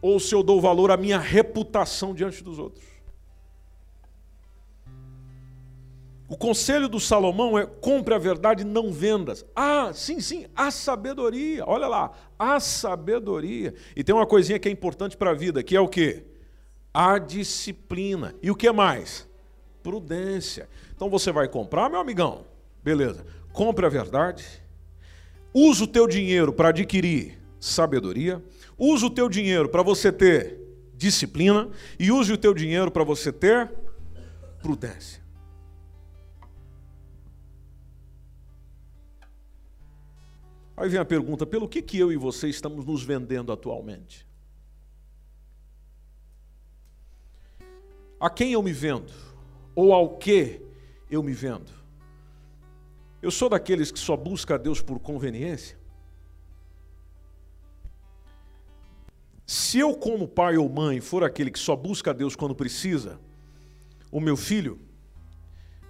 ou 0.00 0.20
se 0.20 0.32
eu 0.32 0.44
dou 0.44 0.60
valor 0.60 0.92
à 0.92 0.96
minha 0.96 1.18
reputação 1.18 2.14
diante 2.14 2.42
dos 2.42 2.56
outros. 2.56 2.84
O 6.30 6.36
conselho 6.38 6.88
do 6.88 6.98
Salomão 6.98 7.58
é: 7.58 7.66
compre 7.66 8.14
a 8.14 8.18
verdade, 8.18 8.64
não 8.64 8.90
vendas. 8.90 9.44
Ah, 9.54 9.90
sim, 9.92 10.18
sim, 10.20 10.46
a 10.56 10.70
sabedoria. 10.70 11.64
Olha 11.66 11.86
lá, 11.86 12.12
a 12.38 12.58
sabedoria. 12.58 13.74
E 13.94 14.02
tem 14.02 14.14
uma 14.14 14.26
coisinha 14.26 14.58
que 14.58 14.68
é 14.68 14.72
importante 14.72 15.14
para 15.14 15.32
a 15.32 15.34
vida, 15.34 15.62
que 15.62 15.76
é 15.76 15.80
o 15.80 15.88
quê? 15.88 16.24
A 16.94 17.18
disciplina. 17.18 18.34
E 18.42 18.50
o 18.50 18.56
que 18.56 18.72
mais? 18.72 19.28
Prudência. 19.82 20.68
Então 20.96 21.10
você 21.10 21.30
vai 21.30 21.48
comprar, 21.48 21.90
meu 21.90 22.00
amigão? 22.00 22.46
Beleza. 22.82 23.26
Compre 23.52 23.84
a 23.84 23.90
verdade 23.90 24.60
Usa 25.52 25.84
o 25.84 25.86
teu 25.86 26.06
dinheiro 26.06 26.52
para 26.52 26.68
adquirir 26.68 27.38
sabedoria, 27.58 28.42
usa 28.78 29.06
o 29.06 29.10
teu 29.10 29.28
dinheiro 29.28 29.68
para 29.68 29.82
você 29.82 30.12
ter 30.12 30.58
disciplina 30.94 31.68
e 31.98 32.12
use 32.12 32.32
o 32.32 32.38
teu 32.38 32.54
dinheiro 32.54 32.90
para 32.90 33.02
você 33.02 33.32
ter 33.32 33.70
prudência. 34.62 35.19
Aí 40.80 40.88
vem 40.88 40.98
a 40.98 41.04
pergunta: 41.04 41.44
pelo 41.44 41.68
que, 41.68 41.82
que 41.82 41.98
eu 41.98 42.10
e 42.10 42.16
você 42.16 42.48
estamos 42.48 42.86
nos 42.86 43.02
vendendo 43.02 43.52
atualmente? 43.52 44.26
A 48.18 48.30
quem 48.30 48.52
eu 48.52 48.62
me 48.62 48.72
vendo? 48.72 49.12
Ou 49.74 49.92
ao 49.92 50.16
que 50.16 50.62
eu 51.10 51.22
me 51.22 51.32
vendo? 51.32 51.70
Eu 53.20 53.30
sou 53.30 53.50
daqueles 53.50 53.92
que 53.92 53.98
só 53.98 54.16
busca 54.16 54.54
a 54.54 54.58
Deus 54.58 54.80
por 54.80 54.98
conveniência? 54.98 55.78
Se 59.46 59.78
eu, 59.78 59.94
como 59.94 60.26
pai 60.26 60.56
ou 60.56 60.68
mãe, 60.68 60.98
for 61.00 61.22
aquele 61.22 61.50
que 61.50 61.58
só 61.58 61.76
busca 61.76 62.10
a 62.10 62.14
Deus 62.14 62.34
quando 62.34 62.54
precisa, 62.54 63.20
o 64.10 64.18
meu 64.18 64.36
filho 64.36 64.80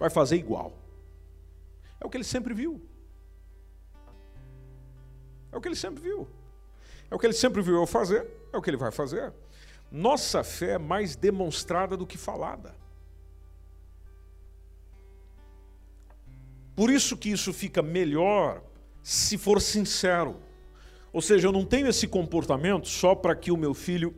vai 0.00 0.10
fazer 0.10 0.36
igual. 0.36 0.76
É 2.00 2.06
o 2.06 2.10
que 2.10 2.16
ele 2.16 2.24
sempre 2.24 2.52
viu. 2.54 2.89
É 5.52 5.56
o 5.56 5.60
que 5.60 5.68
ele 5.68 5.76
sempre 5.76 6.02
viu. 6.02 6.28
É 7.10 7.14
o 7.14 7.18
que 7.18 7.26
ele 7.26 7.34
sempre 7.34 7.60
viu 7.60 7.76
eu 7.76 7.86
fazer, 7.86 8.26
é 8.52 8.56
o 8.56 8.62
que 8.62 8.70
ele 8.70 8.76
vai 8.76 8.92
fazer. 8.92 9.32
Nossa 9.90 10.44
fé 10.44 10.72
é 10.72 10.78
mais 10.78 11.16
demonstrada 11.16 11.96
do 11.96 12.06
que 12.06 12.16
falada. 12.16 12.74
Por 16.76 16.90
isso 16.90 17.16
que 17.16 17.30
isso 17.30 17.52
fica 17.52 17.82
melhor 17.82 18.62
se 19.02 19.36
for 19.36 19.60
sincero. 19.60 20.36
Ou 21.12 21.20
seja, 21.20 21.48
eu 21.48 21.52
não 21.52 21.64
tenho 21.64 21.88
esse 21.88 22.06
comportamento 22.06 22.86
só 22.86 23.14
para 23.14 23.34
que 23.34 23.50
o 23.50 23.56
meu 23.56 23.74
filho 23.74 24.14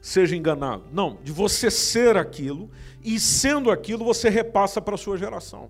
seja 0.00 0.36
enganado. 0.36 0.84
Não, 0.92 1.18
de 1.22 1.32
você 1.32 1.70
ser 1.70 2.16
aquilo 2.16 2.70
e 3.02 3.18
sendo 3.18 3.70
aquilo 3.70 4.04
você 4.04 4.28
repassa 4.28 4.80
para 4.80 4.94
a 4.94 4.98
sua 4.98 5.18
geração. 5.18 5.68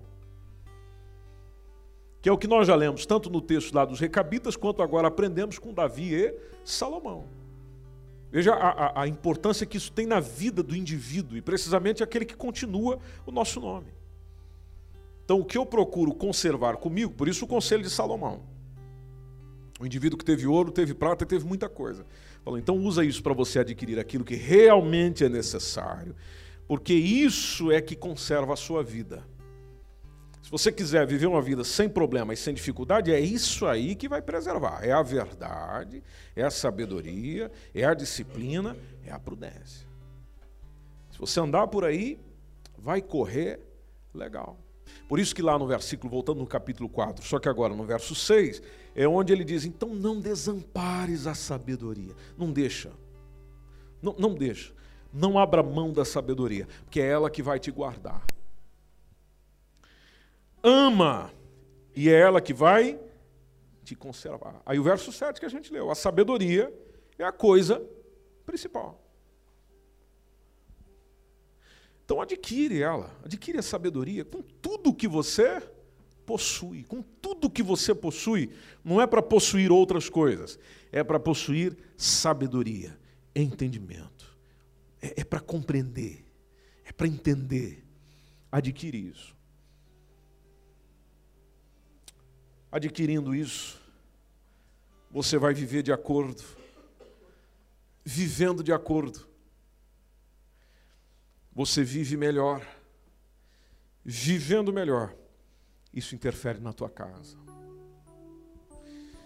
Que 2.21 2.29
é 2.29 2.31
o 2.31 2.37
que 2.37 2.47
nós 2.47 2.67
já 2.67 2.75
lemos 2.75 3.05
tanto 3.05 3.29
no 3.29 3.41
texto 3.41 3.73
lá 3.73 3.85
dos 3.85 3.99
recabitas 3.99 4.55
quanto 4.55 4.81
agora 4.81 5.07
aprendemos 5.07 5.59
com 5.59 5.73
Davi 5.73 6.13
e 6.13 6.33
Salomão. 6.63 7.25
Veja 8.31 8.53
a, 8.53 8.69
a, 8.69 9.01
a 9.03 9.07
importância 9.07 9.65
que 9.65 9.77
isso 9.77 9.91
tem 9.91 10.05
na 10.05 10.19
vida 10.19 10.61
do 10.61 10.75
indivíduo 10.75 11.37
e 11.37 11.41
precisamente 11.41 12.03
aquele 12.03 12.25
que 12.25 12.35
continua 12.35 12.99
o 13.25 13.31
nosso 13.31 13.59
nome. 13.59 13.87
Então, 15.23 15.39
o 15.39 15.45
que 15.45 15.57
eu 15.57 15.65
procuro 15.65 16.13
conservar 16.13 16.77
comigo, 16.77 17.13
por 17.13 17.27
isso 17.27 17.45
o 17.45 17.47
conselho 17.47 17.83
de 17.83 17.89
Salomão. 17.89 18.43
O 19.79 19.85
indivíduo 19.85 20.17
que 20.17 20.25
teve 20.25 20.47
ouro, 20.47 20.71
teve 20.71 20.93
prata 20.93 21.23
e 21.23 21.27
teve 21.27 21.45
muita 21.45 21.69
coisa. 21.69 22.05
Falou, 22.43 22.57
então 22.57 22.77
usa 22.77 23.03
isso 23.03 23.21
para 23.21 23.33
você 23.33 23.59
adquirir 23.59 23.99
aquilo 23.99 24.23
que 24.23 24.35
realmente 24.35 25.23
é 25.23 25.29
necessário, 25.29 26.15
porque 26.67 26.93
isso 26.93 27.71
é 27.71 27.81
que 27.81 27.95
conserva 27.95 28.53
a 28.53 28.55
sua 28.55 28.81
vida. 28.81 29.23
Se 30.47 30.51
você 30.51 30.71
quiser 30.71 31.05
viver 31.05 31.25
uma 31.25 31.41
vida 31.41 31.61
sem 31.65 31.89
problema 31.89 32.33
e 32.33 32.37
sem 32.37 32.53
dificuldade, 32.53 33.11
é 33.11 33.19
isso 33.19 33.65
aí 33.65 33.93
que 33.95 34.07
vai 34.07 34.21
preservar. 34.21 34.79
É 34.81 34.93
a 34.93 35.01
verdade, 35.01 36.01
é 36.33 36.41
a 36.41 36.49
sabedoria, 36.49 37.51
é 37.75 37.83
a 37.83 37.93
disciplina, 37.93 38.73
é 39.05 39.11
a 39.11 39.19
prudência. 39.19 39.85
Se 41.11 41.19
você 41.19 41.41
andar 41.41 41.67
por 41.67 41.83
aí, 41.83 42.17
vai 42.77 43.01
correr 43.01 43.59
legal. 44.13 44.57
Por 45.09 45.19
isso 45.19 45.35
que 45.35 45.41
lá 45.41 45.59
no 45.59 45.67
versículo, 45.67 46.09
voltando 46.09 46.39
no 46.39 46.47
capítulo 46.47 46.87
4, 46.87 47.25
só 47.25 47.39
que 47.39 47.49
agora 47.49 47.75
no 47.75 47.83
verso 47.83 48.15
6, 48.15 48.61
é 48.95 49.05
onde 49.05 49.33
ele 49.33 49.43
diz: 49.43 49.65
então 49.65 49.93
não 49.93 50.17
desampares 50.17 51.27
a 51.27 51.35
sabedoria. 51.35 52.15
Não 52.37 52.53
deixa. 52.53 52.93
Não, 54.01 54.15
não 54.17 54.33
deixa. 54.33 54.71
Não 55.11 55.37
abra 55.37 55.61
mão 55.61 55.91
da 55.91 56.05
sabedoria, 56.05 56.69
porque 56.85 57.01
é 57.01 57.07
ela 57.09 57.29
que 57.29 57.43
vai 57.43 57.59
te 57.59 57.69
guardar 57.69 58.25
ama, 60.63 61.31
e 61.95 62.09
é 62.09 62.19
ela 62.19 62.41
que 62.41 62.53
vai 62.53 62.99
te 63.83 63.95
conservar. 63.95 64.61
Aí 64.65 64.77
o 64.79 64.83
verso 64.83 65.11
7 65.11 65.39
que 65.39 65.45
a 65.45 65.49
gente 65.49 65.71
leu: 65.71 65.89
a 65.89 65.95
sabedoria 65.95 66.73
é 67.17 67.23
a 67.23 67.31
coisa 67.31 67.81
principal. 68.45 69.01
Então 72.03 72.21
adquire 72.21 72.81
ela, 72.81 73.13
adquire 73.23 73.57
a 73.57 73.61
sabedoria 73.61 74.23
com 74.23 74.41
tudo 74.41 74.93
que 74.93 75.07
você 75.07 75.61
possui, 76.25 76.83
com 76.83 77.01
tudo 77.01 77.49
que 77.49 77.63
você 77.63 77.95
possui, 77.95 78.51
não 78.83 79.01
é 79.01 79.07
para 79.07 79.21
possuir 79.21 79.71
outras 79.71 80.09
coisas, 80.09 80.59
é 80.91 81.01
para 81.01 81.19
possuir 81.19 81.77
sabedoria, 81.95 82.97
entendimento, 83.33 84.37
é, 85.01 85.21
é 85.21 85.23
para 85.23 85.39
compreender, 85.39 86.25
é 86.83 86.91
para 86.91 87.07
entender. 87.07 87.85
Adquire 88.51 88.97
isso. 88.97 89.36
Adquirindo 92.71 93.33
isso, 93.33 93.81
você 95.09 95.37
vai 95.37 95.53
viver 95.53 95.83
de 95.83 95.91
acordo, 95.91 96.43
vivendo 98.03 98.63
de 98.63 98.73
acordo. 98.73 99.27
Você 101.53 101.83
vive 101.83 102.15
melhor, 102.15 102.65
vivendo 104.03 104.71
melhor. 104.71 105.15
Isso 105.93 106.13
interfere 106.13 106.59
na 106.59 106.71
tua 106.71 106.89
casa. 106.89 107.37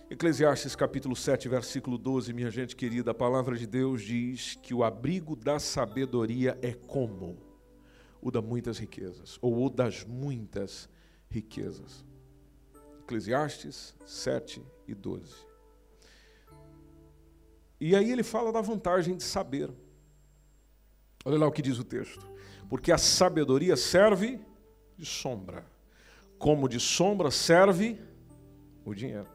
Eclesiastes 0.10 0.76
capítulo 0.76 1.16
7, 1.16 1.48
versículo 1.48 1.98
12, 1.98 2.34
minha 2.34 2.52
gente 2.52 2.76
querida, 2.76 3.12
a 3.12 3.14
palavra 3.14 3.58
de 3.58 3.66
Deus 3.66 4.02
diz 4.02 4.56
que 4.56 4.74
o 4.74 4.84
abrigo 4.84 5.36
da 5.36 5.58
sabedoria 5.58 6.58
é 6.62 6.74
como 6.74 7.38
o 8.22 8.30
das 8.30 8.44
muitas 8.44 8.78
riquezas, 8.78 9.38
ou 9.42 9.66
o 9.66 9.70
das 9.70 10.04
muitas 10.06 10.90
riquezas. 11.30 12.06
Eclesiastes 13.12 13.94
7 14.06 14.64
e 14.88 14.96
12. 14.96 15.36
E 17.78 17.94
aí 17.94 18.10
ele 18.10 18.24
fala 18.24 18.54
da 18.54 18.62
vantagem 18.62 19.18
de 19.18 19.24
saber. 19.24 19.70
Olha 21.26 21.38
lá 21.38 21.46
o 21.46 21.52
que 21.52 21.62
diz 21.62 21.78
o 21.78 21.84
texto. 21.84 22.26
Porque 22.70 22.90
a 22.90 22.98
sabedoria 22.98 23.76
serve 23.76 24.40
de 24.96 25.06
sombra, 25.06 25.66
como 26.40 26.70
de 26.70 26.80
sombra 26.80 27.30
serve 27.30 28.00
o 28.86 28.94
dinheiro. 28.94 29.28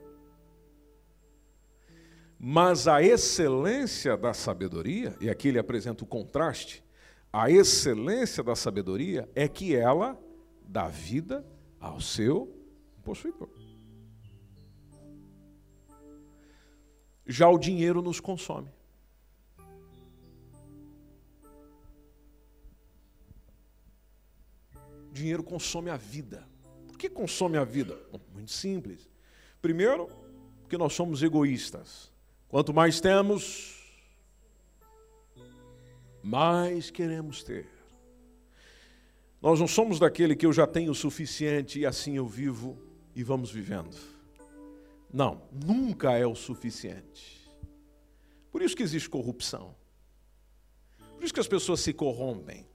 Mas 2.39 2.89
a 2.89 3.03
excelência 3.03 4.17
da 4.17 4.33
sabedoria, 4.33 5.15
e 5.21 5.29
aqui 5.29 5.49
ele 5.49 5.59
apresenta 5.59 6.03
o 6.03 6.07
contraste, 6.07 6.83
a 7.31 7.51
excelência 7.51 8.43
da 8.43 8.57
sabedoria 8.57 9.29
é 9.35 9.47
que 9.47 9.77
ela 9.77 10.19
dá 10.67 10.89
vida 10.89 11.45
ao 11.79 12.01
seu 12.01 12.57
possuidor. 13.05 13.66
Já 17.27 17.49
o 17.49 17.59
dinheiro 17.59 18.01
nos 18.01 18.21
consome. 18.21 18.71
O 25.11 25.13
dinheiro 25.13 25.43
consome 25.43 25.91
a 25.91 25.97
vida. 25.97 26.47
Por 26.87 26.97
que 26.97 27.09
consome 27.09 27.57
a 27.59 27.65
vida? 27.65 27.99
Bom, 28.13 28.21
muito 28.33 28.53
simples. 28.53 29.09
Primeiro, 29.61 30.09
porque 30.63 30.79
nós 30.79 30.93
somos 30.93 31.23
egoístas. 31.23 32.13
Quanto 32.49 32.73
mais 32.73 33.01
temos, 33.01 33.77
mais 36.23 36.91
queremos 36.91 37.43
ter. 37.43 37.69
Nós 39.43 39.61
não 39.61 39.67
somos 39.69 39.99
daquele 39.99 40.35
que 40.35 40.47
eu 40.47 40.53
já 40.53 40.67
tenho 40.67 40.93
o 40.93 40.95
suficiente 40.95 41.81
e 41.81 41.87
assim 41.87 42.17
eu 42.17 42.27
vivo 42.27 42.79
e 43.15 43.23
vamos 43.23 43.51
vivendo. 43.51 43.97
Não, 45.13 45.43
nunca 45.53 46.13
é 46.13 46.27
o 46.27 46.35
suficiente. 46.35 47.51
Por 48.51 48.63
isso 48.63 48.77
que 48.77 48.83
existe 48.83 49.09
corrupção. 49.09 49.75
Por 51.15 51.25
isso 51.25 51.33
que 51.35 51.41
as 51.41 51.49
pessoas 51.49 51.81
se 51.81 51.93
corrompem. 51.93 52.67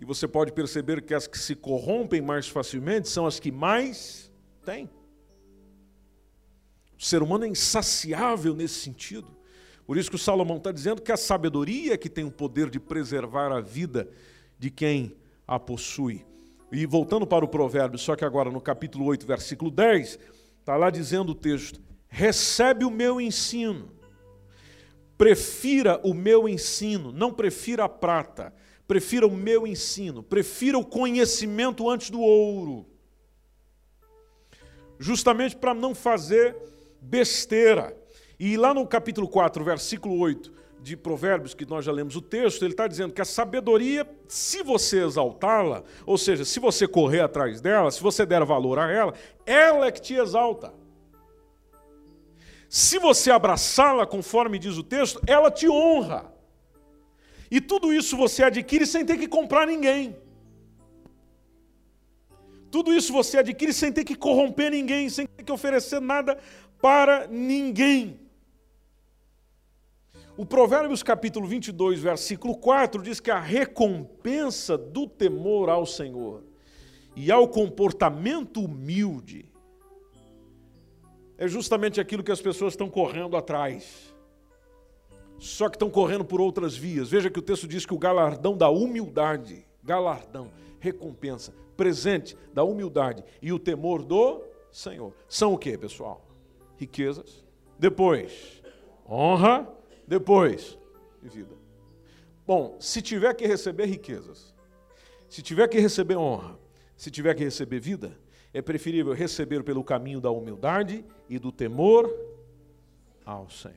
E 0.00 0.04
você 0.04 0.28
pode 0.28 0.52
perceber 0.52 1.02
que 1.02 1.14
as 1.14 1.26
que 1.26 1.38
se 1.38 1.54
corrompem 1.54 2.20
mais 2.20 2.48
facilmente 2.48 3.08
são 3.08 3.26
as 3.26 3.40
que 3.40 3.50
mais 3.50 4.30
têm. 4.64 4.90
O 6.98 7.04
ser 7.04 7.22
humano 7.22 7.44
é 7.44 7.48
insaciável 7.48 8.54
nesse 8.54 8.80
sentido. 8.80 9.36
Por 9.86 9.96
isso 9.96 10.10
que 10.10 10.16
o 10.16 10.18
Salomão 10.18 10.56
está 10.56 10.72
dizendo 10.72 11.00
que 11.00 11.12
a 11.12 11.16
sabedoria 11.16 11.94
é 11.94 11.96
que 11.96 12.10
tem 12.10 12.24
o 12.24 12.30
poder 12.30 12.68
de 12.68 12.80
preservar 12.80 13.52
a 13.52 13.60
vida 13.60 14.08
de 14.58 14.70
quem 14.70 15.16
a 15.46 15.58
possui. 15.58 16.26
E 16.72 16.84
voltando 16.84 17.26
para 17.26 17.44
o 17.44 17.48
provérbio, 17.48 17.98
só 17.98 18.16
que 18.16 18.24
agora 18.24 18.50
no 18.50 18.60
capítulo 18.60 19.04
8, 19.04 19.24
versículo 19.24 19.70
10, 19.70 20.18
Está 20.66 20.76
lá 20.76 20.90
dizendo 20.90 21.30
o 21.30 21.34
texto: 21.36 21.80
recebe 22.08 22.84
o 22.84 22.90
meu 22.90 23.20
ensino, 23.20 23.88
prefira 25.16 26.00
o 26.02 26.12
meu 26.12 26.48
ensino, 26.48 27.12
não 27.12 27.32
prefira 27.32 27.84
a 27.84 27.88
prata, 27.88 28.52
prefira 28.84 29.28
o 29.28 29.30
meu 29.30 29.64
ensino, 29.64 30.24
prefira 30.24 30.76
o 30.76 30.84
conhecimento 30.84 31.88
antes 31.88 32.10
do 32.10 32.20
ouro. 32.20 32.84
Justamente 34.98 35.54
para 35.54 35.72
não 35.72 35.94
fazer 35.94 36.56
besteira. 37.00 37.96
E 38.36 38.56
lá 38.56 38.74
no 38.74 38.84
capítulo 38.88 39.28
4, 39.28 39.62
versículo 39.62 40.18
8 40.18 40.52
de 40.86 40.96
Provérbios, 40.96 41.52
que 41.52 41.66
nós 41.66 41.84
já 41.84 41.90
lemos 41.90 42.14
o 42.14 42.22
texto, 42.22 42.64
ele 42.64 42.72
está 42.72 42.86
dizendo 42.86 43.12
que 43.12 43.20
a 43.20 43.24
sabedoria, 43.24 44.08
se 44.28 44.62
você 44.62 45.02
exaltá-la, 45.04 45.82
ou 46.06 46.16
seja, 46.16 46.44
se 46.44 46.60
você 46.60 46.86
correr 46.86 47.22
atrás 47.22 47.60
dela, 47.60 47.90
se 47.90 48.00
você 48.00 48.24
der 48.24 48.44
valor 48.44 48.78
a 48.78 48.88
ela, 48.88 49.12
ela 49.44 49.86
é 49.86 49.90
que 49.90 50.00
te 50.00 50.14
exalta. 50.14 50.72
Se 52.68 53.00
você 53.00 53.32
abraçá-la, 53.32 54.06
conforme 54.06 54.60
diz 54.60 54.76
o 54.76 54.84
texto, 54.84 55.20
ela 55.26 55.50
te 55.50 55.68
honra. 55.68 56.32
E 57.50 57.60
tudo 57.60 57.92
isso 57.92 58.16
você 58.16 58.44
adquire 58.44 58.86
sem 58.86 59.04
ter 59.04 59.16
que 59.16 59.26
comprar 59.26 59.66
ninguém. 59.66 60.16
Tudo 62.70 62.94
isso 62.94 63.12
você 63.12 63.38
adquire 63.38 63.72
sem 63.72 63.90
ter 63.90 64.04
que 64.04 64.14
corromper 64.14 64.70
ninguém, 64.70 65.08
sem 65.08 65.26
ter 65.26 65.42
que 65.42 65.50
oferecer 65.50 66.00
nada 66.00 66.38
para 66.80 67.26
ninguém. 67.26 68.25
O 70.38 70.44
Provérbios 70.44 71.02
capítulo 71.02 71.46
22, 71.46 72.00
versículo 72.00 72.54
4 72.58 73.02
diz 73.02 73.20
que 73.20 73.30
a 73.30 73.40
recompensa 73.40 74.76
do 74.76 75.06
temor 75.06 75.70
ao 75.70 75.86
Senhor 75.86 76.44
e 77.14 77.32
ao 77.32 77.48
comportamento 77.48 78.62
humilde 78.62 79.50
é 81.38 81.48
justamente 81.48 82.02
aquilo 82.02 82.22
que 82.22 82.30
as 82.30 82.40
pessoas 82.40 82.74
estão 82.74 82.90
correndo 82.90 83.34
atrás. 83.34 84.14
Só 85.38 85.70
que 85.70 85.76
estão 85.76 85.88
correndo 85.88 86.24
por 86.24 86.38
outras 86.38 86.76
vias. 86.76 87.10
Veja 87.10 87.30
que 87.30 87.38
o 87.38 87.42
texto 87.42 87.66
diz 87.66 87.86
que 87.86 87.94
o 87.94 87.98
galardão 87.98 88.54
da 88.54 88.68
humildade, 88.68 89.66
galardão, 89.82 90.50
recompensa, 90.78 91.54
presente 91.78 92.36
da 92.52 92.62
humildade 92.62 93.24
e 93.40 93.52
o 93.54 93.58
temor 93.58 94.02
do 94.02 94.42
Senhor. 94.70 95.14
São 95.28 95.54
o 95.54 95.58
que, 95.58 95.76
pessoal? 95.78 96.26
Riquezas. 96.76 97.42
Depois, 97.78 98.62
honra. 99.08 99.75
Depois, 100.06 100.78
vida. 101.22 101.56
Bom, 102.46 102.76
se 102.80 103.02
tiver 103.02 103.34
que 103.34 103.46
receber 103.46 103.86
riquezas, 103.86 104.54
se 105.28 105.42
tiver 105.42 105.68
que 105.68 105.80
receber 105.80 106.16
honra, 106.16 106.58
se 106.96 107.10
tiver 107.10 107.34
que 107.34 107.42
receber 107.42 107.80
vida, 107.80 108.18
é 108.52 108.62
preferível 108.62 109.12
receber 109.12 109.64
pelo 109.64 109.82
caminho 109.82 110.20
da 110.20 110.30
humildade 110.30 111.04
e 111.28 111.38
do 111.38 111.50
temor 111.50 112.08
ao 113.24 113.50
Senhor. 113.50 113.74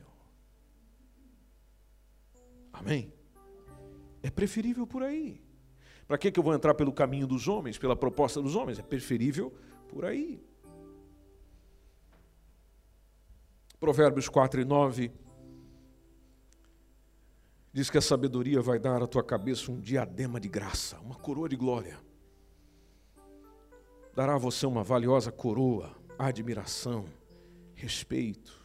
Amém? 2.71 3.11
É 4.21 4.30
preferível 4.30 4.86
por 4.86 5.03
aí. 5.03 5.41
Para 6.07 6.17
que, 6.17 6.32
que 6.32 6.39
eu 6.39 6.43
vou 6.43 6.53
entrar 6.53 6.73
pelo 6.75 6.93
caminho 6.93 7.27
dos 7.27 7.47
homens, 7.47 7.77
pela 7.77 7.95
proposta 7.95 8.41
dos 8.41 8.55
homens? 8.55 8.80
É 8.80 8.84
preferível 8.84 9.53
por 9.89 10.05
aí. 10.05 10.41
Provérbios 13.80 14.30
4 14.30 14.61
e 14.61 14.65
9 14.65 15.11
diz 17.72 17.89
que 17.89 17.97
a 17.97 18.01
sabedoria 18.01 18.61
vai 18.61 18.80
dar 18.80 19.01
à 19.01 19.07
tua 19.07 19.24
cabeça 19.24 19.72
um 19.72 19.80
diadema 19.80 20.39
de 20.39 20.47
graça, 20.47 20.99
uma 20.99 21.15
coroa 21.15 21.47
de 21.47 21.55
glória. 21.55 21.97
Dará 24.15 24.36
a 24.36 24.39
você 24.39 24.65
uma 24.65 24.84
valiosa 24.84 25.32
coroa, 25.32 25.95
admiração, 26.17 27.05
respeito. 27.74 28.57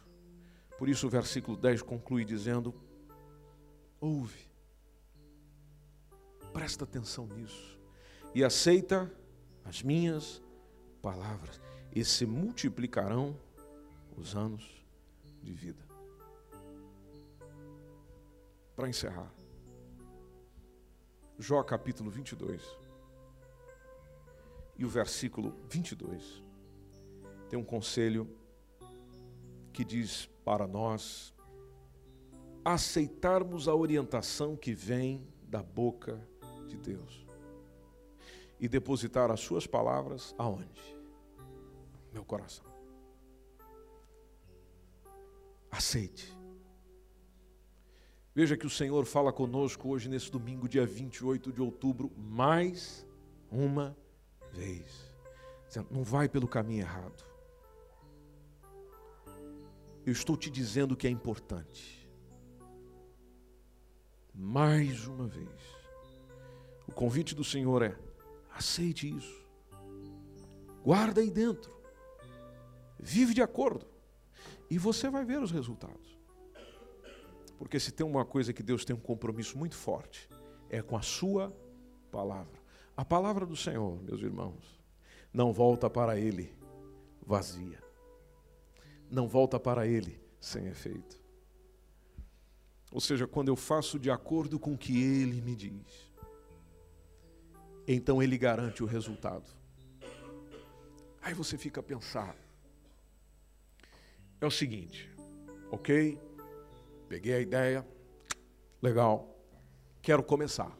Por 0.77 0.89
isso 0.89 1.07
o 1.07 1.09
versículo 1.09 1.55
10 1.55 1.81
conclui 1.81 2.25
dizendo: 2.25 2.73
Ouve, 4.01 4.45
Presta 6.55 6.85
atenção 6.85 7.27
nisso. 7.27 7.77
E 8.33 8.41
aceita 8.41 9.11
as 9.65 9.83
minhas 9.83 10.41
palavras. 11.01 11.59
E 11.93 12.05
se 12.05 12.25
multiplicarão 12.25 13.37
os 14.15 14.37
anos 14.37 14.63
de 15.43 15.51
vida. 15.51 15.83
Para 18.75 18.89
encerrar. 18.89 19.33
Jó 21.37 21.63
capítulo 21.63 22.09
22. 22.09 22.61
E 24.77 24.83
o 24.83 24.89
versículo 24.89 25.55
22. 25.69 26.43
Tem 27.49 27.57
um 27.57 27.63
conselho 27.63 28.27
que 29.71 29.85
diz 29.85 30.25
para 30.43 30.67
nós 30.67 31.33
aceitarmos 32.63 33.67
a 33.67 33.75
orientação 33.75 34.55
que 34.55 34.73
vem 34.73 35.25
da 35.43 35.61
boca 35.61 36.19
de 36.67 36.77
Deus 36.77 37.25
e 38.59 38.67
depositar 38.67 39.29
as 39.29 39.39
suas 39.39 39.67
palavras 39.67 40.33
aonde? 40.37 40.97
Meu 42.11 42.25
coração. 42.25 42.65
Aceite. 45.69 46.34
Veja 48.35 48.57
que 48.57 48.67
o 48.67 48.69
Senhor 48.69 49.05
fala 49.05 49.31
conosco 49.31 49.87
hoje, 49.87 50.09
nesse 50.09 50.29
domingo, 50.29 50.67
dia 50.67 50.85
28 50.85 51.53
de 51.53 51.61
outubro, 51.61 52.11
mais 52.17 53.07
uma 53.49 53.97
vez. 54.51 55.09
Não 55.89 56.03
vai 56.03 56.27
pelo 56.27 56.45
caminho 56.45 56.81
errado. 56.81 57.23
Eu 60.05 60.11
estou 60.11 60.35
te 60.35 60.49
dizendo 60.49 60.97
que 60.97 61.07
é 61.07 61.09
importante. 61.09 62.09
Mais 64.33 65.07
uma 65.07 65.27
vez. 65.27 65.61
O 66.85 66.91
convite 66.91 67.33
do 67.33 67.43
Senhor 67.43 67.81
é: 67.81 67.97
aceite 68.53 69.15
isso. 69.15 69.45
Guarda 70.83 71.21
aí 71.21 71.31
dentro. 71.31 71.73
Vive 72.99 73.33
de 73.33 73.41
acordo. 73.41 73.87
E 74.69 74.77
você 74.77 75.09
vai 75.09 75.23
ver 75.23 75.41
os 75.41 75.51
resultados. 75.51 76.04
Porque 77.57 77.79
se 77.79 77.91
tem 77.91 78.05
uma 78.05 78.25
coisa 78.25 78.53
que 78.53 78.63
Deus 78.63 78.83
tem 78.83 78.95
um 78.95 78.99
compromisso 78.99 79.57
muito 79.57 79.75
forte, 79.75 80.29
é 80.69 80.81
com 80.81 80.97
a 80.97 81.01
sua 81.01 81.55
palavra. 82.11 82.59
A 82.95 83.03
palavra 83.03 83.45
do 83.45 83.55
Senhor, 83.55 84.01
meus 84.03 84.21
irmãos, 84.21 84.81
não 85.33 85.51
volta 85.51 85.89
para 85.89 86.17
ele 86.17 86.55
vazia. 87.25 87.83
Não 89.09 89.27
volta 89.27 89.59
para 89.59 89.87
ele 89.87 90.19
sem 90.39 90.67
efeito. 90.67 91.21
Ou 92.91 93.01
seja, 93.01 93.27
quando 93.27 93.49
eu 93.49 93.55
faço 93.55 93.99
de 93.99 94.09
acordo 94.09 94.57
com 94.57 94.73
o 94.73 94.77
que 94.77 95.01
ele 95.03 95.41
me 95.41 95.55
diz, 95.55 96.11
então 97.87 98.23
ele 98.23 98.37
garante 98.37 98.81
o 98.83 98.85
resultado. 98.85 99.51
Aí 101.21 101.33
você 101.33 101.57
fica 101.57 101.81
a 101.81 101.83
pensar. 101.83 102.35
É 104.39 104.45
o 104.45 104.51
seguinte, 104.51 105.11
ok? 105.71 106.17
Peguei 107.07 107.33
a 107.33 107.39
ideia, 107.39 107.87
legal, 108.81 109.37
quero 110.01 110.23
começar. 110.23 110.75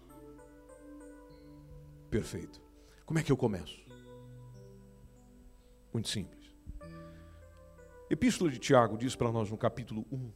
Perfeito. 2.09 2.61
Como 3.05 3.19
é 3.19 3.23
que 3.23 3.31
eu 3.31 3.37
começo? 3.37 3.85
Muito 5.93 6.09
simples. 6.09 6.53
Epístola 8.09 8.49
de 8.49 8.59
Tiago 8.59 8.97
diz 8.97 9.15
para 9.15 9.31
nós 9.31 9.49
no 9.49 9.57
capítulo 9.57 10.05
1 10.11 10.31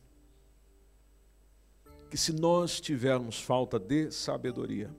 que 2.10 2.18
se 2.18 2.34
nós 2.34 2.82
tivermos 2.82 3.40
falta 3.40 3.78
de 3.78 4.10
sabedoria, 4.10 4.92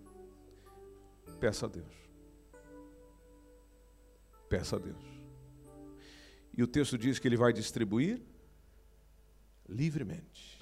Peça 1.41 1.64
a 1.64 1.68
Deus. 1.70 1.95
Peça 4.49 4.76
a 4.76 4.78
Deus. 4.78 5.03
E 6.55 6.62
o 6.62 6.66
texto 6.66 6.99
diz 6.99 7.18
que 7.18 7.26
ele 7.26 7.36
vai 7.36 7.51
distribuir 7.51 8.20
livremente. 9.66 10.59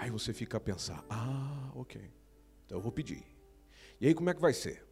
Aí 0.00 0.08
você 0.08 0.32
fica 0.32 0.56
a 0.56 0.60
pensar: 0.60 1.04
ah, 1.10 1.70
ok, 1.74 2.00
então 2.64 2.78
eu 2.78 2.82
vou 2.82 2.90
pedir. 2.90 3.22
E 4.00 4.06
aí 4.06 4.14
como 4.14 4.30
é 4.30 4.34
que 4.34 4.40
vai 4.40 4.54
ser? 4.54 4.82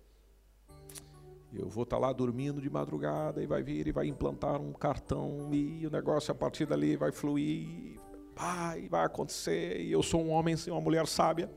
Eu 1.50 1.66
vou 1.66 1.84
estar 1.84 1.96
lá 1.96 2.12
dormindo 2.12 2.60
de 2.60 2.68
madrugada 2.68 3.42
e 3.42 3.46
vai 3.46 3.62
vir 3.62 3.86
e 3.86 3.90
vai 3.90 4.06
implantar 4.06 4.60
um 4.60 4.70
cartão 4.70 5.48
e 5.50 5.86
o 5.86 5.90
negócio 5.90 6.30
a 6.30 6.34
partir 6.34 6.66
dali 6.66 6.94
vai 6.94 7.10
fluir, 7.10 7.98
vai, 8.36 8.86
vai 8.86 9.06
acontecer 9.06 9.80
e 9.80 9.90
eu 9.90 10.02
sou 10.02 10.22
um 10.22 10.28
homem, 10.28 10.54
uma 10.66 10.80
mulher 10.80 11.06
sábia. 11.06 11.50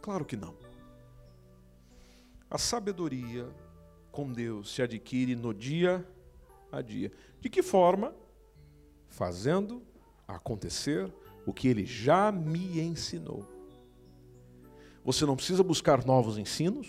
Claro 0.00 0.24
que 0.24 0.36
não. 0.36 0.54
A 2.48 2.56
sabedoria 2.56 3.52
com 4.12 4.32
Deus 4.32 4.72
se 4.72 4.80
adquire 4.80 5.34
no 5.34 5.52
dia 5.52 6.06
a 6.70 6.80
dia. 6.80 7.10
De 7.40 7.50
que 7.50 7.64
forma? 7.64 8.14
Fazendo 9.08 9.82
acontecer 10.28 11.12
o 11.48 11.52
que 11.54 11.66
ele 11.66 11.86
já 11.86 12.30
me 12.30 12.78
ensinou. 12.78 13.42
Você 15.02 15.24
não 15.24 15.34
precisa 15.34 15.62
buscar 15.62 16.04
novos 16.04 16.36
ensinos, 16.36 16.86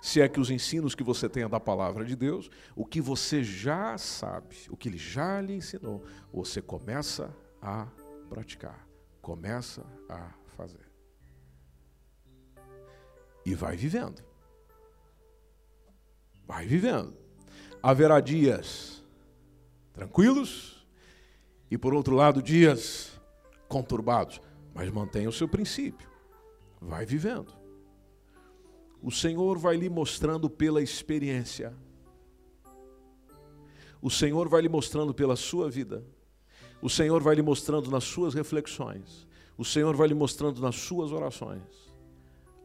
se 0.00 0.20
é 0.20 0.28
que 0.28 0.38
os 0.38 0.48
ensinos 0.48 0.94
que 0.94 1.02
você 1.02 1.28
tem 1.28 1.42
é 1.42 1.48
da 1.48 1.58
palavra 1.58 2.04
de 2.04 2.14
Deus, 2.14 2.48
o 2.76 2.86
que 2.86 3.00
você 3.00 3.42
já 3.42 3.98
sabe, 3.98 4.54
o 4.70 4.76
que 4.76 4.88
ele 4.88 4.96
já 4.96 5.40
lhe 5.40 5.54
ensinou, 5.54 6.04
você 6.32 6.62
começa 6.62 7.34
a 7.60 7.88
praticar, 8.28 8.86
começa 9.20 9.84
a 10.08 10.30
fazer 10.56 10.88
e 13.44 13.56
vai 13.56 13.76
vivendo. 13.76 14.22
Vai 16.46 16.64
vivendo. 16.64 17.16
Haverá 17.82 18.20
dias 18.20 19.02
tranquilos 19.92 20.73
e, 21.74 21.78
por 21.78 21.92
outro 21.92 22.14
lado, 22.14 22.40
dias 22.40 23.20
conturbados, 23.66 24.40
mas 24.72 24.88
mantenha 24.92 25.28
o 25.28 25.32
seu 25.32 25.48
princípio. 25.48 26.08
Vai 26.80 27.04
vivendo. 27.04 27.52
O 29.02 29.10
Senhor 29.10 29.58
vai 29.58 29.76
lhe 29.76 29.90
mostrando 29.90 30.48
pela 30.48 30.80
experiência. 30.80 31.74
O 34.00 34.08
Senhor 34.08 34.48
vai 34.48 34.62
lhe 34.62 34.68
mostrando 34.68 35.12
pela 35.12 35.34
sua 35.34 35.68
vida. 35.68 36.06
O 36.80 36.88
Senhor 36.88 37.20
vai 37.20 37.34
lhe 37.34 37.42
mostrando 37.42 37.90
nas 37.90 38.04
suas 38.04 38.34
reflexões, 38.34 39.26
o 39.58 39.64
Senhor 39.64 39.96
vai 39.96 40.06
lhe 40.06 40.14
mostrando 40.14 40.60
nas 40.60 40.76
suas 40.76 41.10
orações 41.10 41.92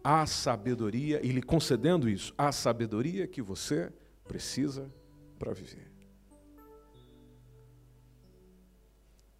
a 0.03 0.26
sabedoria 0.28 1.20
e 1.26 1.32
lhe 1.32 1.41
concedendo 1.41 2.07
isso, 2.07 2.34
a 2.38 2.51
sabedoria 2.51 3.28
que 3.28 3.41
você 3.41 3.91
precisa 4.28 4.93
para 5.39 5.53
viver. 5.53 5.88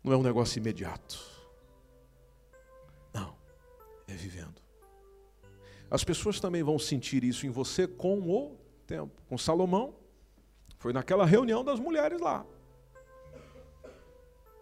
Não 0.04 0.14
é 0.14 0.18
um 0.18 0.24
negócio 0.24 0.60
imediato. 0.60 1.20
Não, 3.14 3.36
é 4.08 4.14
vivendo. 4.14 4.62
As 5.92 6.04
pessoas 6.04 6.40
também 6.40 6.64
vão 6.64 6.78
sentir 6.78 7.24
isso 7.24 7.46
em 7.46 7.50
você 7.50 7.88
com 7.88 8.20
o 8.20 8.58
tempo. 8.86 9.22
Com 9.28 9.38
Salomão, 9.38 9.96
foi 10.78 10.94
naquela 10.94 11.26
reunião 11.26 11.64
das 11.64 11.80
mulheres 11.80 12.20
lá. 12.22 12.46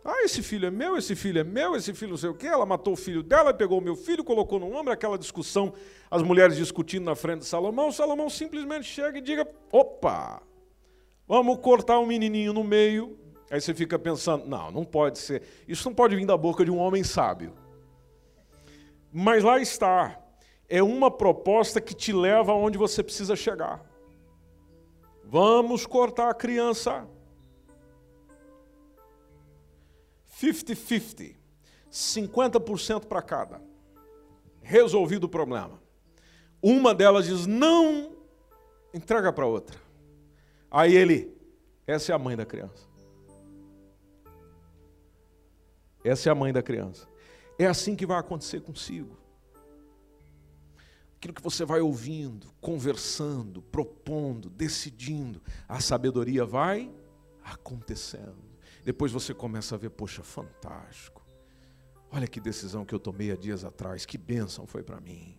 Ah, 0.10 0.24
esse 0.24 0.42
filho 0.42 0.66
é 0.66 0.72
meu, 0.72 0.96
esse 0.96 1.18
filho 1.18 1.40
é 1.40 1.44
meu, 1.44 1.76
esse 1.76 1.94
filho 1.94 2.12
não 2.12 2.18
sei 2.18 2.30
o 2.30 2.34
quê. 2.34 2.48
Ela 2.48 2.66
matou 2.66 2.94
o 2.94 2.96
filho 2.96 3.22
dela, 3.22 3.54
pegou 3.54 3.78
o 3.78 3.82
meu 3.82 3.94
filho, 3.94 4.24
colocou 4.24 4.58
no 4.58 4.74
ombro, 4.74 4.94
aquela 4.94 5.18
discussão, 5.18 5.74
as 6.10 6.24
mulheres 6.24 6.56
discutindo 6.56 7.04
na 7.04 7.14
frente 7.14 7.40
de 7.40 7.46
Salomão. 7.46 7.92
Salomão 7.92 8.30
simplesmente 8.30 8.86
chega 8.86 9.18
e 9.18 9.22
diga: 9.22 9.46
opa, 9.70 10.42
vamos 11.28 11.60
cortar 11.60 12.00
um 12.00 12.06
menininho 12.06 12.54
no 12.54 12.64
meio. 12.64 13.20
Aí 13.50 13.62
você 13.62 13.74
fica 13.74 13.98
pensando: 13.98 14.46
não, 14.46 14.72
não 14.72 14.86
pode 14.86 15.20
ser. 15.20 15.44
Isso 15.68 15.88
não 15.88 15.96
pode 15.96 16.16
vir 16.16 16.26
da 16.26 16.38
boca 16.38 16.66
de 16.66 16.72
um 16.72 16.78
homem 16.78 17.04
sábio. 17.04 17.54
Mas 19.12 19.44
lá 19.44 19.60
está. 19.60 20.22
É 20.70 20.84
uma 20.84 21.10
proposta 21.10 21.80
que 21.80 21.96
te 21.96 22.12
leva 22.12 22.52
aonde 22.52 22.78
você 22.78 23.02
precisa 23.02 23.36
chegar. 23.38 23.86
Vamos 25.24 25.86
cortar 25.86 26.30
a 26.30 26.34
criança 26.34 27.08
50-50, 30.42 31.36
50% 31.92 33.06
para 33.06 33.22
cada. 33.22 33.62
Resolvido 34.62 35.24
o 35.24 35.30
problema. 35.30 35.82
Uma 36.62 36.94
delas 36.94 37.26
diz: 37.26 37.46
não, 37.46 38.12
entrega 38.94 39.32
para 39.32 39.46
outra. 39.46 39.80
Aí 40.70 40.96
ele, 40.96 41.36
essa 41.86 42.12
é 42.12 42.16
a 42.16 42.20
mãe 42.20 42.36
da 42.36 42.46
criança. 42.46 42.87
Essa 46.08 46.30
é 46.30 46.32
a 46.32 46.36
mãe 46.36 46.54
da 46.54 46.64
criança. 46.64 47.08
É 47.60 47.66
assim 47.66 47.96
que 47.96 48.06
vai 48.06 48.20
acontecer 48.20 48.62
consigo. 48.62 49.18
Aquilo 51.18 51.34
que 51.34 51.42
você 51.42 51.66
vai 51.66 51.82
ouvindo, 51.82 52.54
conversando, 52.62 53.62
propondo, 53.62 54.50
decidindo, 54.50 55.42
a 55.68 55.80
sabedoria 55.80 56.46
vai 56.46 56.94
acontecendo. 57.44 58.46
Depois 58.84 59.12
você 59.12 59.34
começa 59.34 59.76
a 59.76 59.78
ver, 59.78 59.90
poxa, 59.90 60.22
fantástico. 60.22 61.26
Olha 62.12 62.28
que 62.28 62.40
decisão 62.40 62.86
que 62.86 62.94
eu 62.94 63.00
tomei 63.00 63.32
há 63.32 63.36
dias 63.36 63.66
atrás, 63.66 64.06
que 64.06 64.18
bênção 64.18 64.66
foi 64.68 64.84
para 64.84 65.02
mim. 65.02 65.38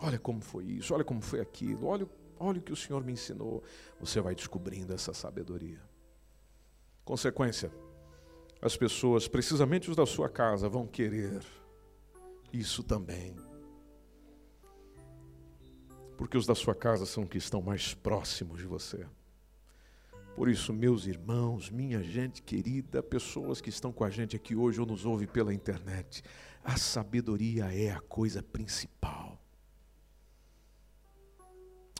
Olha 0.00 0.18
como 0.18 0.40
foi 0.40 0.64
isso, 0.64 0.94
olha 0.94 1.04
como 1.04 1.20
foi 1.20 1.40
aquilo, 1.40 1.86
olha, 1.86 2.08
olha 2.38 2.58
o 2.58 2.62
que 2.62 2.72
o 2.72 2.76
Senhor 2.76 3.04
me 3.04 3.12
ensinou. 3.12 3.62
Você 4.00 4.20
vai 4.20 4.34
descobrindo 4.34 4.92
essa 4.94 5.12
sabedoria. 5.12 5.80
Consequência, 7.04 7.70
as 8.60 8.76
pessoas, 8.76 9.28
precisamente 9.28 9.90
os 9.90 9.96
da 9.96 10.06
sua 10.06 10.28
casa, 10.28 10.68
vão 10.68 10.86
querer 10.86 11.40
isso 12.52 12.82
também. 12.82 13.36
Porque 16.16 16.36
os 16.36 16.46
da 16.46 16.54
sua 16.54 16.74
casa 16.74 17.06
são 17.06 17.24
que 17.24 17.38
estão 17.38 17.62
mais 17.62 17.94
próximos 17.94 18.58
de 18.58 18.66
você. 18.66 19.06
Por 20.34 20.48
isso, 20.48 20.72
meus 20.72 21.06
irmãos, 21.06 21.70
minha 21.70 22.02
gente 22.02 22.42
querida, 22.42 23.02
pessoas 23.02 23.60
que 23.60 23.70
estão 23.70 23.92
com 23.92 24.04
a 24.04 24.10
gente 24.10 24.36
aqui 24.36 24.54
hoje 24.54 24.80
ou 24.80 24.86
nos 24.86 25.04
ouvem 25.04 25.26
pela 25.26 25.52
internet, 25.52 26.22
a 26.62 26.76
sabedoria 26.76 27.72
é 27.72 27.90
a 27.90 28.00
coisa 28.00 28.42
principal. 28.42 29.40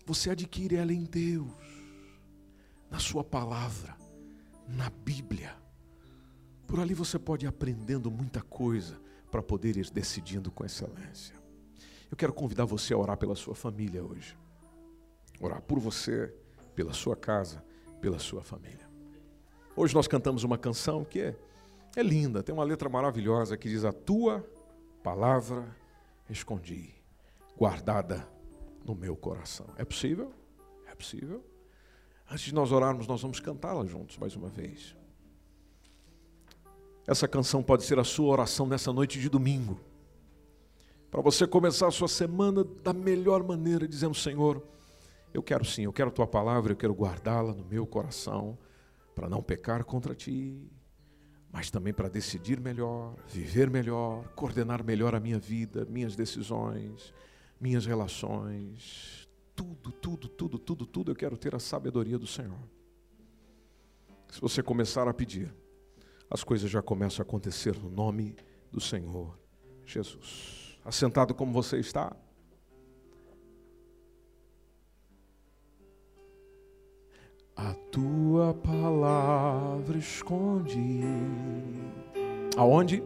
Você 0.07 0.31
adquire 0.31 0.77
ela 0.77 0.93
em 0.93 1.05
Deus, 1.05 1.53
na 2.91 2.99
Sua 2.99 3.23
palavra, 3.23 3.97
na 4.67 4.89
Bíblia. 4.89 5.68
Por 6.69 6.79
ali 6.79 6.95
você 6.95 7.19
pode 7.19 7.47
ir 7.47 7.49
aprendendo 7.49 8.09
muita 8.09 8.41
coisa 8.41 9.01
para 9.29 9.43
poder 9.43 9.77
ir 9.77 9.91
decidindo 9.91 10.53
com 10.53 10.65
excelência. 10.65 11.35
Eu 12.09 12.17
quero 12.17 12.33
convidar 12.33 12.65
você 12.65 12.95
a 12.95 12.99
orar 12.99 13.17
pela 13.17 13.35
sua 13.35 13.57
família 13.57 14.05
hoje. 14.05 14.39
Orar 15.41 15.61
por 15.63 15.81
você, 15.81 16.33
pela 16.77 16.93
sua 16.93 17.17
casa 17.17 17.67
pela 18.01 18.19
sua 18.19 18.43
família. 18.43 18.89
Hoje 19.77 19.95
nós 19.95 20.09
cantamos 20.09 20.45
uma 20.45 20.59
canção 20.59 21.05
que 21.05 21.21
é, 21.21 21.37
é 21.97 22.03
linda, 22.03 22.43
tem 22.43 22.55
uma 22.55 22.65
letra 22.65 22.89
maravilhosa 22.89 23.57
que 23.57 23.69
diz: 23.69 23.85
A 23.85 23.93
tua 23.93 24.49
palavra 25.03 25.77
escondi, 26.29 26.95
guardada 27.57 28.29
no 28.85 28.95
meu 28.95 29.17
coração. 29.17 29.67
É 29.77 29.85
possível? 29.85 30.33
É 30.87 30.95
possível. 30.95 31.45
Antes 32.31 32.47
de 32.47 32.55
nós 32.55 32.73
orarmos, 32.73 33.07
nós 33.07 33.23
vamos 33.23 33.41
cantá-la 33.41 33.85
juntos 33.87 34.19
mais 34.19 34.37
uma 34.37 34.49
vez. 34.49 34.98
Essa 37.09 37.27
canção 37.27 37.63
pode 37.63 37.85
ser 37.85 37.99
a 37.99 38.05
sua 38.05 38.27
oração 38.27 38.67
nessa 38.67 38.93
noite 38.93 39.19
de 39.19 39.31
domingo. 39.31 39.81
Para 41.11 41.23
você 41.23 41.47
começar 41.47 41.87
a 41.87 41.91
sua 41.91 42.07
semana 42.07 42.63
da 42.63 42.93
melhor 42.93 43.43
maneira, 43.43 43.89
dizendo: 43.89 44.15
Senhor, 44.15 44.63
eu 45.33 45.43
quero 45.43 45.65
sim, 45.65 45.85
eu 45.85 45.93
quero 45.93 46.11
a 46.11 46.13
tua 46.13 46.27
palavra, 46.27 46.73
eu 46.73 46.77
quero 46.77 46.93
guardá-la 46.93 47.55
no 47.55 47.65
meu 47.65 47.87
coração, 47.87 48.59
para 49.15 49.27
não 49.27 49.43
pecar 49.43 49.85
contra 49.85 50.15
ti, 50.15 50.71
mas 51.51 51.71
também 51.71 51.95
para 51.95 52.11
decidir 52.11 52.61
melhor, 52.61 53.15
viver 53.27 53.71
melhor, 53.71 54.29
coordenar 54.35 54.85
melhor 54.85 55.15
a 55.15 55.21
minha 55.21 55.39
vida, 55.39 55.87
minhas 55.87 56.15
decisões, 56.15 57.15
minhas 57.59 57.87
relações. 57.87 59.27
Tudo, 59.57 59.91
tudo, 59.93 60.29
tudo, 60.29 60.59
tudo, 60.59 60.85
tudo 60.85 61.11
eu 61.13 61.17
quero 61.17 61.39
ter 61.39 61.55
a 61.55 61.59
sabedoria 61.59 62.19
do 62.19 62.27
Senhor. 62.27 62.69
Se 64.29 64.43
você 64.43 64.63
começar 64.63 65.09
a 65.09 65.15
pedir, 65.15 65.51
as 66.31 66.45
coisas 66.45 66.71
já 66.71 66.83
começam 66.83 67.23
a 67.23 67.27
acontecer 67.27 67.77
no 67.77 67.91
nome 67.91 68.37
do 68.71 68.81
Senhor 68.81 69.39
Jesus. 69.85 70.79
Assentado 70.85 71.35
como 71.35 71.53
você 71.53 71.79
está, 71.79 72.15
A 77.59 77.75
tua 77.91 78.55
palavra 78.55 79.99
esconde. 79.99 81.03
Aonde? 82.57 83.03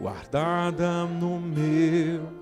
Guardada 0.00 1.04
no 1.04 1.38
meu. 1.38 2.41